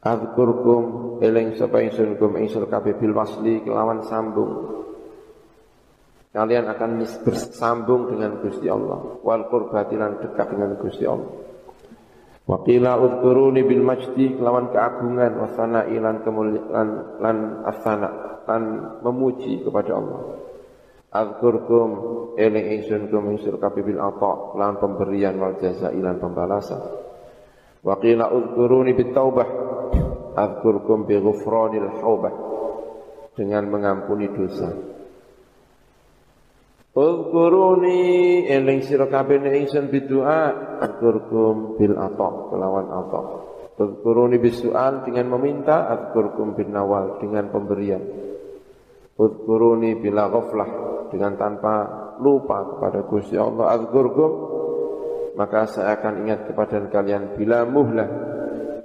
Azkurkum 0.00 1.16
eling 1.20 1.60
sapa 1.60 1.84
ingsun 1.84 2.16
kum 2.16 2.36
ingsun 2.40 2.68
kabeh 2.68 2.96
bil 2.96 3.12
wasli 3.12 3.60
kelawan 3.60 4.04
sambung. 4.08 4.80
Kalian 6.30 6.70
akan 6.70 7.02
bersambung 7.26 8.06
dengan 8.08 8.38
Gusti 8.40 8.70
Allah 8.70 9.20
wal 9.20 9.50
qurbatilan 9.50 10.22
dekat 10.24 10.46
dengan 10.54 10.78
Gusti 10.78 11.04
Allah. 11.04 11.32
Wa 12.48 12.64
qila 12.64 12.96
udhkuruni 12.96 13.62
bil 13.62 13.84
majdi 13.84 14.40
kelawan 14.40 14.72
keagungan 14.72 15.32
wa 15.36 15.48
sana'i 15.54 16.00
lan 16.00 16.24
kemuliaan 16.24 16.88
lan 17.20 17.36
asana 17.66 18.42
lan 18.48 18.62
memuji 19.04 19.62
kepada 19.62 19.94
Allah. 20.00 20.49
Azkurkum 21.10 21.90
eling 22.38 22.66
ingsun 22.78 23.10
kum 23.10 23.34
ingsun 23.34 23.58
kabeh 23.58 23.82
bil 23.82 23.98
lan 23.98 24.78
pemberian 24.78 25.42
wal 25.42 25.58
jazaa 25.58 25.90
lan 25.90 26.22
pembalasan. 26.22 26.78
Wa 27.82 27.98
qila 27.98 28.30
udhkuruni 28.30 28.94
bit 28.94 29.10
taubah 29.10 29.48
azkurkum 30.38 31.10
bi 31.10 31.18
ghufranil 31.18 31.98
haubah 31.98 32.34
dengan 33.34 33.66
mengampuni 33.66 34.30
dosa. 34.30 34.70
Uzkuruni 36.94 38.46
eling 38.46 38.78
sira 38.86 39.10
kabeh 39.10 39.42
ingsun 39.50 39.90
bidua 39.90 40.78
azkurkum 40.78 41.74
bil 41.74 41.98
ata 41.98 42.28
kelawan 42.54 42.86
ata. 42.86 43.22
Uzkuruni 43.82 44.38
bisual 44.38 45.02
dengan 45.02 45.26
meminta 45.34 45.90
azkurkum 45.90 46.54
bin 46.54 46.70
nawal 46.70 47.18
dengan 47.18 47.50
pemberian. 47.50 48.29
Uzkuruni 49.20 50.00
bila 50.00 50.32
ghaflah 50.32 50.70
dengan 51.12 51.36
tanpa 51.36 51.74
lupa 52.24 52.64
kepada 52.72 53.04
Gusti 53.04 53.36
Allah 53.36 53.76
azkurkum 53.76 54.32
maka 55.36 55.68
saya 55.68 56.00
akan 56.00 56.24
ingat 56.24 56.48
kepada 56.48 56.80
kalian 56.88 57.36
bila 57.36 57.68
muhlah 57.68 58.08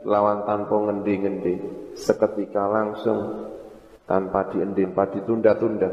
lawan 0.03 0.43
tanpa 0.43 0.75
ngendi-ngendi 0.75 1.55
seketika 1.95 2.67
langsung 2.67 3.47
tanpa 4.03 4.51
diendin, 4.51 4.91
tanpa 4.91 5.07
ditunda-tunda 5.15 5.89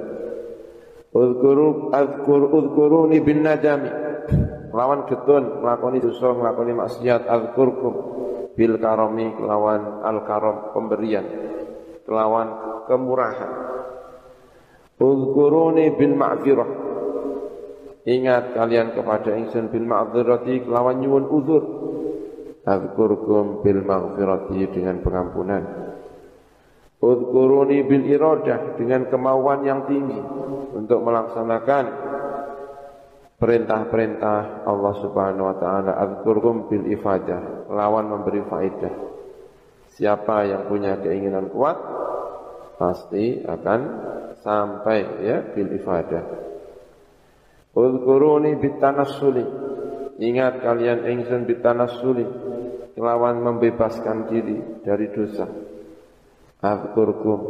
Uzkuru 1.12 1.92
azkur 1.92 2.48
uzkuruni 2.48 3.20
bin 3.20 3.44
najami. 3.44 3.92
Lawan 4.72 5.04
getun 5.04 5.60
nglakoni 5.60 6.00
dosa, 6.00 6.32
nglakoni 6.32 6.72
maksiat 6.72 7.28
azkurkum 7.28 7.94
bil 8.56 8.80
karami 8.80 9.36
kelawan 9.36 10.00
al 10.08 10.24
karam 10.24 10.72
pemberian. 10.72 11.28
Kelawan 12.08 12.48
kemurahan. 12.88 13.50
Uzkuruni 15.02 15.98
bil 15.98 16.14
ma'firah. 16.14 16.70
Ingat 18.02 18.54
kalian 18.54 18.94
kepada 18.98 19.34
ingsun 19.34 19.70
bil 19.70 19.86
ma'dzirati 19.86 20.66
kelawan 20.66 21.02
nyuwun 21.02 21.26
uzur. 21.26 21.62
Azkurkum 22.62 23.66
bil 23.66 23.82
maghfirati 23.82 24.70
dengan 24.70 25.02
pengampunan. 25.02 25.62
Udkuruni 27.02 27.82
bil 27.82 28.06
iradah 28.06 28.78
dengan 28.78 29.10
kemauan 29.10 29.66
yang 29.66 29.90
tinggi 29.90 30.22
untuk 30.70 31.02
melaksanakan 31.02 31.84
perintah-perintah 33.42 34.66
Allah 34.66 34.94
Subhanahu 35.02 35.50
wa 35.50 35.56
taala. 35.58 35.92
Adzkurkum 35.98 36.70
bil 36.70 36.86
ifadah, 36.94 37.66
lawan 37.70 38.06
memberi 38.06 38.46
faedah. 38.46 38.94
Siapa 39.98 40.46
yang 40.46 40.70
punya 40.70 40.98
keinginan 41.02 41.50
kuat 41.50 41.74
pasti 42.78 43.42
akan 43.42 43.80
sampai 44.42 45.22
ya 45.22 45.38
bil 45.54 45.70
ifadah. 45.72 46.24
Udkuruni 47.72 48.60
bit 48.60 48.76
tanassuli. 48.82 49.46
Ingat 50.20 50.60
kalian 50.60 51.08
ingsun 51.08 51.48
bit 51.48 51.64
tanassuli, 51.64 52.26
lawan 53.00 53.40
membebaskan 53.40 54.28
diri 54.28 54.84
dari 54.84 55.08
dosa. 55.08 55.48
Azkurkum 56.62 57.40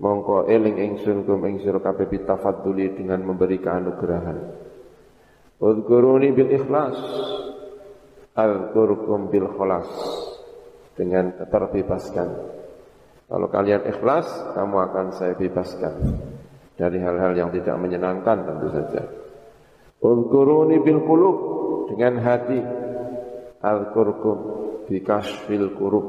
mongko 0.00 0.48
eling 0.48 0.78
ingsun 0.78 1.26
kum 1.26 1.44
ing 1.44 1.60
sira 1.60 1.82
kabeh 1.82 2.08
dengan 2.94 3.20
memberi 3.26 3.58
keanugerahan. 3.58 4.38
Uzkuruni 5.58 6.30
bil 6.36 6.52
ikhlas. 6.52 6.96
Azkurkum 8.36 9.32
bil 9.32 9.48
khalas 9.56 9.88
dengan 10.92 11.32
terbebaskan. 11.48 12.28
Kalau 13.26 13.50
kalian 13.50 13.82
ikhlas, 13.90 14.26
kamu 14.54 14.76
akan 14.90 15.06
saya 15.18 15.34
bebaskan 15.34 15.94
dari 16.78 17.02
hal-hal 17.02 17.34
yang 17.34 17.50
tidak 17.50 17.74
menyenangkan 17.74 18.46
tentu 18.46 18.68
saja. 18.70 19.02
Uzkuruni 19.98 20.78
bil 20.78 21.02
qulub 21.02 21.36
dengan 21.90 22.22
hati. 22.22 22.60
Azkurkum 23.56 24.38
bi 24.86 25.02
kasfil 25.02 25.74
kurub 25.74 26.06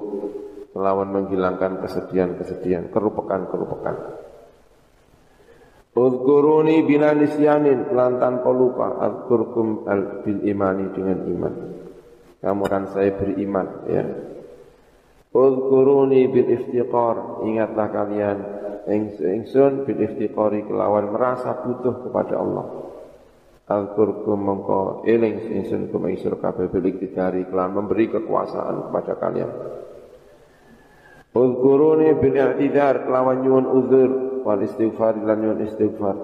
melawan 0.78 1.10
menghilangkan 1.10 1.82
kesedihan-kesedihan, 1.82 2.94
kerupekan-kerupekan. 2.94 4.18
Udhkuruni 5.98 6.86
bila 6.86 7.18
nisyanin 7.18 7.90
lantan 7.98 8.46
lupa 8.46 9.02
Adhkurkum 9.02 9.90
al 9.90 10.22
bil 10.22 10.46
imani 10.46 10.94
dengan 10.94 11.26
iman 11.26 11.54
Kamu 12.38 12.62
akan 12.70 12.84
saya 12.94 13.18
beriman 13.18 13.68
ya 13.90 14.06
Udhkuruni 15.38 16.26
bil 16.34 16.50
iftiqar 16.50 17.46
Ingatlah 17.46 17.88
kalian 17.94 18.38
Ingsun 18.90 19.86
bil 19.86 20.00
iftiqari 20.02 20.66
kelawan 20.66 21.14
merasa 21.14 21.62
butuh 21.62 22.10
kepada 22.10 22.42
Allah 22.42 22.66
Al-Qurkum 23.68 24.40
mongko 24.42 25.04
eling 25.06 25.54
ingsun 25.62 25.92
kum 25.92 26.08
ingsun 26.08 26.40
kabeh 26.40 26.72
bil 26.72 26.88
iktidari 26.88 27.46
kelawan 27.52 27.84
memberi 27.84 28.10
kekuasaan 28.10 28.90
kepada 28.90 29.14
kalian 29.20 29.52
Uzkuruni 31.38 32.18
bil 32.18 32.34
i'tidar 32.34 33.06
kelawan 33.06 33.46
nyuwun 33.46 33.68
uzur 33.70 34.12
wal 34.42 34.58
istighfar 34.58 35.22
lan 35.22 35.38
nyuwun 35.44 35.62
istighfar. 35.70 36.18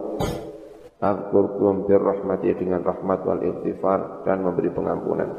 Azkurkum 1.04 1.84
birrahmati 1.86 2.56
dengan 2.56 2.82
rahmat 2.82 3.22
wal 3.28 3.44
ightifar 3.44 4.24
dan 4.24 4.42
memberi 4.42 4.72
pengampunan. 4.72 5.30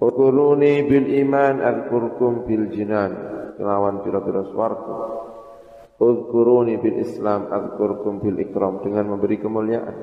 Ukuruni 0.00 0.80
bil 0.88 1.12
iman 1.28 1.60
azkurkum 1.60 2.48
bil 2.48 2.72
jinan. 2.72 3.12
Kelawan 3.60 4.00
pira-pira 4.00 4.48
swarga. 4.48 4.96
Uzkuruni 6.00 6.80
bil 6.80 7.04
Islam 7.04 7.52
azkurkum 7.52 8.24
bil 8.24 8.40
ikram. 8.40 8.80
Dengan 8.80 9.12
memberi 9.12 9.36
kemuliaan. 9.36 9.96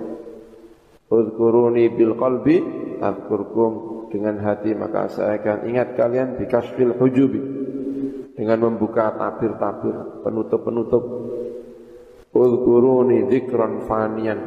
Uzkuruni 1.10 1.90
bil 1.98 2.14
qalbi 2.14 2.62
azkurkum 3.02 4.06
dengan 4.14 4.38
hati. 4.46 4.78
Maka 4.78 5.10
saya 5.10 5.42
akan 5.42 5.66
ingat 5.66 5.98
kalian 5.98 6.38
bi 6.38 6.46
kasfil 6.46 6.94
hujubi. 6.94 7.42
Dengan 8.38 8.70
membuka 8.70 9.18
tabir-tabir 9.18 10.22
penutup-penutup. 10.22 11.04
Udhkuruni 12.38 13.34
zikron 13.34 13.90
fanian. 13.90 14.40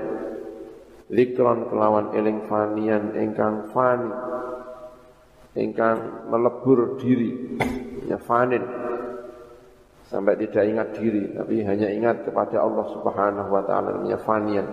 Zikron 1.10 1.66
kelawan 1.66 2.14
eling 2.14 2.46
fanian 2.46 3.18
Engkang 3.18 3.74
fani 3.74 4.38
Engkang 5.58 6.30
melebur 6.30 6.98
diri. 6.98 7.58
Ya 8.06 8.18
fanin. 8.18 8.62
Sampai 10.10 10.34
tidak 10.42 10.66
ingat 10.66 10.88
diri 10.98 11.30
Tapi 11.38 11.62
hanya 11.62 11.86
ingat 11.86 12.26
kepada 12.26 12.58
Allah 12.58 12.82
subhanahu 12.90 13.46
wa 13.46 13.62
ta'ala 13.62 13.94
Namanya 13.94 14.18
fanian. 14.18 14.66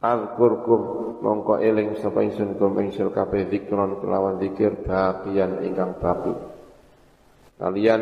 Al-Qurkum 0.00 0.80
mongko 1.24 1.60
eling 1.60 1.96
sapa 2.00 2.20
ingsun 2.20 2.60
kum 2.60 2.76
ingsun 2.76 3.10
kabeh 3.12 3.48
zikron 3.48 3.96
kelawan 4.04 4.36
zikir 4.36 4.84
bagian 4.84 5.64
ingkang 5.64 5.96
baki. 5.96 6.36
Kalian 7.56 8.00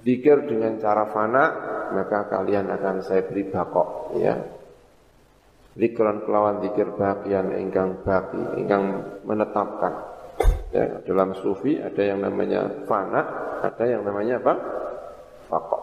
zikir 0.00 0.48
dengan 0.48 0.80
cara 0.80 1.04
fana 1.12 1.44
maka 1.92 2.32
kalian 2.32 2.72
akan 2.72 3.04
saya 3.04 3.28
beri 3.28 3.44
bakok 3.48 4.16
ya 4.16 4.40
Zikran 5.74 6.22
kelawan 6.22 6.62
zikir 6.62 6.94
bagian 6.94 7.50
ingkang 7.58 8.06
baki 8.06 8.62
ingkang 8.62 9.02
menetapkan 9.26 9.90
ya, 10.70 11.02
dalam 11.02 11.34
sufi 11.34 11.82
ada 11.82 11.98
yang 11.98 12.22
namanya 12.22 12.86
fana 12.86 13.22
ada 13.58 13.82
yang 13.82 14.06
namanya 14.06 14.38
apa 14.38 14.54
bakok 15.50 15.82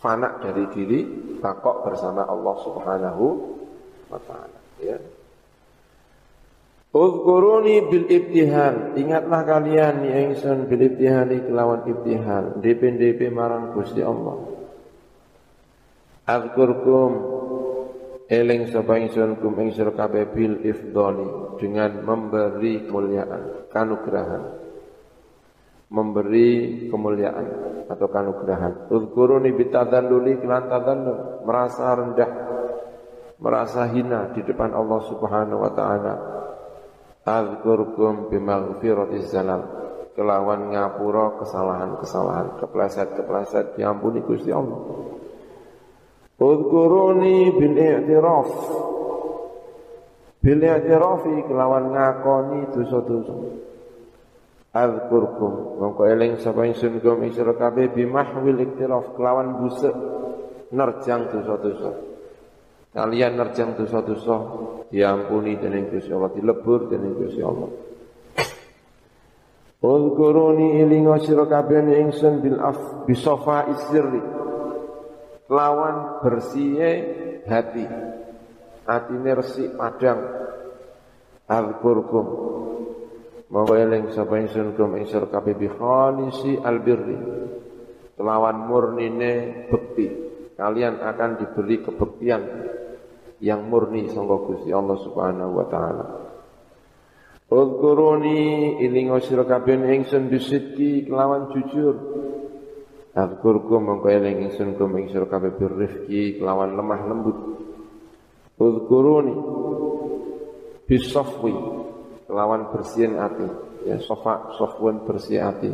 fana 0.00 0.40
dari 0.40 0.64
diri 0.72 1.00
bakok 1.44 1.84
bersama 1.92 2.24
Allah 2.24 2.56
subhanahu 2.64 3.24
wa 4.08 4.20
ta'ala 4.24 4.60
ya 4.80 4.96
Uzkuruni 6.92 7.88
bil 7.88 8.04
ibtihal. 8.04 8.92
Ingatlah 9.00 9.48
kalian 9.48 10.04
ni 10.04 10.12
ingsun 10.12 10.68
bil 10.68 10.92
ibtihali 10.92 11.40
kelawan 11.48 11.88
ibtihal. 11.88 12.60
DP-DP 12.60 13.32
marang 13.32 13.72
Gusti 13.72 14.04
Allah. 14.04 14.36
Azkurkum 16.28 17.31
eling 18.32 18.72
sapa 18.72 18.96
ingsun 18.96 19.36
kum 19.44 19.52
ing 19.60 19.76
sira 19.76 19.92
kabeh 19.92 20.32
bil 20.32 20.64
ifdali 20.64 21.60
dengan 21.60 22.00
memberi 22.00 22.88
kemuliaan, 22.88 23.68
kanugrahan. 23.68 24.42
Memberi 25.92 26.88
kemuliaan 26.88 27.46
atau 27.92 28.08
kanugrahan. 28.08 28.88
Uzkuruni 28.88 29.52
bitadzalluli 29.52 30.40
kelan 30.40 30.64
tadzallul, 30.72 31.44
merasa 31.44 31.92
rendah, 31.92 32.32
merasa 33.36 33.84
hina 33.92 34.32
di 34.32 34.40
depan 34.40 34.72
Allah 34.72 35.00
Subhanahu 35.04 35.60
wa 35.60 35.72
taala 35.76 36.14
Azkurkum 37.22 38.32
bimaghfiratiz 38.34 39.30
zalal 39.30 39.62
kelawan 40.18 40.74
ngapura 40.74 41.38
kesalahan-kesalahan, 41.38 42.58
kepleset-kepleset 42.58 43.78
diampuni 43.78 44.26
Gusti 44.26 44.50
Allah. 44.50 44.80
Udkuruni 46.40 47.52
bil 47.58 47.76
i'tiraf 47.76 48.50
bil 50.42 50.60
i'tirafi 50.62 51.34
kelawan 51.48 51.92
ngakoni 51.92 52.60
dosa-dosa. 52.72 53.34
Azkurkum 54.72 55.76
mongko 55.76 56.08
eling 56.08 56.40
sapa 56.40 56.64
ingsun 56.64 56.96
kum 57.04 57.20
ing 57.20 57.36
sira 57.36 57.52
kabeh 57.52 57.92
bimahwil 57.92 58.64
iktiraf 58.64 59.12
kelawan 59.12 59.60
busuk 59.60 59.92
nerjang 60.72 61.28
dosa-dosa. 61.28 61.92
Kalian 62.92 63.36
nerjang 63.36 63.76
dosa-dosa 63.76 64.36
diampuni 64.88 65.56
dening 65.56 65.88
Gusti 65.88 66.12
Allah, 66.12 66.32
dilebur 66.32 66.88
dening 66.88 67.16
Gusti 67.16 67.40
Allah. 67.40 67.68
Ulkuruni 69.82 70.80
ilingo 70.80 71.16
sira 71.20 71.44
ingsun 71.72 72.40
bil 72.40 72.56
af 72.60 73.04
bisofa 73.04 73.68
isirri. 73.72 74.20
Lawan 75.52 76.24
bersihe 76.24 76.92
hati. 77.44 77.84
Atine 78.88 79.30
resik 79.36 79.76
padang. 79.76 80.20
Azkurkum. 81.44 82.26
Monggo 83.52 83.76
eling 83.76 84.08
sapa 84.16 84.40
ingsun 84.40 84.72
kum 84.72 84.96
ing 84.96 85.04
sira 85.04 85.28
kabeh 85.28 85.52
bi 85.52 85.68
albirri. 85.68 87.18
Kelawan 88.16 88.64
murnine 88.64 89.68
bekti. 89.68 90.08
Kalian 90.56 91.04
akan 91.04 91.30
diberi 91.36 91.84
kebektian 91.84 92.42
yang 93.44 93.66
murni 93.68 94.08
sangka 94.08 94.36
Gusti 94.46 94.70
Allah 94.72 94.96
Subhanahu 95.04 95.52
wa 95.52 95.66
taala. 95.68 96.06
Udhkuruni 97.52 98.80
ilingo 98.80 99.20
sira 99.20 99.44
kabeh 99.44 99.76
ingsun 99.76 100.32
bisidki 100.32 101.04
kelawan 101.04 101.52
jujur. 101.52 101.94
Azkurkum 103.12 103.84
mongko 103.84 104.08
eling 104.08 104.48
ingsun 104.48 104.72
kum 104.80 104.96
ing 104.96 105.12
sira 105.12 105.28
kabeh 105.28 105.52
kelawan 106.40 106.72
lemah 106.72 107.00
lembut. 107.04 107.38
Udhkuruni 108.56 109.36
bisafwi 110.88 111.52
kelawan 112.24 112.72
bersihin 112.72 113.20
ati. 113.20 113.44
Ya 113.84 114.00
sofa 114.00 114.56
sofwan 114.56 115.04
bersih 115.04 115.44
ati. 115.44 115.68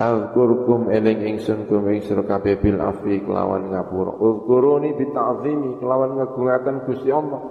Azkurkum 0.00 0.88
eling 0.88 1.36
ingsun 1.36 1.68
kum 1.68 1.84
ing 1.92 2.00
sira 2.00 2.24
kabeh 2.24 2.56
bil 2.56 2.80
afi 2.80 3.20
kelawan 3.20 3.68
ngapura. 3.68 4.16
Uzkuruni 4.16 4.96
bi 4.96 5.12
ta'zimi 5.12 5.84
kelawan 5.84 6.16
ngagungaken 6.16 6.88
Gusti 6.88 7.12
Allah. 7.12 7.44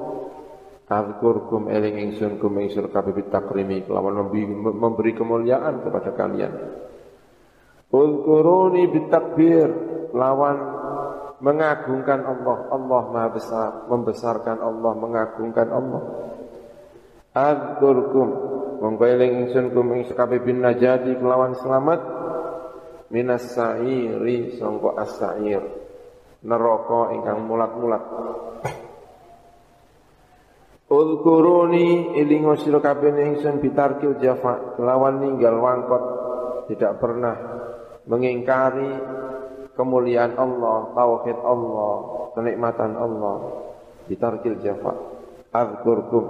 Azkurkum 0.90 1.70
eling 1.70 2.02
ingsun 2.10 2.42
kum 2.42 2.58
ing 2.58 2.74
sira 2.74 2.90
kabeh 2.90 3.14
bi 3.14 3.30
takrimi 3.30 3.86
kelawan 3.86 4.26
memberi 4.74 5.14
kemuliaan 5.14 5.86
kepada 5.86 6.18
kalian. 6.18 6.54
Uzkuruni 7.92 8.88
bi 8.88 9.00
takbir 9.12 9.68
kelawan 10.16 10.58
mengagungkan 11.44 12.24
Allah. 12.24 12.58
Allah 12.72 13.04
Maha 13.12 13.30
Besar, 13.36 13.72
membesarkan 13.92 14.64
Allah, 14.64 14.94
mengagungkan 14.96 15.68
Allah. 15.68 16.04
Azkurkum 17.32 18.30
mongko 18.82 19.04
eling 19.06 19.46
ingsun 19.46 19.72
kum 19.72 19.94
ing 19.94 20.10
kabeh 20.10 20.42
bin 20.42 20.66
najati 20.66 21.14
kelawan 21.16 21.54
selamat 21.54 22.02
minas 23.14 23.54
sa'iri 23.54 24.58
sangka 24.58 24.98
as-sa'ir 24.98 25.62
neraka 26.42 27.14
ingkang 27.14 27.46
mulat-mulat 27.46 28.04
Ulkuruni 30.92 32.20
ilingo 32.20 32.58
ingsun 32.60 33.64
bitarkil 33.64 34.20
jafa 34.20 34.76
lawan 34.82 35.24
ninggal 35.24 35.56
wangkot 35.56 36.04
tidak 36.68 37.00
pernah 37.00 37.61
mengingkari 38.06 38.92
kemuliaan 39.78 40.34
Allah, 40.38 40.94
tauhid 40.94 41.40
Allah, 41.42 41.94
kenikmatan 42.38 42.94
Allah. 42.98 43.38
Bitarkil 44.10 44.60
jafa. 44.60 44.92
Azkurkum 45.52 46.26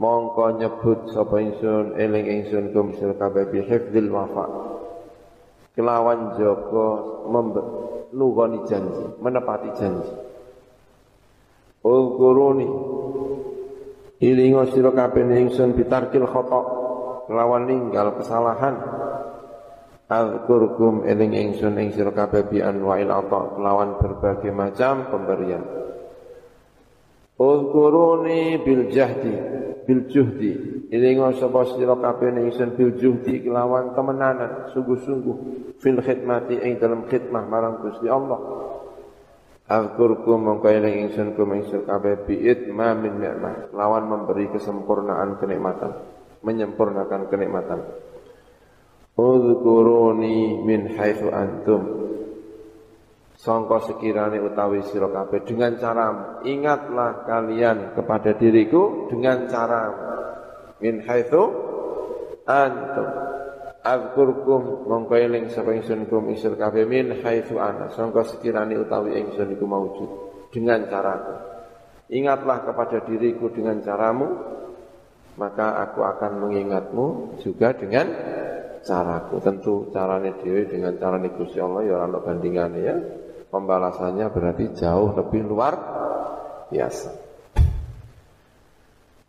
mongko 0.00 0.56
nyebut 0.56 1.12
sapa 1.12 1.36
ingsun 1.42 2.00
eling 2.00 2.26
ingsun 2.40 2.72
kum 2.72 2.96
sira 2.96 3.12
kabeh 3.18 3.52
bi 3.52 3.60
hifdzil 3.60 4.08
wafa. 4.08 4.46
Kelawan 5.76 6.34
joko 6.40 6.86
nugoni 8.10 8.64
janji, 8.66 9.04
menepati 9.20 9.70
janji. 9.76 10.12
Ulkuruni 11.84 12.68
ilingo 14.24 14.64
sira 14.72 14.90
kabeh 14.90 15.22
ingsun 15.28 15.76
bitarkil 15.76 16.24
khata 16.24 16.60
kelawan 17.28 17.68
ninggal 17.68 18.16
kesalahan. 18.16 18.74
Azkurkum 20.10 21.06
eling 21.06 21.38
ingsun 21.38 21.78
ing 21.78 21.94
sira 21.94 22.10
kabeh 22.10 22.50
bi 22.50 22.58
anwa'il 22.58 23.14
ata 23.14 23.54
kelawan 23.54 23.94
berbagai 24.02 24.50
macam 24.50 25.06
pemberian. 25.06 25.62
Ulkuruni 27.38 28.58
bil 28.66 28.90
jahdi 28.90 29.32
bil 29.86 30.10
juhdi 30.10 30.70
Ilingo 30.90 31.30
sapa 31.38 31.62
sira 31.70 31.94
kabeh 31.94 32.34
ingsun 32.42 32.74
bil 32.74 32.98
juhdi 32.98 33.46
kelawan 33.46 33.94
kemenanan 33.94 34.74
sungguh-sungguh 34.74 35.36
fil 35.78 36.02
khidmati 36.02 36.58
ing 36.58 36.82
dalam 36.82 37.06
khidmah 37.06 37.46
marang 37.46 37.78
Gusti 37.78 38.10
Allah. 38.10 38.42
Azkurkum 39.70 40.42
mongko 40.42 40.66
eling 40.66 41.06
ingsun 41.06 41.38
kum 41.38 41.54
ingsun 41.54 41.86
kabeh 41.86 42.26
bi 42.26 42.34
itmamin 42.50 43.22
nikmah 43.22 43.70
lawan 43.70 44.10
memberi 44.10 44.50
kesempurnaan 44.50 45.38
kenikmatan, 45.38 45.94
menyempurnakan 46.42 47.30
kenikmatan. 47.30 48.09
Udhkuruni 49.18 50.62
min 50.66 50.94
haitsu 50.96 51.28
antum. 51.30 51.98
sangka 53.40 53.80
sekirane 53.88 54.36
utawi 54.36 54.84
sira 54.84 55.08
dengan 55.48 55.72
cara 55.80 56.36
ingatlah 56.44 57.24
kalian 57.24 57.96
kepada 57.96 58.36
diriku 58.36 59.08
dengan 59.08 59.48
cara 59.48 59.82
min 60.78 61.00
haitsu 61.02 61.42
antum. 62.44 63.08
Azkurkum 63.80 64.84
mongko 64.84 65.16
eling 65.16 65.48
sapa 65.48 65.72
ingsun 65.72 66.04
isir 66.36 66.52
kabeh. 66.52 66.84
Min 66.84 67.24
haitsu 67.24 67.56
ana 67.56 67.88
sangka 67.96 68.28
sekirane 68.28 68.76
utawi 68.76 69.16
ingsun 69.16 69.56
iku 69.56 69.66
dengan 70.50 70.84
caraku 70.90 71.34
ingatlah 72.10 72.66
kepada 72.66 73.06
diriku 73.06 73.48
dengan 73.54 73.78
caramu 73.80 74.28
maka 75.38 75.78
aku 75.86 76.02
akan 76.02 76.32
mengingatmu 76.42 77.38
juga 77.40 77.72
dengan 77.72 78.10
caraku 78.84 79.40
tentu 79.44 79.88
carane 79.92 80.36
dewi 80.40 80.68
dengan 80.68 80.96
carane 80.96 81.32
Gusti 81.34 81.60
Allah 81.60 81.84
ya 81.84 82.00
ora 82.00 82.20
bandingane 82.20 82.80
ya 82.80 82.96
pembalasannya 83.50 84.26
berarti 84.30 84.64
jauh 84.78 85.12
lebih 85.18 85.42
luar 85.44 85.74
biasa. 86.70 87.10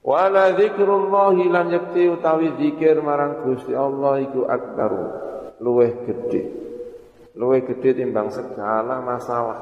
Wala 0.02 0.58
zikrullahi 0.58 1.46
lan 1.46 1.70
yakti 1.70 2.10
utawi 2.10 2.58
zikir 2.58 3.02
marang 3.06 3.46
Gusti 3.46 3.74
Allah 3.78 4.18
iku 4.22 4.50
akbaru, 4.50 5.04
luweh 5.62 5.94
gede. 6.10 6.42
Luweh 7.38 7.62
gede 7.62 8.02
timbang 8.02 8.34
segala 8.34 8.98
masalah. 9.06 9.62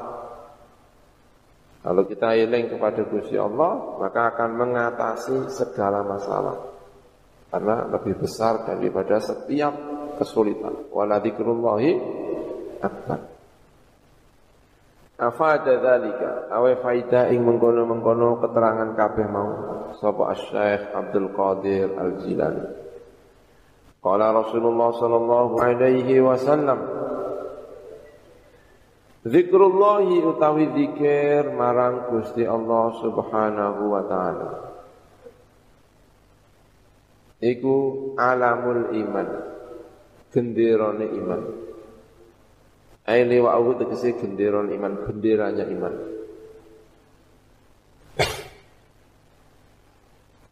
Kalau 1.80 2.04
kita 2.04 2.36
eling 2.36 2.72
kepada 2.72 3.04
Gusti 3.08 3.36
Allah, 3.40 4.00
maka 4.00 4.36
akan 4.36 4.50
mengatasi 4.52 5.48
segala 5.48 6.04
masalah. 6.04 6.69
Karena 7.50 7.82
lebih 7.90 8.14
besar 8.22 8.62
daripada 8.62 9.18
setiap 9.18 9.74
kesulitan. 10.16 10.90
Wala 10.94 11.18
zikrullahi 11.18 11.90
akbar. 12.78 13.20
Afada 15.20 15.76
dzalika 15.76 16.48
awe 16.48 16.72
faida 16.80 17.28
ing 17.28 17.44
mengkono-mengkono 17.44 18.40
keterangan 18.40 18.96
kabeh 18.96 19.26
mau 19.28 19.50
sapa 20.00 20.32
Asy-Syaikh 20.32 20.96
Abdul 20.96 21.28
Qadir 21.36 21.92
Al-Jilani. 21.92 22.66
Qala 24.00 24.32
Rasulullah 24.32 24.96
sallallahu 24.96 25.60
alaihi 25.60 26.24
wasallam 26.24 26.80
Zikrullahi 29.20 30.24
utawi 30.24 30.72
zikir 30.72 31.52
marang 31.52 32.08
Gusti 32.08 32.48
Allah 32.48 32.88
Subhanahu 33.04 33.92
wa 33.92 34.02
taala. 34.08 34.69
Iku 37.40 37.76
alamul 38.20 38.92
iman. 38.92 39.28
Genderane 40.30 41.06
iman. 41.08 41.42
Wa 43.10 43.50
aku 43.58 43.70
tegesi 43.82 44.14
genderon 44.14 44.70
iman, 44.70 44.92
benderanya 45.02 45.66
iman. 45.66 45.94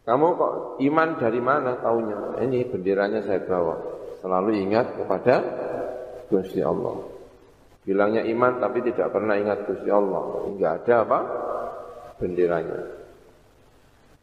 Kamu 0.03 0.27
kok 0.35 0.53
iman 0.81 1.09
dari 1.21 1.37
mana 1.37 1.77
taunya? 1.79 2.41
Ini 2.41 2.65
benderanya 2.67 3.21
saya 3.21 3.45
bawa. 3.45 3.77
Selalu 4.19 4.57
ingat 4.65 4.97
kepada 4.97 5.35
Gusti 6.27 6.59
Allah. 6.65 6.99
Bilangnya 7.85 8.25
iman 8.25 8.57
tapi 8.57 8.81
tidak 8.89 9.13
pernah 9.13 9.37
ingat 9.37 9.69
Gusti 9.69 9.87
Allah. 9.87 10.49
Enggak 10.49 10.83
ada 10.83 10.95
apa? 11.05 11.19
Benderanya. 12.17 12.81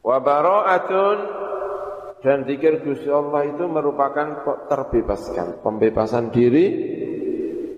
Wa 0.02 0.18
bara'atun 0.18 1.18
dan 2.24 2.48
zikir 2.48 2.80
Gusti 2.80 3.12
Allah 3.12 3.44
itu 3.44 3.64
merupakan 3.68 4.42
terbebaskan, 4.66 5.60
pembebasan 5.60 6.32
diri 6.32 6.66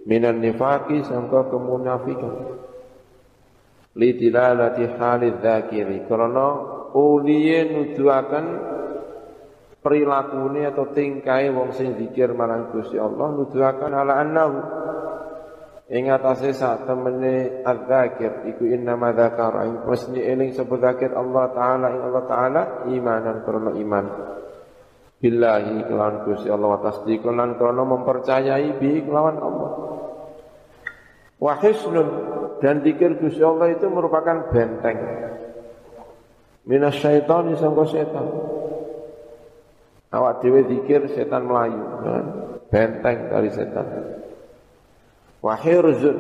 minan 0.07 0.39
nifaki 0.39 1.03
sangka 1.05 1.51
kemunafikan. 1.51 2.57
Li 3.99 4.15
dilalati 4.15 4.87
halid 4.95 5.43
dzakiri. 5.43 6.07
Karena 6.07 6.47
uliye 6.95 7.67
nuduhaken 7.67 8.47
perilakune 9.83 10.63
atau 10.71 10.91
tingkai 10.95 11.51
wong 11.51 11.75
sing 11.75 11.99
zikir 11.99 12.31
marang 12.35 12.71
Gusti 12.71 12.99
Allah 12.99 13.31
nuduhaken 13.35 13.93
ala 13.95 14.23
annahu 14.23 14.57
ing 15.89 16.13
atase 16.13 16.53
sak 16.53 16.85
temene 16.85 17.65
adzakir 17.65 18.45
iku 18.53 18.69
inna 18.69 18.97
ma 18.97 19.13
dzakara 19.17 19.65
ing 19.65 19.89
mesni 19.89 20.21
eling 20.21 20.53
sebut 20.53 20.81
zakir 20.81 21.13
Allah 21.17 21.49
taala 21.57 21.87
ing 21.93 22.03
Allah 22.05 22.25
taala 22.29 22.63
imanan 22.93 23.41
karena 23.43 23.73
iman 23.73 24.05
billahi 25.19 25.89
kelawan 25.89 26.17
Gusti 26.29 26.49
Allah 26.53 26.69
wa 26.77 26.81
tasdiqan 26.85 27.35
lan 27.35 27.57
karena 27.57 27.83
mempercayai 27.83 28.77
bi 28.77 29.01
kelawan 29.03 29.41
Allah 29.41 29.71
Wahisnun 31.39 32.09
dan 32.59 32.83
dikir 32.83 33.15
Gusti 33.23 33.43
Allah 33.47 33.71
itu 33.71 33.87
merupakan 33.87 34.51
benteng. 34.51 34.99
Minas 36.67 36.99
syaitan 36.99 37.47
sangka 37.55 37.87
setan. 37.89 38.27
Awak 40.11 40.43
dewe 40.43 40.67
dikir 40.67 41.07
setan 41.15 41.47
melayu, 41.47 41.79
kan? 42.03 42.25
benteng 42.69 43.31
dari 43.31 43.51
setan. 43.55 43.87
Wahirzun 45.39 46.19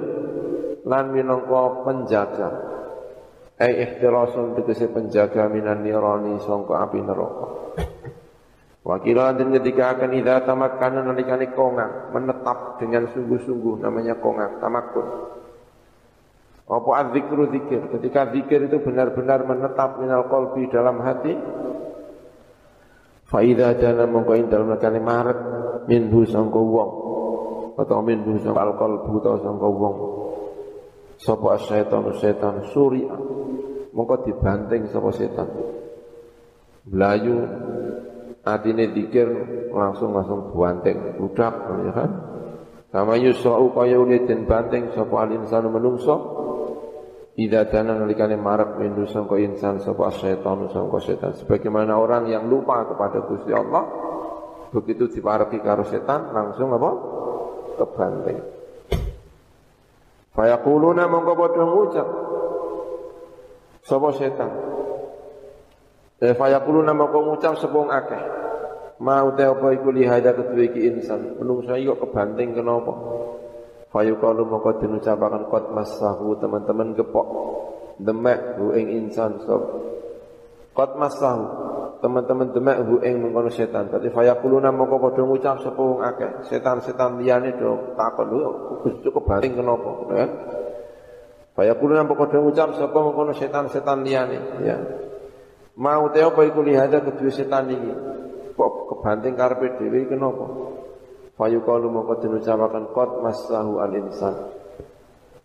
lan 0.86 1.10
minangka 1.10 1.82
penjaga. 1.82 2.48
Ai 3.58 3.74
ihtirasun 3.74 4.54
tegese 4.54 4.86
penjaga 4.86 5.50
minan 5.50 5.82
nirani 5.82 6.38
sangka 6.46 6.78
api 6.86 7.02
neraka. 7.02 7.48
Wakilan 8.86 9.36
dan 9.36 9.48
ketika 9.58 9.98
akan 9.98 10.10
idha 10.16 10.46
tamakkana 10.46 11.02
nalikani 11.04 11.50
kongang, 11.52 12.14
menetap 12.14 12.78
dengan 12.80 13.10
sungguh-sungguh 13.10 13.84
namanya 13.84 14.16
kongang, 14.16 14.62
tamakun. 14.62 15.06
Apa 16.68 16.90
adzikru 17.04 17.52
zikir, 17.52 17.84
ketika 17.98 18.32
zikir 18.32 18.64
itu 18.64 18.80
benar-benar 18.80 19.44
menetap 19.44 20.00
minal 20.00 20.30
kolbi 20.30 20.70
dalam 20.72 21.04
hati, 21.04 21.36
Fa'idha 23.28 23.76
dana 23.76 24.08
mongkoin 24.08 24.48
dalam 24.48 24.72
nakani 24.72 25.04
maret 25.04 25.38
minhu 25.84 26.24
sangka 26.24 26.56
wong 26.56 27.07
atau 27.78 28.02
minhu 28.02 28.34
sangka 28.42 28.66
al-qalbu 28.66 29.12
atau 29.22 29.38
sangka 29.38 29.68
wong. 29.70 29.96
Sapa 31.18 31.58
syaitan 31.62 32.02
setan 32.18 32.62
surya 32.70 33.10
mongko 33.90 34.22
dibanting 34.22 34.86
sapa 34.86 35.10
setan 35.10 35.50
belayu 36.86 37.42
atine 38.46 38.94
dikir 38.94 39.26
langsung 39.74 40.14
langsung 40.14 40.54
buanting 40.54 41.18
budak 41.18 41.54
ya 41.86 41.92
kan? 41.94 42.10
Kama 42.88 43.20
yusra'u 43.20 43.74
kaya 43.76 44.00
den 44.24 44.48
banting 44.48 44.94
sapa 44.94 45.14
al 45.26 45.30
insanu 45.36 45.68
menungso. 45.70 46.38
Ida 47.38 47.70
dana 47.70 47.94
nalikane 47.94 48.34
marak 48.34 48.82
mindu 48.82 49.06
sangka 49.06 49.38
insan 49.38 49.78
sapa 49.78 50.10
setan 50.10 50.66
sangka 50.74 50.98
setan 50.98 51.30
sebagaimana 51.38 51.94
orang 51.94 52.26
yang 52.26 52.50
lupa 52.50 52.82
kepada 52.90 53.22
Gusti 53.30 53.54
Allah 53.54 53.86
begitu 54.74 55.06
dipareki 55.06 55.62
karo 55.62 55.86
setan 55.86 56.34
langsung 56.34 56.74
apa 56.74 56.90
kebanting. 57.78 58.42
Fayaquluna 60.34 61.06
mongko 61.06 61.32
padha 61.38 61.64
ngucap. 61.64 62.08
Sapa 63.86 64.08
setan? 64.18 64.50
Eh 66.18 66.34
fayaquluna 66.34 66.92
mongko 66.92 67.18
ngucap 67.30 67.54
sepung 67.62 67.88
akeh? 67.88 68.22
Mau 68.98 69.30
te 69.38 69.46
apa 69.46 69.78
iku 69.78 69.94
lihada 69.94 70.34
kedua 70.34 70.66
iki 70.66 70.90
insan? 70.90 71.38
Menungso 71.38 71.78
kok 71.78 72.00
kebanting 72.02 72.58
kenapa? 72.58 72.92
Fayuqalu 73.94 74.42
mongko 74.42 74.82
dinucapaken 74.82 75.46
qad 75.48 75.64
masahu 75.70 76.34
teman-teman 76.42 76.98
gepok. 76.98 77.28
Demek 77.98 78.58
hu 78.62 78.78
ing 78.78 78.94
insan 78.94 79.42
sob 79.42 79.62
Qad 80.78 80.94
masahu 80.94 81.42
teman-teman 81.98 82.54
demek 82.54 82.76
hu 82.86 83.02
ing 83.02 83.18
mengkono 83.18 83.50
setan 83.50 83.90
dadi 83.90 84.10
fayaquluna 84.10 84.70
mongko 84.70 84.96
padha 85.02 85.22
ngucap 85.26 85.56
sepung 85.62 85.98
akeh 86.02 86.46
setan-setan 86.46 87.18
liyane 87.18 87.58
do 87.58 87.94
takon 87.98 88.26
lho 88.30 88.48
cukup 89.02 89.26
kebanting 89.26 89.58
kenapa 89.58 89.90
ya 90.14 90.26
Fayaquluna 91.58 92.06
mongko 92.06 92.22
padha 92.22 92.38
ngucap 92.38 92.68
sapa 92.78 92.98
mengkono 93.02 93.32
setan-setan 93.34 94.06
liyane 94.06 94.38
ya 94.62 94.78
Mau 95.78 96.10
te 96.10 96.18
apa 96.18 96.42
iku 96.42 96.58
lihada 96.66 96.98
kedua 96.98 97.30
setan 97.30 97.70
iki 97.70 97.92
kok 98.58 98.90
kebanting 98.90 99.38
karepe 99.38 99.78
dhewe 99.78 100.10
kenapa? 100.10 100.74
Fayuqalu 101.38 101.86
mongko 101.86 102.18
dinucapaken 102.18 102.90
qad 102.90 103.10
masahu 103.22 103.78
al 103.78 103.94
insan. 103.94 104.34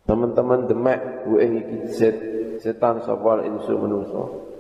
Teman-teman 0.09 0.65
demek 0.65 1.29
bu 1.29 1.37
ing 1.37 1.51
iki 1.61 1.77
set 1.93 2.17
setan 2.65 3.05
sapa 3.05 3.45
insu 3.45 3.77
menungso. 3.77 4.52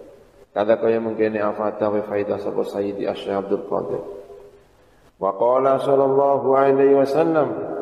Kata 0.53 0.77
kaya 0.77 1.01
mengkene 1.01 1.41
afata 1.41 1.89
wa 1.89 2.05
faidah 2.05 2.37
sapa 2.37 2.61
Sayyidi 2.61 3.09
Asy 3.09 3.33
Abdul 3.33 3.65
Qadir. 3.65 4.03
Wa 5.17 5.33
qala 5.33 5.81
sallallahu 5.81 6.47
alaihi 6.53 6.93
wasallam 6.93 7.73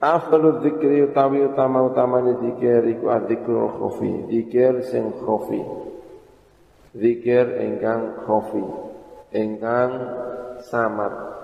Afdalu 0.00 0.64
dzikri 0.64 1.04
utawi 1.12 1.44
utama-utamane 1.44 2.40
zikir 2.40 2.88
iku 2.88 3.12
adzikru 3.12 3.68
khafi, 3.68 4.32
zikir 4.32 4.80
sing 4.88 5.12
khafi. 5.12 5.60
Zikir 6.96 7.60
ingkang 7.60 8.24
khafi, 8.24 8.64
ingkang 9.36 9.92
samar. 10.64 11.36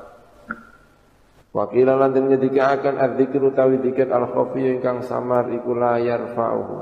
Wakila 1.53 2.01
lan 2.01 2.17
den 2.17 2.33
akan 2.33 2.97
adzikru 2.97 3.53
tawi 3.53 3.77
dikir 3.85 4.09
al 4.09 4.25
khafi 4.25 4.73
ingkang 4.73 5.05
samar 5.05 5.53
iku 5.53 5.77
la 5.77 6.01
yarfa'uhu. 6.01 6.77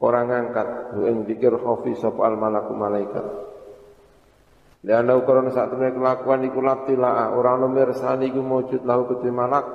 Orang 0.00 0.32
ngangkat 0.32 0.96
hu 0.96 1.04
ing 1.04 1.28
dikir 1.28 1.52
khafi 1.60 1.92
sapa 2.00 2.24
al 2.24 2.40
malaku 2.40 2.72
malaikat. 2.72 3.26
Liana 4.80 5.12
ukuran 5.12 5.52
saat 5.52 5.76
ini 5.76 5.92
kelakuan 5.92 6.40
iku 6.48 6.64
laptilaa 6.64 7.36
orang 7.36 7.68
nomor 7.68 7.92
sani 7.92 8.32
iku 8.32 8.40
mewujud 8.40 8.80
lahu 8.88 9.12
kedua 9.12 9.28
malak 9.28 9.66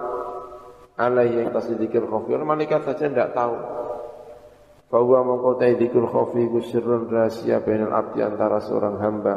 alaihi 0.97 1.45
yang 1.45 1.53
tasih 1.53 1.77
dikir 1.77 2.09
khafi. 2.09 2.33
Orang 2.33 2.57
malaikat 2.57 2.81
saja 2.89 3.05
tidak 3.05 3.37
tahu. 3.37 3.53
Bahwa 4.89 5.17
mengkau 5.29 5.61
dikir 5.61 6.01
khafi 6.09 6.41
iku 6.49 6.59
sirrun 6.65 7.05
rahasia 7.05 7.61
bainal 7.61 7.93
abdi 7.93 8.25
antara 8.25 8.57
seorang 8.65 8.97
hamba 8.97 9.35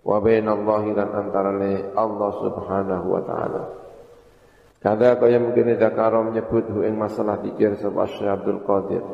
wa 0.00 0.16
bainallahi 0.16 0.96
lan 0.96 1.08
antara 1.12 1.52
Allah 1.92 2.30
Subhanahu 2.40 3.06
wa 3.08 3.20
taala. 3.20 3.62
Kada 4.80 5.16
kaya 5.16 5.40
mungkin 5.40 5.76
zakaro 5.76 6.24
menyebut 6.28 6.72
hu 6.72 6.84
ing 6.84 6.96
masalah 6.96 7.40
dikir 7.40 7.76
sebab 7.80 8.04
Syekh 8.16 8.32
Abdul 8.32 8.60
Qadir. 8.64 9.04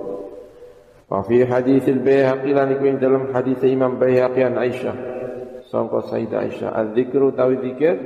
Wa 1.10 1.26
fi 1.26 1.42
hadis 1.42 1.90
al-Baihaqi 1.90 2.54
lan 2.54 2.70
iku 2.78 2.86
dalam 3.02 3.34
hadis 3.34 3.58
Imam 3.66 3.98
Baihaqi 3.98 4.46
an 4.46 4.54
Aisyah. 4.62 4.96
Sangka 5.66 6.06
Sayyidah 6.06 6.38
Aisyah, 6.46 6.70
al-dzikru 6.70 7.34
tawi 7.34 7.58
dzikir 7.58 7.96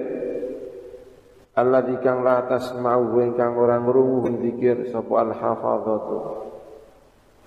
alladzi 1.54 2.00
kang 2.00 2.24
la 2.24 2.48
tasma'u 2.48 3.20
ingkang 3.20 3.60
ora 3.60 3.76
ngrungu 3.76 4.40
dzikir 4.40 4.88
sapa 4.88 5.20
al-hafadzatu. 5.20 6.16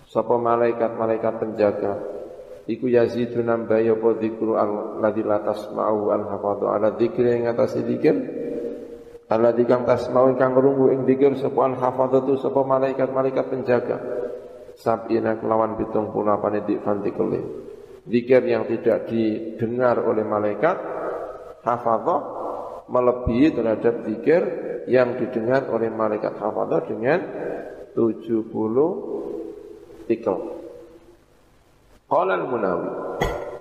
Sapa 0.07 0.37
malaikat-malaikat 0.37 1.33
penjaga. 1.41 1.93
Iku 2.67 2.91
yazidu 2.91 3.41
nambahi 3.41 3.95
apa 3.95 4.09
zikru 4.19 4.59
alladzi 4.59 5.23
la 5.23 5.39
tasma'u 5.39 6.11
al 6.11 6.27
hafadhu 6.27 6.67
ala 6.67 6.91
dzikri 6.99 7.39
ing 7.39 7.47
atas 7.47 7.79
zikir 7.79 8.11
alladzi 9.31 9.63
kang 9.63 9.87
tasma'u 9.87 10.35
kang 10.35 10.51
ngrungu 10.51 10.91
ing 10.91 11.07
zikir 11.07 11.31
sapa 11.39 11.63
al 11.63 11.79
hafadhu 11.79 12.35
sapa 12.35 12.67
malaikat-malaikat 12.67 13.45
penjaga 13.47 13.97
sabina 14.77 15.41
kelawan 15.41 15.75
pitung 15.75 16.13
puluh 16.13 16.37
apa 16.37 16.53
dik 16.61 16.85
fantikele 16.85 17.41
zikir 18.05 18.45
yang 18.45 18.69
tidak 18.69 19.09
didengar 19.09 19.99
oleh 20.05 20.23
malaikat 20.23 20.77
hafadhah 21.65 22.21
melebihi 22.87 23.51
terhadap 23.51 24.05
zikir 24.07 24.41
yang 24.87 25.19
didengar 25.19 25.67
oleh 25.67 25.91
malaikat 25.91 26.39
hafadhah 26.39 26.87
dengan 26.87 27.19
70 27.91 28.53
tikel 30.07 30.57
Qala 32.07 32.39
al-Munawi. 32.39 32.91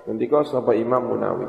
Ngendika 0.07 0.47
sapa 0.47 0.71
Imam 0.71 1.03
Munawi. 1.03 1.47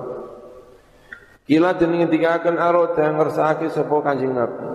Kila 1.46 1.78
den 1.78 1.94
ngendikaken 1.94 2.58
arada 2.58 3.06
ngersakake 3.14 3.70
sapa 3.70 3.94
Kanjeng 4.02 4.34
Nabi. 4.34 4.66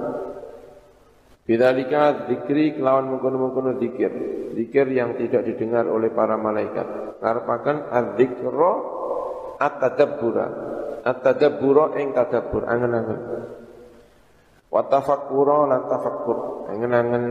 Bidzalika 1.43 2.23
dzikri 2.23 2.79
kelawan 2.79 3.11
mengkono-mengkono 3.11 3.75
zikir. 3.75 4.11
Zikir 4.55 4.87
yang 4.95 5.19
tidak 5.19 5.43
didengar 5.43 5.83
oleh 5.91 6.07
para 6.07 6.39
malaikat. 6.39 7.19
Ngarepaken 7.19 7.77
adzikra 7.91 8.73
at-tadabbura. 9.59 10.47
At-tadabbura 11.03 11.99
ing 11.99 12.15
tadabbur 12.15 12.63
angen-angen. 12.63 13.19
Wa 14.71 14.87
tafakkura 14.87 15.67
lan. 15.67 15.83
Angen-angen 16.71 17.23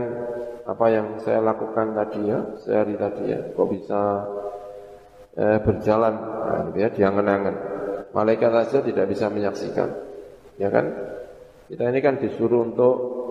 apa 0.63 0.85
yang 0.93 1.17
saya 1.25 1.41
lakukan 1.41 1.97
tadi 1.97 2.21
ya, 2.29 2.39
sehari 2.61 2.93
tadi 2.93 3.33
ya. 3.33 3.39
Kok 3.57 3.67
bisa 3.67 4.01
eh, 5.33 5.57
berjalan 5.57 6.13
nah, 6.21 6.61
gitu 6.69 6.77
ya 6.85 6.89
diangen-angen. 6.93 7.55
Malaikat 8.13 8.69
saja 8.69 8.85
tidak 8.85 9.09
bisa 9.09 9.25
menyaksikan. 9.33 9.89
Ya 10.61 10.69
kan? 10.69 10.85
Kita 11.65 11.89
ini 11.89 11.99
kan 12.05 12.21
disuruh 12.21 12.61
untuk 12.61 13.22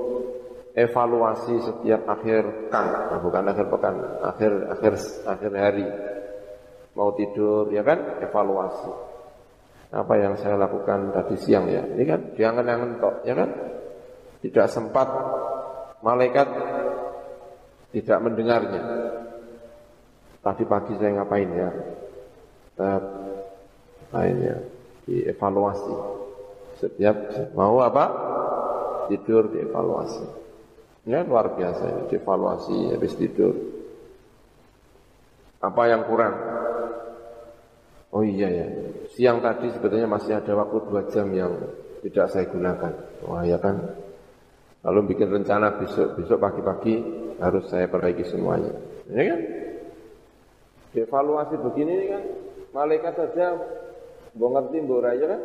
evaluasi 0.72 1.54
setiap 1.60 2.08
akhir 2.08 2.68
pekan, 2.68 2.86
nah, 3.12 3.20
bukan 3.20 3.44
akhir 3.44 3.66
pekan, 3.68 3.94
akhir 4.24 4.52
akhir 4.72 4.92
akhir 5.28 5.52
hari. 5.52 5.86
Mau 6.92 7.12
tidur 7.16 7.72
ya 7.72 7.80
kan? 7.84 8.20
Evaluasi. 8.20 8.92
Apa 9.92 10.16
yang 10.16 10.40
saya 10.40 10.56
lakukan 10.56 11.12
tadi 11.12 11.36
siang 11.36 11.68
ya. 11.68 11.84
Ini 11.84 12.04
kan 12.08 12.20
diangen-angen 12.32 12.96
tok, 13.00 13.24
ya 13.28 13.36
kan? 13.36 13.48
Tidak 14.40 14.66
sempat 14.68 15.08
malaikat 16.00 16.48
tidak 17.92 18.18
mendengarnya. 18.24 18.82
Tadi 20.42 20.64
pagi 20.64 20.92
saya 20.96 21.20
ngapain 21.20 21.50
ya? 21.52 21.70
Tetap 22.72 23.02
ngapain 24.08 24.36
ya? 24.40 24.56
Dievaluasi. 25.04 25.94
Setiap 26.80 27.16
mau 27.52 27.78
apa? 27.84 28.04
Tidur 29.12 29.52
dievaluasi. 29.52 30.41
Ya 31.02 31.26
luar 31.26 31.58
biasa 31.58 31.82
ini, 31.82 32.02
dievaluasi 32.14 32.94
habis 32.94 33.18
tidur. 33.18 33.54
Apa 35.58 35.90
yang 35.90 36.06
kurang? 36.06 36.34
Oh 38.14 38.22
iya 38.22 38.46
ya, 38.46 38.66
siang 39.16 39.42
tadi 39.42 39.72
sebetulnya 39.72 40.06
masih 40.06 40.38
ada 40.38 40.52
waktu 40.52 40.78
dua 40.84 41.02
jam 41.10 41.32
yang 41.34 41.58
tidak 42.06 42.30
saya 42.30 42.46
gunakan. 42.46 42.92
Wah 43.24 43.42
ya 43.42 43.58
kan, 43.58 43.82
lalu 44.84 45.16
bikin 45.16 45.32
rencana 45.32 45.80
besok 45.80 46.20
besok 46.20 46.38
pagi-pagi 46.38 46.94
harus 47.40 47.66
saya 47.66 47.90
perbaiki 47.90 48.22
semuanya. 48.28 48.70
Ya 49.10 49.32
kan? 49.32 49.40
Evaluasi 50.92 51.56
begini 51.56 51.92
ini 51.98 52.06
kan 52.12 52.22
malaikat 52.76 53.16
saja 53.16 53.56
mau 54.36 54.54
ngerti 54.54 54.76
mbok 54.84 55.00
raya 55.02 55.24
kan? 55.24 55.42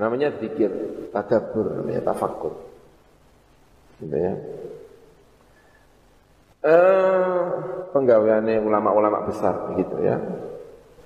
Namanya 0.00 0.32
zikir, 0.40 0.72
tadabbur, 1.12 1.76
namanya 1.76 2.08
tafakkur. 2.08 2.71
Gitu 4.02 4.16
ya. 4.18 4.34
Eh, 6.62 7.42
penggaweannya 7.90 8.62
ulama-ulama 8.62 9.26
besar 9.26 9.74
gitu 9.78 9.98
ya. 10.02 10.18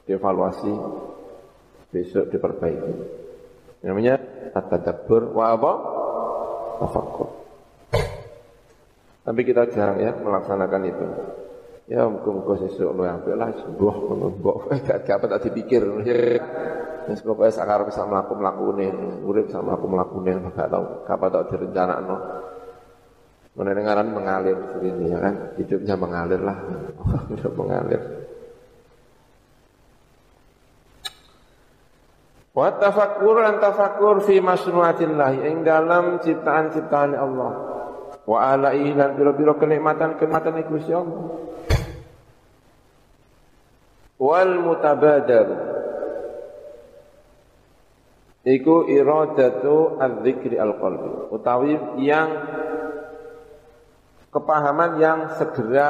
Dievaluasi 0.05 0.73
besok 1.93 2.29
diperbaiki. 2.29 2.95
Namanya 3.85 4.21
tadabbur 4.53 5.33
wa 5.33 5.45
apa? 5.53 5.73
Tafakkur. 6.77 7.29
Tapi 9.27 9.41
kita 9.43 9.67
jarang 9.75 9.99
ya 9.99 10.13
melaksanakan 10.15 10.83
itu. 10.87 11.07
Ya 11.87 12.03
muga-muga 12.07 12.59
sesuk 12.67 12.91
lu 12.99 13.07
apik 13.07 13.39
lah 13.39 13.55
ngono 13.79 14.35
mbok 14.43 14.75
gak 14.87 15.07
apa 15.07 15.25
tak 15.31 15.51
dipikir. 15.51 15.83
Wis 17.07 17.23
pokoke 17.23 17.55
sakar 17.55 17.87
bisa 17.87 18.03
mlaku-mlakune, 18.03 18.91
urip 19.23 19.47
bisa 19.47 19.63
mlaku-mlakune 19.63 20.51
gak 20.51 20.67
tau 20.67 21.07
kapan 21.07 21.31
tak 21.31 21.45
direncanakno. 21.55 22.17
Mendengaran 23.57 24.13
mengalir 24.13 24.57
ini 24.85 25.09
ya 25.09 25.19
kan, 25.19 25.35
hidupnya 25.57 25.97
mengalir 25.97 26.41
lah, 26.45 26.59
hidup 27.33 27.53
mengalir. 27.57 28.01
Wa 32.53 32.69
tafakkur 32.77 33.37
an 33.41 33.57
tafakkur 33.61 34.21
fi 34.29 34.45
masnuatillah 34.45 35.41
ing 35.41 35.65
dalam 35.65 36.21
ciptaan-ciptaan 36.21 37.17
Allah. 37.17 37.53
Wa 38.29 38.53
alaihi 38.53 38.93
lan 38.93 39.17
biro-biro 39.17 39.57
kenikmatan-kenikmatan 39.57 40.69
Gusti 40.69 40.93
Allah 40.93 41.47
wal 44.17 44.53
mutabadar 44.65 45.49
iku 48.49 48.89
iradatu 48.89 50.01
adzikri 50.01 50.57
al-qalbi 50.57 51.29
utawi 51.29 51.77
yang 52.01 52.29
kepahaman 54.37 55.01
yang 55.01 55.19
segera 55.41 55.89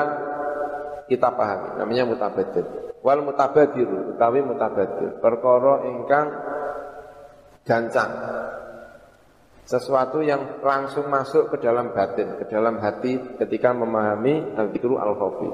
kita 1.10 1.34
pahami 1.34 1.82
namanya 1.82 2.06
mutabadir 2.06 2.66
wal 3.02 3.26
mutabadir 3.26 4.14
utawi 4.14 4.40
mutabadir 4.46 5.18
perkara 5.18 5.82
ingkang 5.90 6.26
gancang 7.66 8.10
sesuatu 9.66 10.22
yang 10.22 10.62
langsung 10.62 11.10
masuk 11.10 11.50
ke 11.50 11.56
dalam 11.58 11.90
batin, 11.90 12.38
ke 12.38 12.46
dalam 12.46 12.78
hati 12.78 13.18
ketika 13.34 13.74
memahami 13.74 14.54
al-zikru 14.54 14.94
al-khafi. 14.94 15.50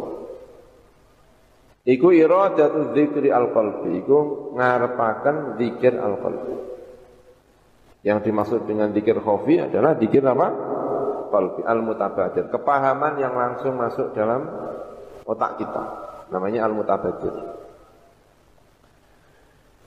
Iku 1.82 2.12
iradatu 2.14 2.93
dzikri 2.93 3.32
al-qalbi, 3.32 4.05
iku 4.05 4.53
ngarepaken 4.55 5.57
zikir 5.57 5.97
al-qalbi. 5.97 6.55
Yang 8.05 8.18
dimaksud 8.28 8.61
dengan 8.68 8.93
zikir 8.93 9.16
khafi 9.16 9.64
adalah 9.64 9.97
zikir 9.97 10.22
apa? 10.22 10.49
Qalbi 11.32 11.64
al-mutabadir, 11.64 12.52
kepahaman 12.52 13.16
yang 13.16 13.32
langsung 13.32 13.80
masuk 13.80 14.12
dalam 14.12 14.44
otak 15.24 15.56
kita. 15.56 15.84
Namanya 16.28 16.68
al-mutabadir. 16.68 17.32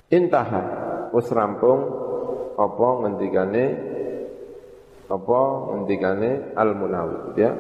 Intaha. 0.10 0.64
Wis 1.14 1.30
rampung. 1.30 2.04
Apa 2.56 2.88
ngendikane? 3.04 3.66
Apa 5.06 5.40
ngendikane? 5.74 6.56
al-Munawi 6.58 7.38
ya. 7.38 7.52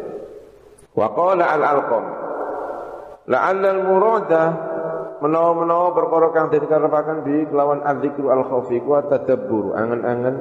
Wa 0.95 1.11
qala 1.13 1.45
al-Alqam. 1.51 2.05
La'alla 3.25 3.69
al-murada 3.73 4.43
menawa-menawa 5.25 5.95
perkara 5.97 6.27
kang 6.35 6.47
den 6.53 6.67
bi 7.25 7.35
kelawan 7.49 7.81
adzikru 7.81 8.29
al 8.29 8.45
khaufi 8.45 8.77
ku 8.83 8.93
tadabbur 9.09 9.73
angen-angen 9.73 10.35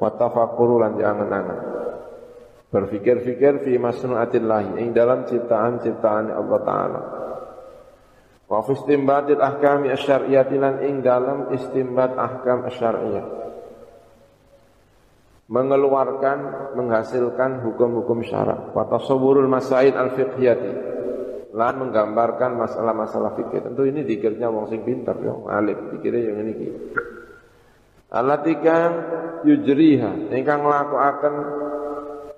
wa 0.00 0.08
tafakkuru 0.14 0.80
lan 0.80 0.96
angen-angen 0.96 1.58
berfikir-fikir 2.70 3.66
fi 3.66 3.72
masnuatillah 3.76 4.78
ing 4.78 4.94
dalam 4.94 5.26
ciptaan-ciptaan 5.26 6.30
Allah 6.30 6.60
taala 6.62 7.00
wa 8.46 8.58
fi 8.62 8.72
istinbatil 8.78 9.42
ahkami 9.42 9.90
asy-syar'iyyah 9.90 10.46
lan 10.54 10.74
ing 10.86 11.02
dalam 11.02 11.50
istimbat 11.50 12.14
ahkam 12.14 12.66
asy-syar'iyyah 12.70 13.26
mengeluarkan 15.50 16.38
menghasilkan 16.78 17.66
hukum-hukum 17.66 18.22
syarak 18.22 18.70
wa 18.70 18.86
tasawwurul 18.86 19.50
masail 19.50 19.98
al-fiqhiyati 19.98 20.90
lan 21.50 21.82
menggambarkan 21.82 22.54
masalah-masalah 22.54 23.34
fikih. 23.34 23.66
Tentu 23.66 23.82
ini 23.82 24.06
dikirnya 24.06 24.46
wong 24.46 24.70
sing 24.70 24.86
pinter 24.86 25.18
yo, 25.18 25.50
alim 25.50 25.98
dikire 25.98 26.30
yang 26.30 26.46
ini 26.46 26.52
iki. 26.54 26.68
Alatika 28.10 28.78
yujriha 29.46 30.30
ingkang 30.34 30.66
nglakokaken 30.66 31.34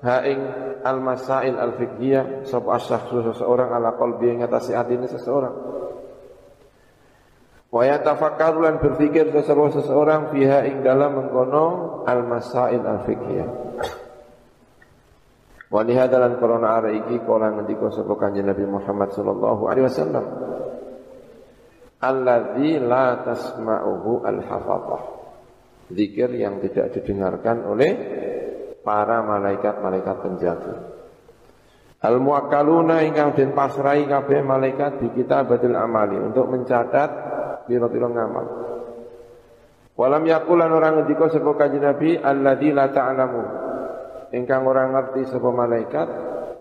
ha 0.03 0.16
ing 0.26 0.40
al 0.82 0.98
masail 0.98 1.55
al 1.57 1.78
fiqhiyah 1.78 2.42
sapa 2.46 2.78
syakhsu 2.82 3.32
seseorang 3.32 3.70
ala 3.70 3.94
qalbi 3.94 4.34
ing 4.34 4.42
atase 4.42 4.74
atine 4.74 5.07
seseorang. 5.07 5.55
Wa 7.72 7.82
yatafakkaru 7.88 8.68
lan 8.68 8.76
berpikir 8.82 9.32
seseorang 9.32 9.72
seseorang 9.72 10.20
fiha 10.34 10.68
ing 10.68 10.84
dalam 10.84 11.16
mengkono 11.22 11.64
al 12.05 12.26
masail 12.26 12.82
al 12.84 13.00
fiqhiyah. 13.07 13.48
Wa 15.72 15.80
li 15.80 15.96
hadalan 15.96 16.36
korona 16.36 16.76
ara 16.76 16.92
iki 16.92 17.24
kala 17.24 17.48
ngendika 17.57 17.88
sapa 17.88 18.12
kanjeng 18.20 18.44
Nabi 18.44 18.68
Muhammad 18.68 19.09
sallallahu 19.16 19.62
alaihi 19.72 19.88
wasallam. 19.88 20.24
Alladzi 22.03 22.76
la 22.82 23.22
tasma'uhu 23.24 24.26
al-hafadhah. 24.26 25.03
Zikir 25.94 26.28
yang 26.34 26.61
tidak 26.61 26.92
didengarkan 26.92 27.64
oleh 27.64 27.92
para 28.83 29.22
malaikat-malaikat 29.22 30.16
penjaga. 30.20 30.74
Al-muakkaluna 32.03 33.07
ingkang 33.07 33.39
den 33.39 33.55
pasrai 33.55 34.11
kabeh 34.11 34.43
malaikat 34.43 34.99
di 34.99 35.09
kitabatil 35.14 35.78
amali 35.78 36.18
untuk 36.18 36.51
mencatat 36.51 37.11
pira-pira 37.70 38.11
ngamal. 38.11 38.47
Walam 39.95 40.26
yakulan 40.26 40.72
orang 40.74 40.99
ngendika 40.99 41.30
sapa 41.30 41.55
kanjeng 41.55 41.87
Nabi 41.87 42.18
alladzi 42.18 42.74
la 42.74 42.91
ta'lamu 42.91 43.45
ingkang 44.33 44.64
orang 44.66 44.97
ngerti 44.97 45.30
sapa 45.30 45.53
malaikat 45.53 46.09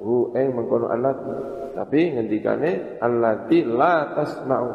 hu 0.03 0.35
ing 0.35 0.51
mengkono 0.51 0.91
allati 0.91 1.33
tapi 1.71 2.11
ngendikane 2.11 2.99
allati 2.99 3.63
la 3.63 4.11
tasma'u 4.11 4.71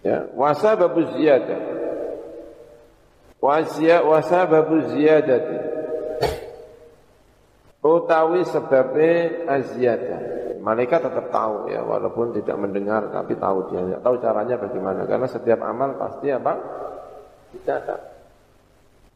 ya 0.00 0.32
wasababu 0.32 1.04
ziyadah 1.14 1.85
wasya 3.42 4.02
wasababu 4.02 4.92
ziyadati 4.92 5.58
utawi 7.86 8.42
sebabnya 8.50 9.46
aziyadah 9.46 10.20
malaikat 10.58 11.06
tetap 11.06 11.30
tahu 11.30 11.70
ya 11.70 11.86
walaupun 11.86 12.34
tidak 12.34 12.58
mendengar 12.58 13.06
tapi 13.14 13.38
tahu 13.38 13.70
dia 13.70 14.02
tahu 14.02 14.18
caranya 14.18 14.58
bagaimana 14.58 15.06
karena 15.06 15.30
setiap 15.30 15.62
amal 15.62 15.94
pasti 15.94 16.34
apa 16.34 16.58
dicatat 17.54 18.16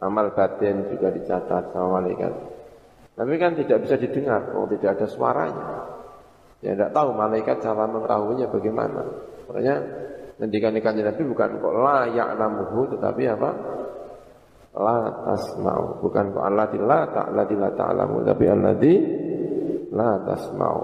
Amal 0.00 0.32
batin 0.32 0.88
juga 0.88 1.12
dicatat 1.12 1.76
sama 1.76 2.00
malaikat. 2.00 2.32
Tapi 3.20 3.36
kan 3.36 3.52
tidak 3.52 3.84
bisa 3.84 4.00
didengar, 4.00 4.48
oh 4.56 4.64
tidak 4.64 4.96
ada 4.96 5.04
suaranya. 5.04 5.64
Ya 6.64 6.72
tidak 6.72 6.96
tahu 6.96 7.12
malaikat 7.12 7.60
cara 7.60 7.84
mengetahuinya 7.84 8.48
bagaimana. 8.48 9.04
Makanya 9.44 9.76
ngendikan 10.40 10.72
ikan 10.80 10.96
Nabi 10.96 11.22
bukan 11.28 11.60
kok 11.60 11.74
la 11.76 12.08
ya'lamuhu 12.08 12.96
tetapi 12.96 13.22
apa? 13.28 13.50
La 14.74 14.98
tasma'u. 15.26 15.98
Bukan 15.98 16.24
kok 16.34 16.44
Allah 16.46 16.70
la 16.78 17.00
ta'alladzi 17.10 17.54
la 17.58 17.70
ta'lamu 17.74 18.16
tapi 18.22 18.44
alladzi 18.46 18.94
la 19.90 20.10
tasma'u. 20.22 20.82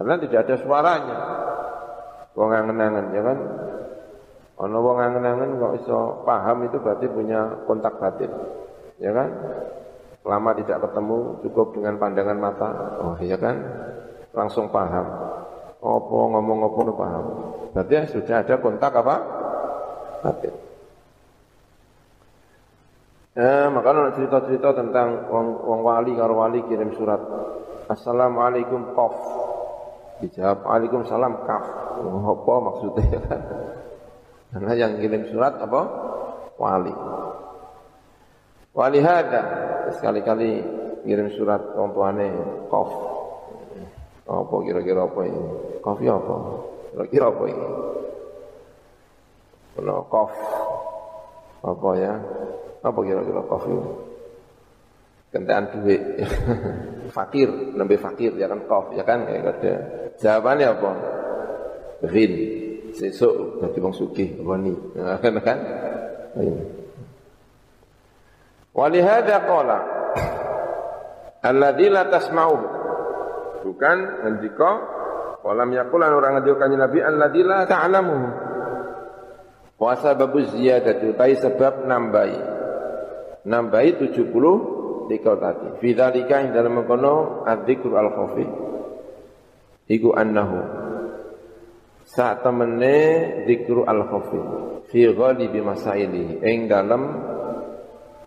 Karena 0.00 0.14
tidak 0.20 0.40
ada 0.48 0.54
suaranya. 0.58 1.18
Wong 2.34 2.50
angen-angen 2.50 3.06
ya 3.14 3.22
kan 3.22 3.38
Ono 4.54 4.78
wong 4.78 4.98
angen-angen 5.02 5.58
kok 5.58 5.74
iso 5.82 5.98
paham 6.22 6.62
itu 6.62 6.78
berarti 6.78 7.10
punya 7.10 7.66
kontak 7.66 7.98
batin. 7.98 8.30
Ya 9.02 9.10
kan? 9.10 9.28
Lama 10.22 10.50
tidak 10.56 10.78
ketemu 10.88 11.18
cukup 11.42 11.74
dengan 11.74 11.98
pandangan 11.98 12.38
mata. 12.38 12.70
Oh 13.02 13.18
iya 13.18 13.34
kan? 13.34 13.58
Langsung 14.30 14.70
paham. 14.70 15.04
Opo 15.82 16.30
ngomong 16.32 16.70
opo 16.70 16.80
paham. 16.94 17.24
Berarti 17.74 17.92
ya 17.92 18.02
sudah 18.06 18.36
ada 18.46 18.54
kontak 18.62 18.94
apa? 18.94 19.16
Batin. 20.22 20.63
Eh, 23.34 23.66
maka 23.66 23.90
ada 23.90 24.14
cerita-cerita 24.14 24.78
tentang 24.78 25.26
wong, 25.26 25.66
wong 25.66 25.80
wali 25.82 26.14
karo 26.14 26.38
wali 26.38 26.62
kirim 26.70 26.94
surat. 26.94 27.18
Assalamualaikum 27.90 28.94
kof. 28.94 29.10
Dijawab 30.22 30.62
Waalaikumsalam 30.62 31.42
kaf. 31.42 31.64
Oh, 31.98 32.30
apa 32.30 32.54
maksudnya 32.62 33.18
kan? 33.26 33.40
Karena 34.54 34.72
yang 34.78 35.02
kirim 35.02 35.26
surat 35.34 35.58
apa? 35.58 35.82
Wali. 36.62 36.94
Wali 38.70 39.02
hada 39.02 39.42
sekali-kali 39.98 40.62
kirim 41.02 41.34
surat 41.34 41.74
tuane 41.74 42.30
kof. 42.70 42.90
Apa 44.30 44.56
kira-kira 44.62 45.10
apa 45.10 45.20
ini? 45.26 45.42
Kof 45.82 45.98
ya 45.98 46.22
apa? 46.22 46.36
Kira-kira 46.94 47.34
apa 47.34 47.44
ini? 47.50 47.68
Kalau 49.74 50.06
kof 50.06 50.32
apa 51.66 51.90
ya? 51.98 52.14
Apa 52.84 52.98
kira-kira 53.00 53.40
kof? 53.48 53.64
Kentaan 55.32 55.72
duit. 55.72 56.20
fakir, 57.16 57.48
lebih 57.74 57.98
fakir 57.98 58.36
ya 58.36 58.46
kan 58.46 58.60
kof 58.68 58.92
ya 58.92 59.02
kan 59.02 59.24
kayak 59.24 59.56
ada. 59.56 59.72
Jawabannya 60.20 60.66
apa? 60.68 60.90
Rin 62.04 62.32
sesuk 62.94 63.58
dadi 63.58 63.78
wong 63.82 63.94
sugih 63.94 64.38
wani 64.46 64.72
kan 64.94 65.34
kan 65.42 65.58
Walihada 68.74 69.46
qala 69.46 69.78
alladzi 71.46 71.86
la 71.90 72.10
tasma'u 72.10 72.56
bukan 73.62 73.98
ngendika 74.26 74.70
walam 75.46 75.70
yaqulan 75.70 76.10
orang 76.10 76.42
ngendika 76.42 76.58
kanjeng 76.58 76.82
Nabi 76.82 76.98
alladzi 76.98 77.42
la 77.46 77.70
ta'lamu 77.70 78.18
wa 79.78 79.92
sababu 79.94 80.42
ziyadati 80.42 81.06
utai 81.14 81.38
sebab 81.38 81.86
nambahi 81.86 82.53
nambahi 83.44 84.00
70 84.00 85.08
dikau 85.08 85.36
tadi. 85.36 85.68
Fi 85.80 85.88
dzalika 85.92 86.40
ing 86.40 86.50
dalam 86.56 86.80
mengkono 86.80 87.44
adzikru 87.44 87.94
al 87.96 88.10
khafi 88.12 88.46
iku 89.92 90.16
annahu 90.16 90.60
saat 92.04 92.44
temene 92.44 92.96
zikru 93.44 93.84
al 93.84 94.08
khafi 94.08 94.40
fi 94.88 95.00
ghalibi 95.12 95.60
masaili. 95.60 96.40
Ing 96.40 96.68
dalem 96.68 97.02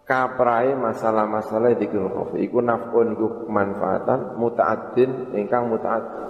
kaprai 0.05 0.78
masalah-masalah 0.78 1.74
zikru 1.78 2.09
khafi 2.13 2.45
iku 2.45 2.61
naf'un 2.61 3.18
iku 3.18 3.28
manfaatan 3.49 4.38
muta'addin 4.38 5.34
ingkang 5.34 5.68
muta'addi 5.74 6.26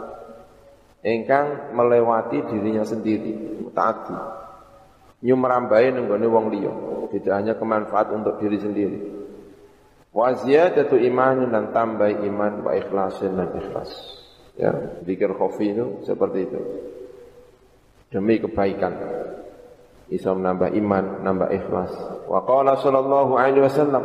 ingkang 1.07 1.75
melewati 1.75 2.39
dirinya 2.47 2.87
sendiri. 2.87 3.63
Muta'addi 3.67 4.46
nyumrambai 5.23 5.93
nenggone 5.93 6.27
wong 6.29 6.45
liya 6.53 6.73
tidak 7.13 7.33
hanya 7.39 7.53
kemanfaat 7.55 8.13
untuk 8.13 8.37
diri 8.41 8.57
sendiri 8.61 8.99
wa 10.13 10.33
ziyadatu 10.33 10.97
iman 10.97 11.49
dan 11.49 11.73
tambah 11.73 12.09
iman 12.25 12.65
wa 12.65 12.71
ikhlasin 12.73 13.33
dan 13.37 13.49
ikhlas 13.57 13.91
ya 14.57 15.01
zikir 15.05 15.33
khafi 15.33 15.73
itu 15.73 15.85
seperti 16.05 16.39
itu 16.45 16.61
demi 18.11 18.39
kebaikan. 18.39 18.93
Bisa 20.07 20.31
menambah 20.31 20.71
iman, 20.71 21.03
menambah 21.23 21.49
ikhlas. 21.51 21.91
Wa 22.31 22.39
qala 22.47 22.79
sallallahu 22.79 23.35
alaihi 23.35 23.67
wasallam 23.67 24.03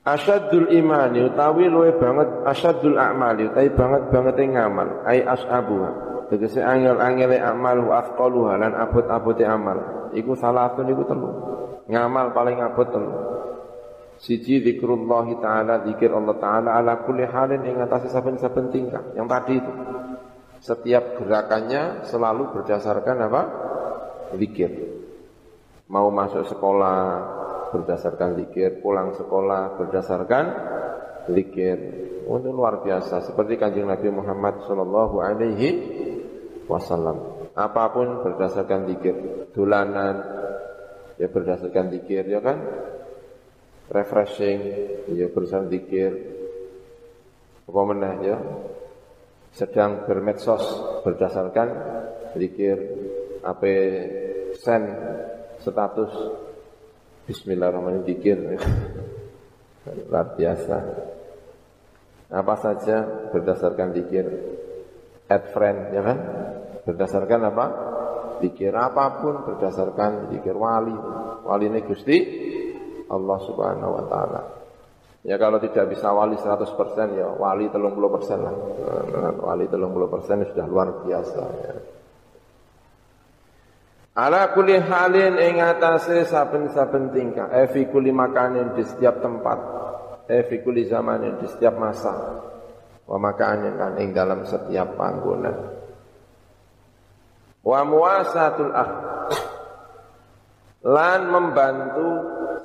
Asyadul 0.00 0.72
imani 0.72 1.28
utawi 1.28 1.68
luwe 1.68 1.92
banget 2.00 2.48
asyadul 2.48 2.96
a'mali 2.96 3.52
utawi 3.52 3.68
banget 3.76 4.02
banget 4.08 4.36
ngamal 4.48 5.04
ai 5.04 5.20
ashabuha. 5.20 6.08
Tegese 6.32 6.62
angel-angele 6.62 7.36
amal 7.42 7.90
wa 7.90 8.00
afqaluha 8.00 8.54
lan 8.56 8.72
abot-abote 8.78 9.44
amal. 9.44 10.08
Iku 10.16 10.38
salatun 10.38 10.88
iku 10.88 11.02
telu. 11.04 11.28
Ngamal 11.90 12.32
paling 12.32 12.62
abot 12.62 12.86
telu. 12.86 13.12
Siji 14.20 14.62
zikrullah 14.62 15.26
taala 15.42 15.82
zikir 15.84 16.12
Allah 16.14 16.36
taala 16.38 16.76
ala 16.78 17.02
kulli 17.02 17.26
halin 17.26 17.66
ing 17.66 17.82
atase 17.82 18.08
saben-saben 18.08 18.70
tingkah. 18.70 19.02
Yang 19.18 19.26
tadi 19.26 19.52
itu. 19.58 19.72
Setiap 20.60 21.04
gerakannya 21.18 22.06
selalu 22.06 22.52
berdasarkan 22.56 23.16
apa? 23.26 23.42
Zikir. 24.38 24.70
Mau 25.90 26.14
masuk 26.14 26.46
sekolah 26.46 27.00
berdasarkan 27.70 28.36
zikir, 28.36 28.82
pulang 28.82 29.14
sekolah 29.14 29.78
berdasarkan 29.78 30.44
zikir. 31.30 31.78
Oh, 32.26 32.38
itu 32.38 32.50
luar 32.50 32.82
biasa. 32.82 33.26
Seperti 33.26 33.58
kanjeng 33.58 33.90
Nabi 33.90 34.10
Muhammad 34.10 34.62
Shallallahu 34.66 35.16
Alaihi 35.18 35.68
wasallam. 36.70 37.50
Apa 37.54 37.90
pun 37.90 38.22
berdasarkan 38.22 38.86
zikir, 38.86 39.14
dolanan 39.50 40.22
ya 41.18 41.26
berdasarkan 41.26 41.90
zikir 41.90 42.22
ya 42.30 42.38
kan? 42.38 42.58
Refreshing 43.90 44.58
ya 45.10 45.26
berdasarkan 45.30 45.66
zikir. 45.70 46.10
Apa 47.66 47.80
meneh 47.86 48.14
ya? 48.22 48.38
Sedang 49.50 50.06
bermedsos 50.06 50.62
berdasarkan 51.02 51.68
zikir 52.38 52.78
apa 53.42 53.66
sen 54.62 54.82
status 55.58 56.12
Bismillahirrahmanirrahim. 57.30 58.10
Zikir 58.10 58.42
luar 60.10 60.34
biasa. 60.34 60.76
Apa 62.34 62.54
saja 62.58 63.30
berdasarkan 63.30 63.94
zikir? 63.94 64.26
Add 65.30 65.54
friend 65.54 65.94
ya 65.94 66.02
kan? 66.02 66.18
Berdasarkan 66.90 67.40
apa? 67.46 67.66
Zikir 68.42 68.74
apa 68.74 69.22
pun 69.22 69.46
berdasarkan 69.46 70.34
zikir 70.34 70.58
wali. 70.58 70.96
Wali 71.46 71.70
ini 71.70 71.86
Gusti 71.86 72.18
Allah 73.06 73.38
Subhanahu 73.46 73.92
wa 73.94 74.04
taala. 74.10 74.42
Ya 75.22 75.38
kalau 75.38 75.62
tidak 75.62 75.86
bisa 75.86 76.10
wali 76.10 76.34
100% 76.34 76.66
ya 77.14 77.30
wali 77.30 77.70
30% 77.70 78.42
lah. 78.42 78.54
Wali 79.38 79.70
30% 79.70 80.50
sudah 80.50 80.66
luar 80.66 81.06
biasa 81.06 81.42
ya. 81.62 81.99
Ala 84.10 84.50
kulli 84.50 84.74
halin 84.74 85.38
ing 85.38 85.62
atase 85.62 86.26
saben-saben 86.26 87.14
tingkah, 87.14 87.46
e 87.54 87.70
fi 87.70 87.86
kulli 87.86 88.10
makanin 88.10 88.74
di 88.74 88.82
setiap 88.82 89.22
tempat, 89.22 89.58
e 90.26 90.42
fi 90.50 90.58
kulli 90.66 90.90
zamanin 90.90 91.38
di 91.38 91.46
setiap 91.46 91.78
masa, 91.78 92.10
wa 93.06 93.18
makanin 93.22 93.78
kan 93.78 93.94
ing 94.02 94.10
dalam 94.10 94.42
setiap 94.42 94.98
panggonan. 94.98 95.78
Wa 97.62 97.86
muasatul 97.86 98.72
ah 98.74 98.90
lan 100.80 101.20
membantu 101.30 102.08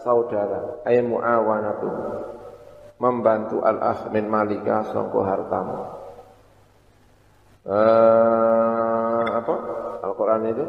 saudara, 0.02 0.82
ay 0.88 1.06
muawanatu. 1.06 1.90
Membantu 2.96 3.60
al-akh 3.60 4.08
min 4.16 4.32
malika 4.32 4.88
sangko 4.88 5.20
hartamu. 5.28 5.84
Uh, 7.68 9.26
apa? 9.36 9.56
Al-Quran 10.00 10.48
itu 10.48 10.66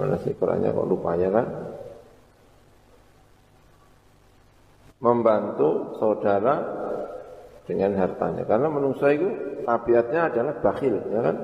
Mana 0.00 0.16
sih 0.24 0.32
Qurannya 0.32 0.72
kok 0.72 0.88
lupa 0.88 1.12
ya 1.20 1.28
kan? 1.28 1.46
Membantu 5.04 6.00
saudara 6.00 6.56
dengan 7.68 8.00
hartanya. 8.00 8.48
Karena 8.48 8.72
manusia 8.72 9.12
itu 9.12 9.28
tabiatnya 9.68 10.32
adalah 10.32 10.54
bakhil, 10.64 10.96
ya 11.12 11.20
kan? 11.20 11.36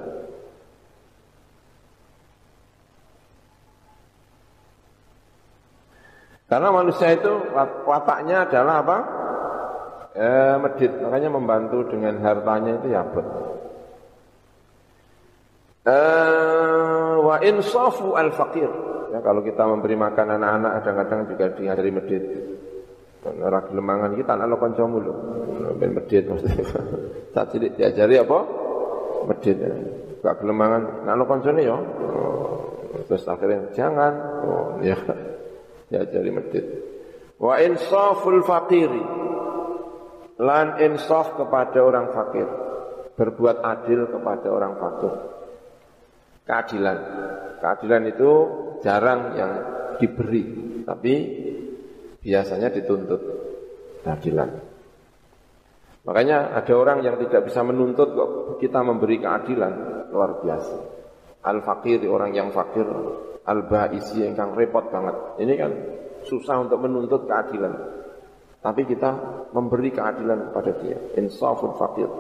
Karena 6.47 6.69
manusia 6.73 7.13
itu 7.13 7.33
wataknya 7.85 8.49
adalah 8.49 8.75
apa? 8.81 8.99
Eh, 10.17 10.55
medit, 10.65 10.93
makanya 10.97 11.29
membantu 11.29 11.93
dengan 11.93 12.17
hartanya 12.25 12.81
itu 12.81 12.89
ya 12.89 13.05
betul. 13.05 13.45
Uh, 15.87 16.96
wa 17.27 17.37
insafu 17.43 18.15
al 18.15 18.31
fakir. 18.31 18.71
Ya, 19.11 19.19
kalau 19.23 19.43
kita 19.43 19.67
memberi 19.67 19.99
makan 19.99 20.39
anak-anak 20.39 20.71
kadang-kadang 20.83 21.21
juga 21.35 21.47
diajari 21.59 21.91
medit. 21.91 22.25
Ora 23.27 23.59
gelemangan 23.67 24.15
kita 24.15 24.39
anak 24.39 24.47
lo 24.55 24.57
kancamu 24.63 24.97
lho. 25.03 25.15
Ben 25.83 25.91
medit 25.99 26.31
maksudnya. 26.31 26.63
Saat 27.35 27.51
cilik 27.51 27.75
diajari 27.75 28.23
apa? 28.23 28.39
Medit. 29.27 29.59
Gak 30.23 30.35
gelemangan 30.43 31.03
anak 31.03 31.15
lo 31.19 31.25
kancane 31.27 31.63
ya. 31.67 31.77
Terus 33.11 33.27
akhirnya 33.27 33.67
jangan. 33.75 34.13
Oh, 34.47 34.67
ya. 34.79 34.95
Diajari 35.91 36.31
medit. 36.31 36.65
Wa 37.39 37.59
insaful 37.63 38.43
fakiri. 38.47 39.03
Lan 40.39 40.79
insaf 40.83 41.35
kepada 41.35 41.83
orang 41.83 42.15
fakir. 42.15 42.47
Berbuat 43.17 43.65
adil 43.65 44.07
kepada 44.13 44.49
orang 44.53 44.77
fakir 44.79 45.36
keadilan. 46.47 46.99
Keadilan 47.61 48.03
itu 48.09 48.31
jarang 48.81 49.35
yang 49.35 49.53
diberi, 49.99 50.45
tapi 50.87 51.15
biasanya 52.23 52.71
dituntut 52.71 53.21
keadilan. 54.07 54.51
Makanya 56.07 56.55
ada 56.55 56.75
orang 56.79 57.03
yang 57.03 57.19
tidak 57.19 57.51
bisa 57.51 57.67
menuntut 57.67 58.15
kok 58.15 58.31
kita 58.63 58.79
memberi 58.87 59.19
keadilan 59.19 59.73
luar 60.15 60.39
biasa. 60.39 60.77
Al 61.43 61.63
fakir 61.67 62.07
orang 62.07 62.31
yang 62.31 62.55
fakir, 62.55 62.87
al 63.43 63.61
baisi 63.67 64.23
yang 64.23 64.55
repot 64.55 64.87
banget. 64.87 65.43
Ini 65.43 65.53
kan 65.59 65.73
susah 66.23 66.63
untuk 66.63 66.79
menuntut 66.79 67.27
keadilan. 67.27 67.75
Tapi 68.63 68.83
kita 68.87 69.11
memberi 69.51 69.91
keadilan 69.95 70.51
kepada 70.51 70.71
dia. 70.83 70.99
Insaful 71.19 71.75
fakir. 71.79 72.11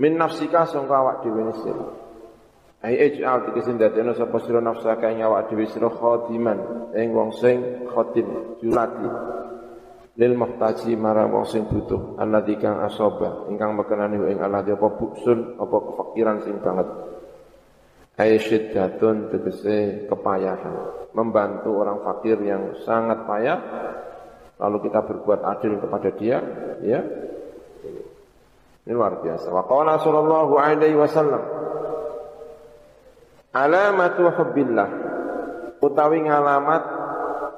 Min 0.00 0.16
nafsika 0.16 0.68
sangka 0.68 0.96
awak 0.96 1.24
Ai 2.84 3.00
ij'al 3.00 3.48
dikesin 3.48 3.80
dadekno 3.80 4.12
sapa 4.12 4.36
sira 4.44 4.60
nafsaka 4.60 5.08
ing 5.08 5.24
awak 5.24 5.48
dhewe 5.48 5.64
sira 5.72 5.88
khatiman 5.88 6.92
ing 6.92 7.16
wong 7.16 7.32
sing 7.32 7.88
khatim 7.88 8.60
julati 8.60 9.08
lil 10.20 10.36
muhtaji 10.36 10.92
marang 10.92 11.32
wong 11.32 11.48
sing 11.48 11.64
butuh. 11.64 12.20
Alladzi 12.20 12.60
kang 12.60 12.84
asaba 12.84 13.48
ingkang 13.48 13.72
mekenani 13.72 14.20
ing 14.28 14.38
alladzi 14.44 14.76
apa 14.76 14.88
buksun 15.00 15.56
apa 15.56 15.76
kefakiran 15.80 16.44
sing 16.44 16.60
banget. 16.60 16.88
Ai 18.20 18.36
syiddatun 18.36 19.32
tegese 19.32 20.04
kepayahan. 20.04 21.08
Membantu 21.16 21.80
orang 21.80 22.04
fakir 22.04 22.36
yang 22.44 22.76
sangat 22.84 23.24
payah. 23.24 23.58
Lalu 24.60 24.86
kita 24.86 25.02
berbuat 25.08 25.40
adil 25.40 25.80
kepada 25.80 26.12
dia 26.14 26.36
ya. 26.84 27.00
Ini 28.84 28.92
luar 28.92 29.24
biasa. 29.24 29.48
Wa 29.48 29.64
qala 29.64 29.96
sallallahu 29.98 30.54
alaihi 30.60 31.00
wasallam 31.00 31.42
Alamatu 33.54 34.34
hubbillah 34.34 34.90
utawi 35.78 36.26
ngalamat 36.26 36.82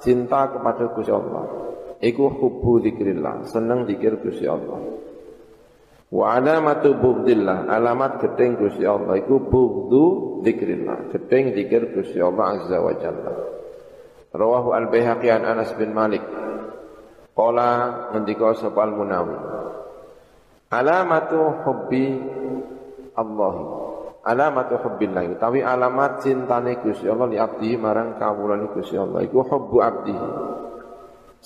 cinta 0.04 0.52
kepada 0.52 0.92
Gusti 0.92 1.08
Allah. 1.08 1.44
Iku 1.96 2.28
hubbu 2.28 2.84
zikrillah, 2.84 3.48
seneng 3.48 3.88
zikir 3.88 4.20
Gusti 4.20 4.44
Allah. 4.44 4.76
Wa 6.12 6.36
alamatu 6.36 7.00
bughdillah, 7.00 7.66
alamat 7.72 8.20
gedeng 8.20 8.60
Gusti 8.60 8.84
Allah 8.84 9.16
iku 9.16 9.40
bughdhu 9.40 10.04
zikrillah, 10.44 11.16
gedeng 11.16 11.56
zikir 11.56 11.96
Gusti 11.96 12.20
Allah 12.20 12.60
azza 12.60 12.76
wa 12.76 12.92
jalla. 13.00 13.32
Rawahu 14.36 14.76
al-Baihaqi 14.76 15.32
an 15.32 15.48
Anas 15.48 15.72
bin 15.80 15.96
Malik. 15.96 16.20
Qala 17.32 18.12
ngendika 18.12 18.52
sapa 18.52 18.84
al-Munawi. 18.84 19.36
Alamatu 20.68 21.64
hubbi 21.64 22.20
Allah 23.16 23.85
alamatu 24.26 24.74
hubbillah 24.82 25.38
tapi 25.38 25.62
alamat 25.62 26.26
cintane 26.26 26.82
Gusti 26.82 27.06
Allah 27.06 27.30
li 27.30 27.38
abdi 27.38 27.78
marang 27.78 28.18
kawulane 28.18 28.66
Gusti 28.74 28.98
Allah. 28.98 29.22
Iku 29.22 29.46
hubbu 29.46 29.76
abdi 29.78 30.16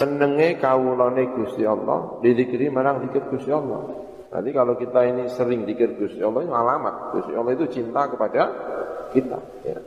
senenge 0.01 0.57
kawulane 0.57 1.29
Gusti 1.37 1.61
Allah 1.69 2.17
didikiri 2.25 2.73
marang 2.73 3.05
dikir 3.05 3.29
Gusti 3.29 3.53
Allah. 3.53 4.09
Nanti 4.31 4.51
kalau 4.55 4.79
kita 4.81 5.05
ini 5.05 5.29
sering 5.29 5.69
dikir 5.69 5.93
Gusti 6.01 6.25
Allah 6.25 6.41
itu 6.41 6.55
alamat. 6.57 6.95
Gusti 7.13 7.33
Allah 7.37 7.53
itu 7.53 7.65
cinta 7.69 8.09
kepada 8.09 8.43
kita 9.13 9.39
ya. 9.69 9.79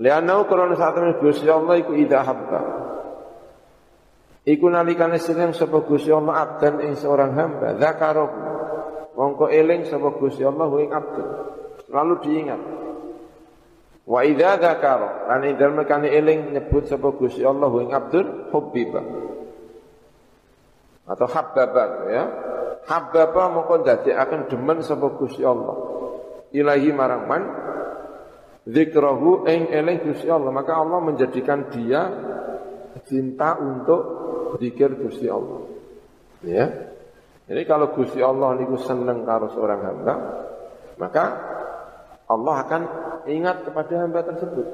Lianau 0.00 0.48
karena 0.50 0.74
saat 0.74 0.98
ini 0.98 1.22
Gusti 1.22 1.46
Allah 1.46 1.78
iku 1.78 1.94
ida 1.94 2.26
habba. 2.26 2.60
Iku 4.42 4.66
nalikane 4.72 5.22
sering 5.22 5.54
sapa 5.54 5.86
Gusti 5.86 6.10
Allah 6.10 6.34
abdan 6.34 6.82
ing 6.82 6.98
seorang 6.98 7.30
hamba. 7.38 7.78
Zakarahu 7.78 8.50
mongko 9.14 9.52
eling 9.52 9.86
sapa 9.86 10.16
Gusti 10.18 10.42
Allah 10.42 10.66
ing 10.80 10.90
abdan 10.90 11.59
Selalu 11.90 12.14
diingat. 12.22 12.60
Wa 14.06 14.22
idza 14.22 14.58
dzakara 14.58 15.26
lan 15.26 15.42
indal 15.46 15.74
mekane 15.74 16.10
eling 16.10 16.54
nyebut 16.54 16.86
sapa 16.86 17.10
Gusti 17.14 17.42
Allah 17.42 17.70
ing 17.82 17.90
abdur 17.90 18.50
hubbiba. 18.54 19.02
Atau 21.10 21.26
habbaba 21.26 21.84
ya. 22.06 22.24
Habbaba 22.86 23.50
mongko 23.50 23.86
akan 23.86 24.40
demen 24.46 24.78
sapa 24.86 25.10
Gusti 25.18 25.42
Allah. 25.42 25.76
Ilahi 26.50 26.90
marang 26.94 27.26
man 27.26 27.42
zikrahu 28.66 29.46
ing 29.46 29.70
eling 29.70 30.02
Gusti 30.06 30.26
Allah, 30.30 30.50
maka 30.54 30.78
Allah 30.78 30.98
menjadikan 31.02 31.70
dia 31.70 32.06
cinta 33.06 33.58
untuk 33.58 34.02
zikir 34.58 34.94
Gusti 34.98 35.26
Allah. 35.30 35.60
Ya. 36.42 36.66
Jadi 37.50 37.62
kalau 37.66 37.90
Gusti 37.94 38.22
Allah 38.22 38.54
niku 38.58 38.78
seneng 38.78 39.26
karo 39.26 39.50
seorang 39.50 39.80
hamba, 39.82 40.14
maka 40.98 41.24
Allah 42.30 42.54
akan 42.62 42.82
ingat 43.26 43.66
kepada 43.66 44.06
hamba 44.06 44.22
tersebut. 44.22 44.66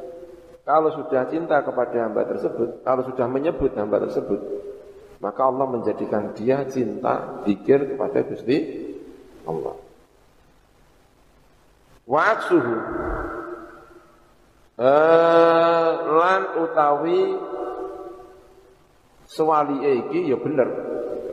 Kalau 0.67 0.91
sudah 0.93 1.25
cinta 1.33 1.63
kepada 1.65 1.97
hamba 2.05 2.29
tersebut, 2.29 2.85
kalau 2.85 3.03
sudah 3.07 3.25
menyebut 3.31 3.73
hamba 3.79 4.03
tersebut, 4.03 4.41
maka 5.25 5.41
Allah 5.49 5.65
menjadikan 5.65 6.37
dia 6.37 6.67
cinta, 6.69 7.41
pikir 7.47 7.97
kepada 7.97 8.21
Gusti 8.29 8.85
Allah. 9.49 9.79
Wa 12.07 12.21
aksuhu 12.39 12.75
eh, 14.79 15.91
lan 16.07 16.43
utawi 16.67 17.23
sewali 19.27 19.77
iki 20.03 20.31
ya 20.31 20.37
bener. 20.39 20.69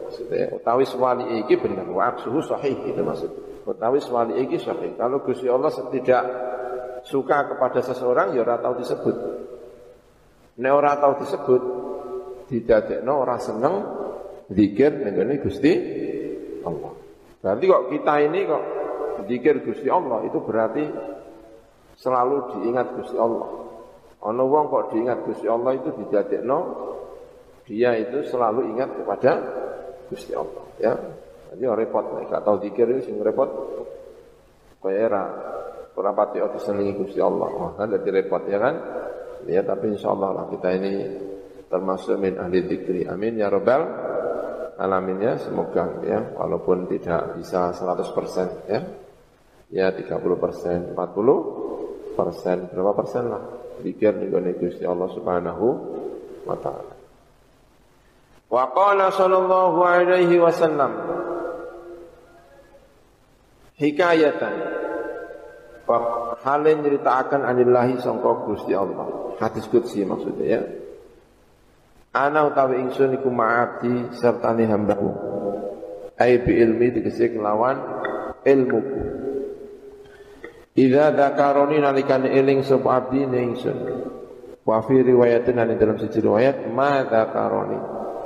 Maksudnya 0.08 0.56
utawi 0.56 0.84
sewali 0.88 1.26
iki 1.46 1.58
bener. 1.58 1.86
Wa 1.90 2.16
aksuhu 2.16 2.42
sahih 2.46 2.78
itu 2.86 3.02
maksud. 3.02 3.53
Utawi 3.64 4.04
sewali 4.04 4.44
iki 4.44 4.60
sahih. 4.60 5.00
Kalau 5.00 5.24
Gusti 5.24 5.48
Allah 5.48 5.72
tidak 5.72 6.24
suka 7.08 7.48
kepada 7.56 7.80
seseorang 7.80 8.36
ya 8.36 8.44
ora 8.44 8.60
tau 8.60 8.76
disebut. 8.76 9.16
Nek 10.60 10.74
ora 10.74 11.00
tau 11.00 11.16
disebut 11.16 11.62
didadekno 12.52 13.14
ora 13.24 13.40
seneng 13.40 13.76
zikir 14.52 14.92
ning 15.00 15.40
Gusti 15.40 15.72
Allah. 16.68 16.94
Berarti 17.40 17.64
kok 17.68 17.84
kita 17.92 18.14
ini 18.24 18.40
kok 18.44 18.64
zikir 19.32 19.56
Gusti 19.64 19.88
Allah 19.88 20.28
itu 20.28 20.40
berarti 20.44 20.84
selalu 21.96 22.36
diingat 22.60 22.88
Gusti 23.00 23.16
Allah. 23.16 23.48
Ono 24.24 24.44
wong 24.48 24.66
kok 24.68 24.86
diingat 24.92 25.24
Gusti 25.24 25.48
Allah 25.48 25.72
itu 25.76 25.90
didadekno 26.04 26.60
dia 27.64 27.96
itu 27.96 28.28
selalu 28.28 28.76
ingat 28.76 28.92
kepada 28.92 29.32
Gusti 30.12 30.36
Allah 30.36 30.64
ya. 30.80 30.94
Jadi 31.54 31.70
repot 31.70 32.06
nek 32.18 32.34
gak 32.34 32.42
tau 32.42 32.58
zikir 32.58 32.90
sing 33.06 33.22
repot 33.22 33.46
kaya 34.82 35.06
era 35.06 35.24
ora 35.94 36.12
pati 36.12 36.42
disenengi 36.42 36.98
Gusti 36.98 37.22
Allah. 37.22 37.50
Wah, 37.54 37.72
kan 37.78 37.94
jadi 37.94 38.10
repot 38.10 38.44
ya 38.50 38.58
kan? 38.58 38.76
Ya 39.46 39.62
tapi 39.62 39.94
insyaallah 39.94 40.30
lah 40.34 40.46
kita 40.50 40.70
ini 40.76 40.94
termasuk 41.70 42.18
min 42.18 42.42
ahli 42.42 42.66
dzikri. 42.66 43.06
Amin 43.06 43.38
ya 43.38 43.54
rabbal 43.54 43.86
alamin 44.82 45.22
ya. 45.22 45.34
Semoga 45.38 46.02
ya 46.02 46.34
walaupun 46.34 46.90
tidak 46.90 47.38
bisa 47.38 47.70
100% 47.72 48.74
ya. 48.74 48.82
Ya 49.74 49.90
30 49.90 50.10
persen, 50.38 50.80
40 50.94 52.18
persen, 52.18 52.58
berapa 52.74 52.94
persen 52.94 53.24
lah. 53.30 53.44
Zikir 53.82 54.14
nih 54.22 54.58
Gusti 54.58 54.86
Allah 54.86 55.10
Subhanahu 55.14 55.66
wa 56.46 56.58
taala. 56.62 56.94
Wa 58.54 58.70
qala 58.70 59.10
alaihi 59.10 60.38
wasallam 60.38 60.92
hikayatan 63.78 64.56
halin 66.44 66.80
ceritakan 66.84 67.44
anillahi 67.44 68.00
sangka 68.00 68.48
Gusti 68.48 68.72
Allah. 68.72 69.36
Hadis 69.40 69.68
qudsi 69.68 70.08
maksudnya 70.08 70.46
ya. 70.48 70.62
Ana 72.14 72.46
utawi 72.46 72.78
ingsun 72.78 73.18
iku 73.18 73.34
ma'abdi 73.34 74.14
sertane 74.14 74.70
hambaku. 74.70 75.10
Ai 76.22 76.38
bi 76.46 76.62
ilmi 76.62 76.94
tegese 76.94 77.34
kelawan 77.34 77.82
ilmuku. 78.46 79.02
Idza 80.78 81.14
dzakaroni 81.14 81.82
nalikane 81.82 82.30
eling 82.30 82.62
sapa 82.62 83.02
abdi 83.02 83.26
ingsun. 83.26 83.78
Wa 84.64 84.80
fi 84.86 84.96
riwayatin 85.02 85.58
dalam 85.58 85.98
siji 85.98 86.22
riwayat 86.22 86.70
ma 86.70 87.02
dzakaroni. 87.02 87.80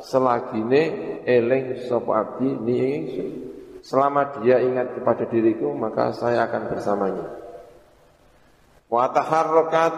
Selagine 0.03 0.81
eling 1.23 1.87
sapa 1.87 2.11
abdi 2.11 2.49
ni 2.59 2.75
ingsun. 2.83 3.46
Selama 3.87 4.43
dia 4.43 4.59
ingat 4.59 4.99
kepada 4.99 5.23
diriku 5.31 5.71
maka 5.71 6.11
saya 6.11 6.43
akan 6.43 6.63
bersamanya. 6.67 7.27
Wa 8.91 9.07
taharrakat 9.15 9.95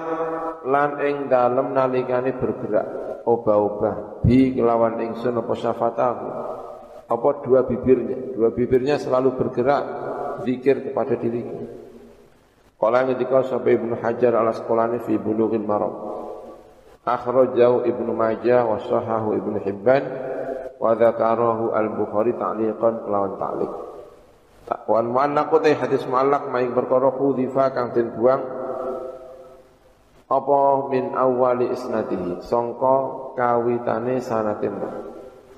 lan 0.70 1.02
ing 1.02 1.16
dalem 1.26 1.74
nalikane 1.74 2.38
bergerak 2.38 2.86
obah-obah 3.26 4.22
bi 4.22 4.54
kelawan 4.54 5.02
ingsun 5.10 5.42
apa 5.42 5.54
syafatahu. 5.58 6.26
Apa 7.10 7.30
dua 7.42 7.66
bibirnya? 7.66 8.38
Dua 8.38 8.54
bibirnya 8.54 9.02
selalu 9.02 9.34
bergerak 9.34 9.84
zikir 10.46 10.94
kepada 10.94 11.18
diriku. 11.18 11.58
Kala 12.78 13.10
ngendika 13.10 13.42
sampai 13.50 13.74
Ibnu 13.74 13.98
Hajar 13.98 14.38
al 14.38 14.54
Asqalani 14.54 15.02
fi 15.02 15.18
Bulughil 15.18 15.66
Maram. 15.66 15.94
Akhrajahu 17.10 17.90
Ibnu 17.90 18.14
Majah 18.14 18.70
wa 18.70 18.78
sahahu 18.78 19.34
Ibnu 19.34 19.58
Hibban 19.66 20.04
wa 20.80 20.96
dzakarahu 20.96 21.76
Al-Bukhari 21.76 22.34
ta'liqan 22.40 23.04
kelawan 23.04 23.36
ta'liq. 23.36 23.72
Wan 24.88 25.12
mu'allaq 25.12 25.52
hadis 25.76 26.08
mu'allaq 26.08 26.48
maing 26.50 26.72
perkara 26.72 27.12
khudifa 27.12 27.76
kang 27.76 27.92
den 27.92 28.16
buang. 28.16 28.42
Apa 30.30 30.60
min 30.94 31.18
awali 31.18 31.74
isnadihi? 31.74 32.46
Songko 32.46 33.34
kawitane 33.34 34.22
sanatin 34.22 34.78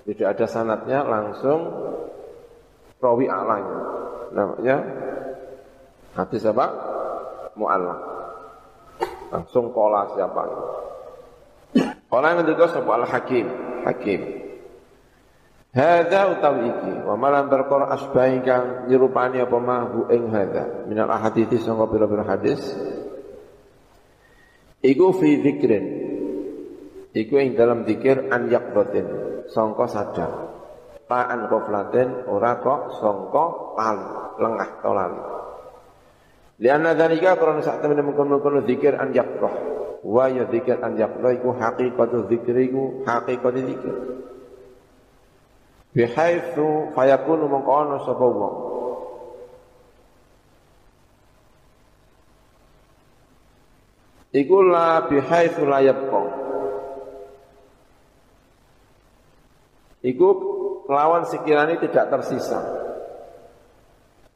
tidak 0.01 0.27
ada 0.33 0.45
sanatnya 0.49 1.05
langsung 1.05 1.69
rawi 2.97 3.29
alanya. 3.29 3.79
Namanya 4.31 4.77
hadis 6.15 6.47
apa? 6.47 6.65
Mu'allak 7.59 7.99
langsung 9.31 9.71
kola 9.71 10.11
siapa 10.11 10.43
kola 12.11 12.35
yang 12.35 12.43
kedua 12.43 12.67
sapa? 12.67 12.91
Al 12.99 13.07
hakim 13.07 13.47
hakim 13.87 14.19
Hada 15.71 16.35
utawi 16.35 16.67
iki 16.67 16.93
wa 17.07 17.15
malan 17.15 17.47
perkara 17.47 17.95
kang 18.43 18.91
nyerupani 18.91 19.39
apa 19.39 19.55
mahu 19.55 20.11
ing 20.11 20.27
hada 20.27 20.83
minal 20.83 21.07
ahadithi 21.07 21.63
sangka 21.63 21.87
pira-pira 21.87 22.27
hadis 22.27 22.59
Iku 24.81 25.13
fi 25.13 25.37
zikrin. 25.45 25.85
Iku 27.13 27.37
yang 27.37 27.53
dalam 27.53 27.85
zikir 27.85 28.33
an 28.33 28.49
yakdotin. 28.49 29.07
Songko 29.53 29.85
sadar. 29.85 30.31
Ta'an 31.05 31.45
koflatin 31.51 32.25
ora 32.25 32.57
kok 32.57 32.97
songko 32.97 33.77
lali. 33.77 34.09
Lengah 34.41 34.69
atau 34.81 34.93
lali. 34.97 35.21
Lianna 36.61 36.97
dhalika 36.97 37.37
karena 37.37 37.61
saat 37.61 37.85
teman 37.85 38.01
mengkono-kono 38.01 38.65
zikir 38.65 38.97
an 38.97 39.13
yakdoh. 39.13 39.53
Wa 40.01 40.33
ya 40.33 40.49
zikir 40.49 40.81
an 40.81 40.97
yakdoh 40.97 41.29
iku 41.29 41.49
hakikatu 41.53 42.25
zikri 42.25 42.73
iku 42.73 43.05
hakikatu 43.05 43.59
zikir. 43.61 43.95
Bihaithu 45.91 46.95
fayakunu 46.95 47.51
mengkono 47.51 47.99
sapa 48.07 48.25
wong. 48.25 48.55
Iku 54.31 54.57
la 54.63 55.11
bihaitsu. 55.11 55.67
Iku 60.01 60.27
lawan 60.87 61.27
sekiranya 61.27 61.75
tidak 61.77 62.07
tersisa. 62.07 62.59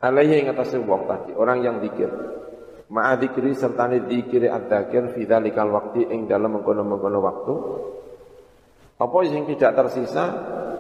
Alaihi 0.03 0.45
atas 0.45 0.76
wong 0.76 1.07
tadi, 1.07 1.32
orang 1.34 1.64
yang 1.64 1.77
dikir. 1.80 2.11
Ma'a 2.86 3.18
dikiri 3.18 3.57
serta 3.57 3.90
dikiri 3.90 4.45
ad-dakir 4.45 5.18
fi 5.18 5.26
dzalikal 5.26 5.73
waqti 5.73 6.06
ing 6.06 6.30
dalam 6.30 6.60
mengkono-mengkono 6.60 7.19
waktu. 7.23 7.53
Apa 8.95 9.17
yang 9.27 9.43
tidak 9.47 9.76
tersisa? 9.76 10.23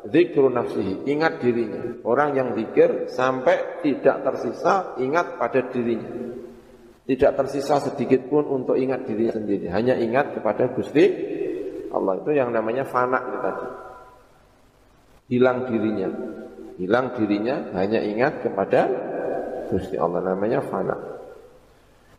Zikru 0.05 0.53
nafsihi, 0.53 1.09
ingat 1.09 1.41
dirinya. 1.41 1.97
Orang 2.05 2.37
yang 2.37 2.53
dikir 2.53 3.09
sampai 3.09 3.81
tidak 3.81 4.21
tersisa 4.21 4.93
ingat 5.01 5.41
pada 5.41 5.65
dirinya. 5.73 6.37
Tidak 7.05 7.31
tersisa 7.33 7.81
sedikit 7.81 8.29
pun 8.29 8.45
untuk 8.45 8.77
ingat 8.77 9.05
diri 9.09 9.33
sendiri. 9.33 9.65
Hanya 9.69 9.97
ingat 9.97 10.37
kepada 10.37 10.69
Gusti 10.73 11.05
Allah. 11.89 12.21
Itu 12.21 12.33
yang 12.37 12.53
namanya 12.53 12.85
fana 12.85 13.17
itu 13.17 13.37
tadi. 13.41 13.67
Hilang 15.33 15.69
dirinya. 15.69 16.09
Hilang 16.77 17.05
dirinya 17.17 17.55
hanya 17.73 18.01
ingat 18.05 18.45
kepada 18.45 18.81
Gusti 19.73 19.97
Allah. 19.97 20.21
Namanya 20.21 20.61
fana. 20.65 21.14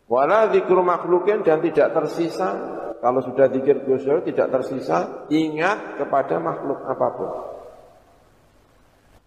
Wala 0.07 0.47
zikru 0.55 0.79
makhlukin 0.79 1.43
dan 1.43 1.59
tidak 1.59 1.91
tersisa. 1.91 2.75
Kalau 2.97 3.21
sudah 3.21 3.51
zikir 3.51 3.83
Allah 3.83 4.23
tidak 4.23 4.47
tersisa. 4.49 5.27
Ingat 5.27 5.99
kepada 5.99 6.39
makhluk 6.39 6.79
apa 6.87 7.07
pun. 7.13 7.29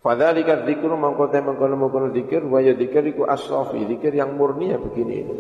Fadzalika 0.01 0.65
dzikru 0.65 0.97
mangkote 0.97 1.45
mengkono-mengkono 1.45 2.09
dzikir 2.09 2.41
wa 2.49 2.65
ya 2.65 2.73
dzikir 2.73 3.05
iku 3.13 3.29
as-safi, 3.29 3.85
dzikir 3.85 4.17
yang 4.17 4.33
murni 4.33 4.73
ya 4.73 4.81
begini 4.81 5.15
ini. 5.21 5.37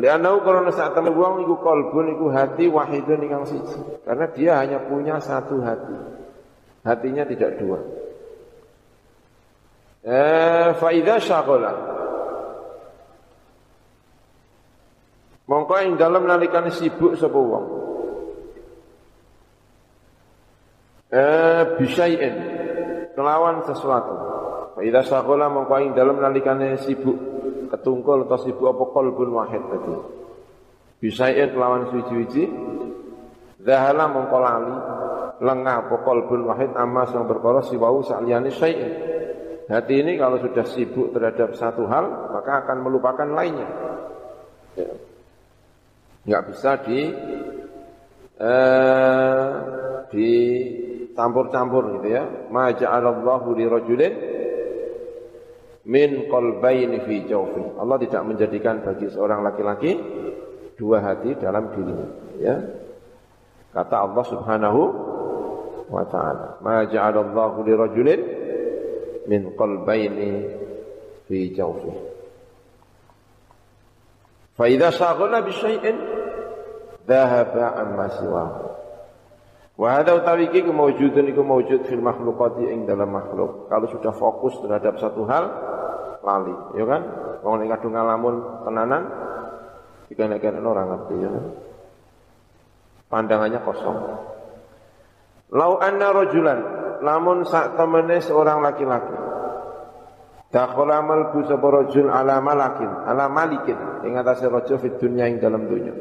Lianau 0.00 0.40
karena 0.40 0.72
saat 0.72 0.96
temen 0.96 1.12
wong 1.12 1.44
iku 1.44 1.60
kolbun 1.60 2.16
iku 2.16 2.32
hati 2.32 2.72
wahidun 2.72 3.26
ingkang 3.26 3.44
siji. 3.44 4.00
Karena 4.06 4.32
dia 4.32 4.56
hanya 4.56 4.80
punya 4.88 5.20
satu 5.20 5.60
hati. 5.60 5.96
Hatinya 6.80 7.28
tidak 7.28 7.60
dua. 7.60 7.78
Eh, 10.00 10.68
faida 10.80 11.20
syagola. 11.20 11.99
Mongko 15.50 15.74
ing 15.82 15.98
dalam 15.98 16.30
nalikane 16.30 16.70
sibuk 16.70 17.18
sapa 17.18 17.34
wong. 17.34 17.66
Eh, 21.10 21.62
bisain 21.74 22.34
kelawan 23.18 23.66
sesuatu. 23.66 24.14
Fa 24.78 24.80
idza 24.86 25.02
syaghala 25.10 25.50
mongko 25.50 25.74
ing 25.82 25.90
dalem 25.98 26.22
nalikane 26.22 26.78
sibuk 26.78 27.18
ketungkul 27.66 28.30
atau 28.30 28.38
sibuk 28.38 28.70
apa 28.70 28.84
qalbun 28.94 29.30
wahid 29.34 29.62
tadi. 29.66 29.94
Bisae 31.02 31.50
kelawan 31.50 31.90
suci-suci 31.90 32.46
zahala 33.66 34.06
mongko 34.06 34.38
lali 34.38 34.76
lengah 35.42 35.90
apa 35.90 35.96
qalbun 36.06 36.46
wahid 36.46 36.70
amma 36.78 37.10
sang 37.10 37.26
perkara 37.26 37.58
siwau 37.66 38.06
sakliyane 38.06 38.54
syai'in. 38.54 38.92
Hati 39.66 39.98
ini 39.98 40.14
kalau 40.14 40.38
sudah 40.38 40.62
sibuk 40.62 41.10
terhadap 41.10 41.58
satu 41.58 41.90
hal, 41.90 42.30
maka 42.34 42.66
akan 42.66 42.86
melupakan 42.86 43.26
lainnya. 43.26 43.66
Ya. 44.78 45.09
Nggak 46.24 46.42
bisa 46.52 46.70
di 46.84 47.00
eh, 48.40 49.48
dicampur-campur 50.10 52.00
gitu 52.00 52.08
ya. 52.12 52.24
Ma 52.52 52.72
ja'alallahu 52.72 53.48
li 53.56 53.64
rajulin 53.64 54.14
min 55.88 56.10
qalbaini 56.28 57.00
fi 57.08 57.24
jawfi. 57.24 57.80
Allah 57.80 57.96
tidak 58.00 58.22
menjadikan 58.28 58.84
bagi 58.84 59.08
seorang 59.08 59.40
laki-laki 59.40 59.96
dua 60.76 61.00
hati 61.04 61.36
dalam 61.36 61.72
dirinya, 61.76 62.08
ya. 62.40 62.56
Kata 63.70 63.96
Allah 64.02 64.24
Subhanahu 64.24 64.82
wa 65.92 66.04
taala, 66.08 66.58
"Ma 66.64 66.84
ja'alallahu 66.88 67.58
li 67.64 67.72
rajulin 67.76 68.20
min 69.28 69.52
qalbaini 69.54 70.30
fi 71.28 71.38
jawfi." 71.54 72.09
Fa 74.60 74.68
idza 74.68 74.92
shaghala 74.92 75.40
bi 75.40 75.56
syai'in 75.56 75.96
dhahaba 77.08 77.80
amma 77.80 78.12
siwahu. 78.12 78.68
Wa 79.80 79.96
hadha 79.96 80.20
utawi 80.20 80.52
iki 80.52 80.68
kemawujudun 80.68 81.32
iku 81.32 81.40
mawujud 81.40 81.88
fil 81.88 82.04
makhluqati 82.04 82.68
ing 82.68 82.84
dalam 82.84 83.08
makhluk. 83.08 83.72
Kalau 83.72 83.88
sudah 83.88 84.12
fokus 84.12 84.60
terhadap 84.60 85.00
satu 85.00 85.24
hal 85.24 85.48
lali, 86.20 86.52
ya 86.76 86.84
kan? 86.84 87.02
Wong 87.40 87.64
nek 87.64 87.80
kadung 87.80 87.96
ngalamun 87.96 88.34
tenanan 88.68 89.02
dikene-kene 90.12 90.60
orang 90.60 90.92
ngerti 90.92 91.14
ya. 91.24 91.28
Kan? 91.32 91.44
Pandangannya 93.08 93.64
kosong. 93.64 93.96
Lau 95.56 95.80
anna 95.80 96.12
rajulan 96.12 96.58
lamun 97.00 97.48
sak 97.48 97.80
temene 97.80 98.20
seorang 98.20 98.60
laki-laki 98.60 99.29
Dakhala 100.50 100.98
malbu 101.06 101.46
sapa 101.46 101.62
rajul 101.62 102.10
ala 102.10 102.42
malakin, 102.42 102.90
ala 103.06 103.30
malikin 103.30 103.78
ing 104.02 104.18
atase 104.18 104.50
raja 104.50 104.74
fid 104.82 104.98
dunya 104.98 105.30
ing 105.30 105.38
dalam 105.38 105.70
dunya. 105.70 105.94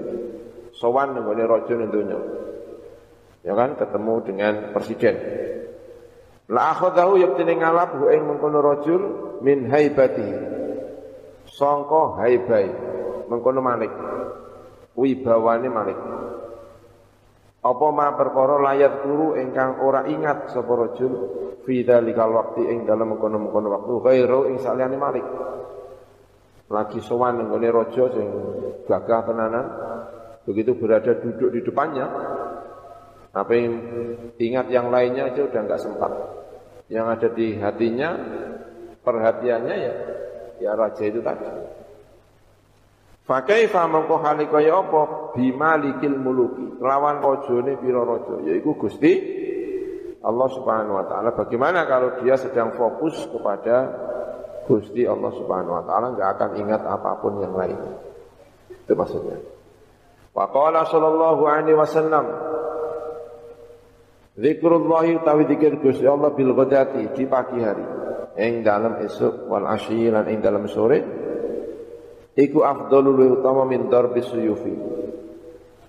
Sowan 0.73 1.13
nggone 1.13 1.45
raja 1.45 1.73
ning 1.77 1.93
dunya. 1.93 2.17
Ya 3.45 3.53
kan 3.53 3.77
ketemu 3.77 4.13
dengan 4.25 4.53
presiden. 4.73 5.15
La 6.49 6.73
akhadahu 6.73 7.21
yaktine 7.21 7.61
ngalap 7.61 7.93
hu 8.01 8.09
ing 8.09 8.25
mengkono 8.25 8.57
rajul 8.57 9.01
min 9.45 9.69
haibati. 9.69 10.27
Sangka 11.45 12.17
haibai 12.17 12.73
mengkono 13.29 13.61
malik. 13.61 13.93
Wibawane 14.97 15.69
malik. 15.69 15.99
Apa 17.59 17.87
ma 17.91 18.15
perkara 18.15 18.55
layat 18.55 19.03
turu 19.03 19.35
ingkang 19.35 19.83
ora 19.83 20.07
ingat 20.07 20.55
sapa 20.55 20.71
rajul 20.79 21.11
fi 21.67 21.83
dalikal 21.83 22.31
waqti 22.31 22.63
ing 22.63 22.87
dalem 22.87 23.15
mengkono-mengkono 23.15 23.67
waktu 23.67 23.93
ghairu 23.99 24.39
ing 24.47 24.63
saliyane 24.63 24.95
malik. 24.95 25.27
Lagi 26.71 27.03
sowan 27.03 27.43
nggone 27.43 27.67
raja 27.67 28.03
sing 28.15 28.27
gagah 28.87 29.21
tenanan, 29.27 29.65
begitu 30.47 30.77
berada 30.79 31.19
duduk 31.19 31.51
di 31.51 31.59
depannya, 31.65 32.07
apa 33.35 33.51
yang 33.57 33.73
ingat 34.39 34.71
yang 34.71 34.87
lainnya 34.87 35.27
aja 35.33 35.43
udah 35.43 35.61
nggak 35.65 35.81
sempat. 35.81 36.11
Yang 36.87 37.05
ada 37.11 37.27
di 37.35 37.47
hatinya, 37.59 38.09
perhatiannya 39.03 39.75
ya 39.75 39.93
ya 40.63 40.71
raja 40.79 41.03
itu 41.03 41.19
tadi. 41.19 41.47
Fakaifa 43.29 43.85
mongko 43.85 44.25
hale 44.25 44.49
kaya 44.49 44.73
apa 44.73 45.37
bimalikil 45.37 46.17
muluki 46.17 46.81
lawan 46.81 47.21
rajane 47.21 47.77
pira 47.77 48.01
raja 48.01 48.41
yaiku 48.41 48.73
Gusti 48.73 49.13
Allah 50.25 50.49
Subhanahu 50.49 50.97
wa 50.97 51.05
taala. 51.05 51.37
Bagaimana 51.37 51.85
kalau 51.85 52.17
dia 52.25 52.33
sedang 52.41 52.73
fokus 52.73 53.29
kepada 53.29 53.85
Gusti 54.65 55.05
Allah 55.05 55.29
Subhanahu 55.29 55.77
wa 55.77 55.83
taala 55.85 56.17
enggak 56.17 56.29
akan 56.41 56.49
ingat 56.57 56.81
apa 56.81 57.21
pun 57.21 57.37
yang 57.37 57.53
lain. 57.53 57.77
Itu 58.73 58.97
maksudnya. 58.97 59.37
Wa 60.33 60.49
qala 60.49 60.89
sallallahu 60.89 61.43
alaihi 61.45 61.77
wasallam 61.77 62.25
Zikrullahi 64.41 65.21
utawi 65.21 65.45
zikir 65.45 65.77
Gusti 65.77 66.09
Allah 66.09 66.33
bil 66.33 66.57
di 67.13 67.23
pagi 67.29 67.61
hari 67.61 67.85
ing 68.41 68.65
dalam 68.65 69.05
esuk 69.05 69.45
wal 69.45 69.69
asyi 69.69 70.09
lan 70.09 70.25
ing 70.31 70.41
dalam 70.41 70.65
sore 70.65 71.28
iku 72.39 72.63
afdalul 72.63 73.19
utama 73.39 73.67
min 73.67 73.91
darbi 73.91 74.23
suyufi. 74.23 74.71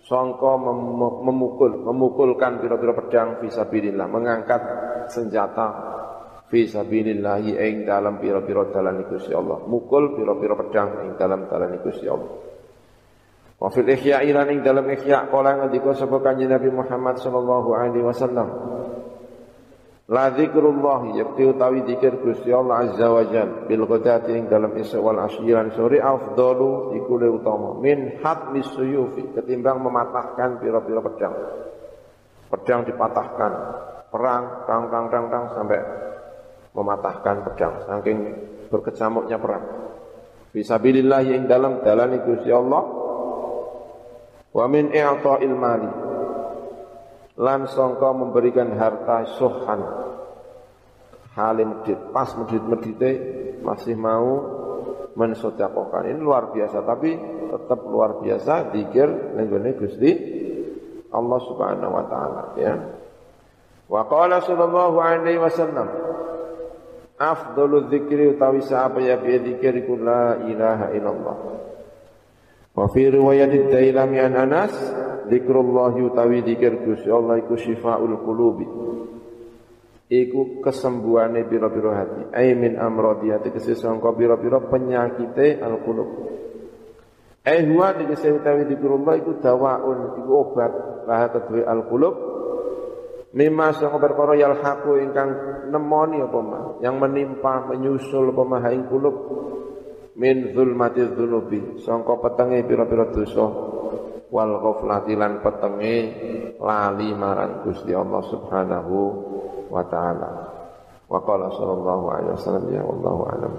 Sangka 0.03 0.59
mem 0.59 0.99
memukul 1.23 1.87
memukulkan 1.87 2.59
pira-pira 2.59 2.99
pedang 2.99 3.39
fisabilillah 3.39 4.11
mengangkat 4.11 4.63
senjata 5.07 5.71
fisabilillah 6.51 7.39
ing 7.47 7.87
dalam 7.87 8.19
pira-pira 8.19 8.67
dalan 8.75 9.07
Gusti 9.07 9.31
Allah. 9.31 9.63
Mukul 9.71 10.19
pira-pira 10.19 10.59
pedang 10.59 11.07
ing 11.07 11.11
dalam 11.15 11.47
dalan 11.47 11.79
Gusti 11.79 12.11
Allah. 12.11 12.33
Wa 13.61 13.71
fil 13.71 13.87
ihya 13.87 14.27
ing 14.27 14.67
dalam 14.67 14.89
ihya 14.91 15.31
kala 15.31 15.63
ngendika 15.63 15.95
sapa 15.95 16.19
kanjeng 16.19 16.51
Nabi 16.51 16.75
Muhammad 16.75 17.23
sallallahu 17.23 17.71
alaihi 17.71 18.03
wasallam. 18.03 18.49
La 20.11 20.35
zikrullah 20.35 21.15
yakti 21.15 21.47
utawi 21.47 21.87
zikir 21.87 22.19
Gusti 22.19 22.51
Allah 22.51 22.91
azza 22.91 23.07
wa 23.07 23.23
jal 23.31 23.71
bil 23.71 23.87
ghadati 23.87 24.35
ing 24.35 24.51
dalam 24.51 24.75
isya 24.75 24.99
wal 24.99 25.23
asyiran 25.23 25.71
sore 25.71 26.03
afdalu 26.03 26.99
iku 26.99 27.15
le 27.15 27.31
utama 27.31 27.79
min 27.79 28.19
hatmis 28.19 28.67
suyufi 28.75 29.31
ketimbang 29.39 29.79
mematahkan 29.79 30.59
pira-pira 30.59 30.99
pedang. 30.99 31.35
Pedang 32.51 32.81
dipatahkan, 32.91 33.53
perang 34.11 34.67
tang 34.67 34.91
tang 34.91 35.07
tang 35.15 35.27
tang 35.31 35.45
sampai 35.55 35.79
mematahkan 36.75 37.37
pedang 37.47 37.75
saking 37.87 38.19
berkecamuknya 38.67 39.39
perang. 39.39 39.63
Fisabilillah 40.51 41.23
yang 41.23 41.47
dalam 41.47 41.87
dalan 41.87 42.19
Gusti 42.27 42.51
Allah 42.51 42.83
Wa 44.51 44.67
min 44.67 44.91
i'ta'il 44.91 45.55
mali 45.55 46.10
lan 47.41 47.65
sangka 47.73 48.13
memberikan 48.13 48.77
harta 48.77 49.25
suhan. 49.41 49.81
Halim 51.33 51.81
medit 51.81 51.97
pas 52.13 52.29
medit-medite 52.37 53.11
masih 53.65 53.97
mau 53.97 54.45
mensedekahkan 55.17 56.11
ini 56.11 56.21
luar 56.21 56.53
biasa 56.53 56.85
tapi 56.85 57.17
tetap 57.49 57.81
luar 57.87 58.21
biasa 58.21 58.71
dikir 58.75 59.09
nenggone 59.35 59.73
Gusti 59.79 60.11
Allah 61.11 61.39
Subhanahu 61.43 61.93
wa 61.97 62.05
taala 62.07 62.43
ya. 62.61 62.75
Wa 63.91 64.07
qala 64.07 64.39
sallallahu 64.45 64.97
alaihi 65.01 65.41
wasallam 65.41 65.89
afdalu 67.19 67.89
dzikri 67.91 68.37
utawi 68.37 68.63
apa 68.71 68.99
ya 69.01 69.17
bi 69.19 69.39
dzikir 69.41 69.87
la 69.99 70.45
ilaha 70.45 70.87
illallah 70.95 71.37
Wa 72.71 72.87
fi 72.87 73.11
riwayat 73.11 73.51
Dailami 73.71 74.19
an 74.23 74.35
Anas 74.39 74.75
zikrullah 75.27 75.95
utawi 75.95 76.43
zikir 76.47 76.83
Gusti 76.87 77.11
Allah 77.11 77.43
iku 77.43 77.59
syifaul 77.59 78.15
qulubi. 78.23 78.67
Iku 80.11 80.59
kesembuhane 80.63 81.47
pira-pira 81.47 82.03
hati. 82.03 82.23
Ai 82.35 82.55
min 82.59 82.75
amradiyati 82.75 83.55
kesesangka 83.55 84.11
pira-pira 84.19 84.59
penyakite 84.59 85.63
al-qulub. 85.63 86.11
Ai 87.47 87.63
huwa 87.71 87.95
dikese 87.95 88.35
utawi 88.35 88.67
zikrullah 88.67 89.15
iku 89.23 89.39
dawaun 89.39 90.19
iku 90.19 90.31
obat 90.35 90.73
lah 91.07 91.31
kedue 91.31 91.63
al-qulub. 91.63 92.15
Mimma 93.31 93.71
sang 93.79 93.95
perkara 94.03 94.35
yalhaqu 94.35 94.99
ingkang 94.99 95.31
nemoni 95.71 96.19
apa 96.19 96.39
mah, 96.43 96.65
yang 96.83 96.99
menimpa 96.99 97.71
menyusul 97.71 98.35
apa 98.35 98.43
mah 98.43 98.67
ing 98.75 98.91
kulub 98.91 99.15
min 100.21 100.53
zulmati 100.53 101.01
dzunubi 101.17 101.81
sangka 101.81 102.21
petenge 102.21 102.69
pira-pira 102.69 103.09
dosa. 103.09 103.49
Wal 104.31 104.53
ghaflati 104.63 105.17
lan 105.17 105.41
petenge 105.41 105.97
lali 106.61 107.11
marang 107.17 107.65
Gusti 107.65 107.97
Allah 107.97 108.23
Subhanahu 108.29 108.97
wa 109.73 109.83
taala. 109.89 110.31
Wa 111.11 111.19
qala 111.25 111.51
sallallahu 111.51 112.05
alaihi 112.13 112.35
wasallam 112.39 112.65
ya 112.71 112.83
wallahu 112.85 113.23
a'lam 113.27 113.53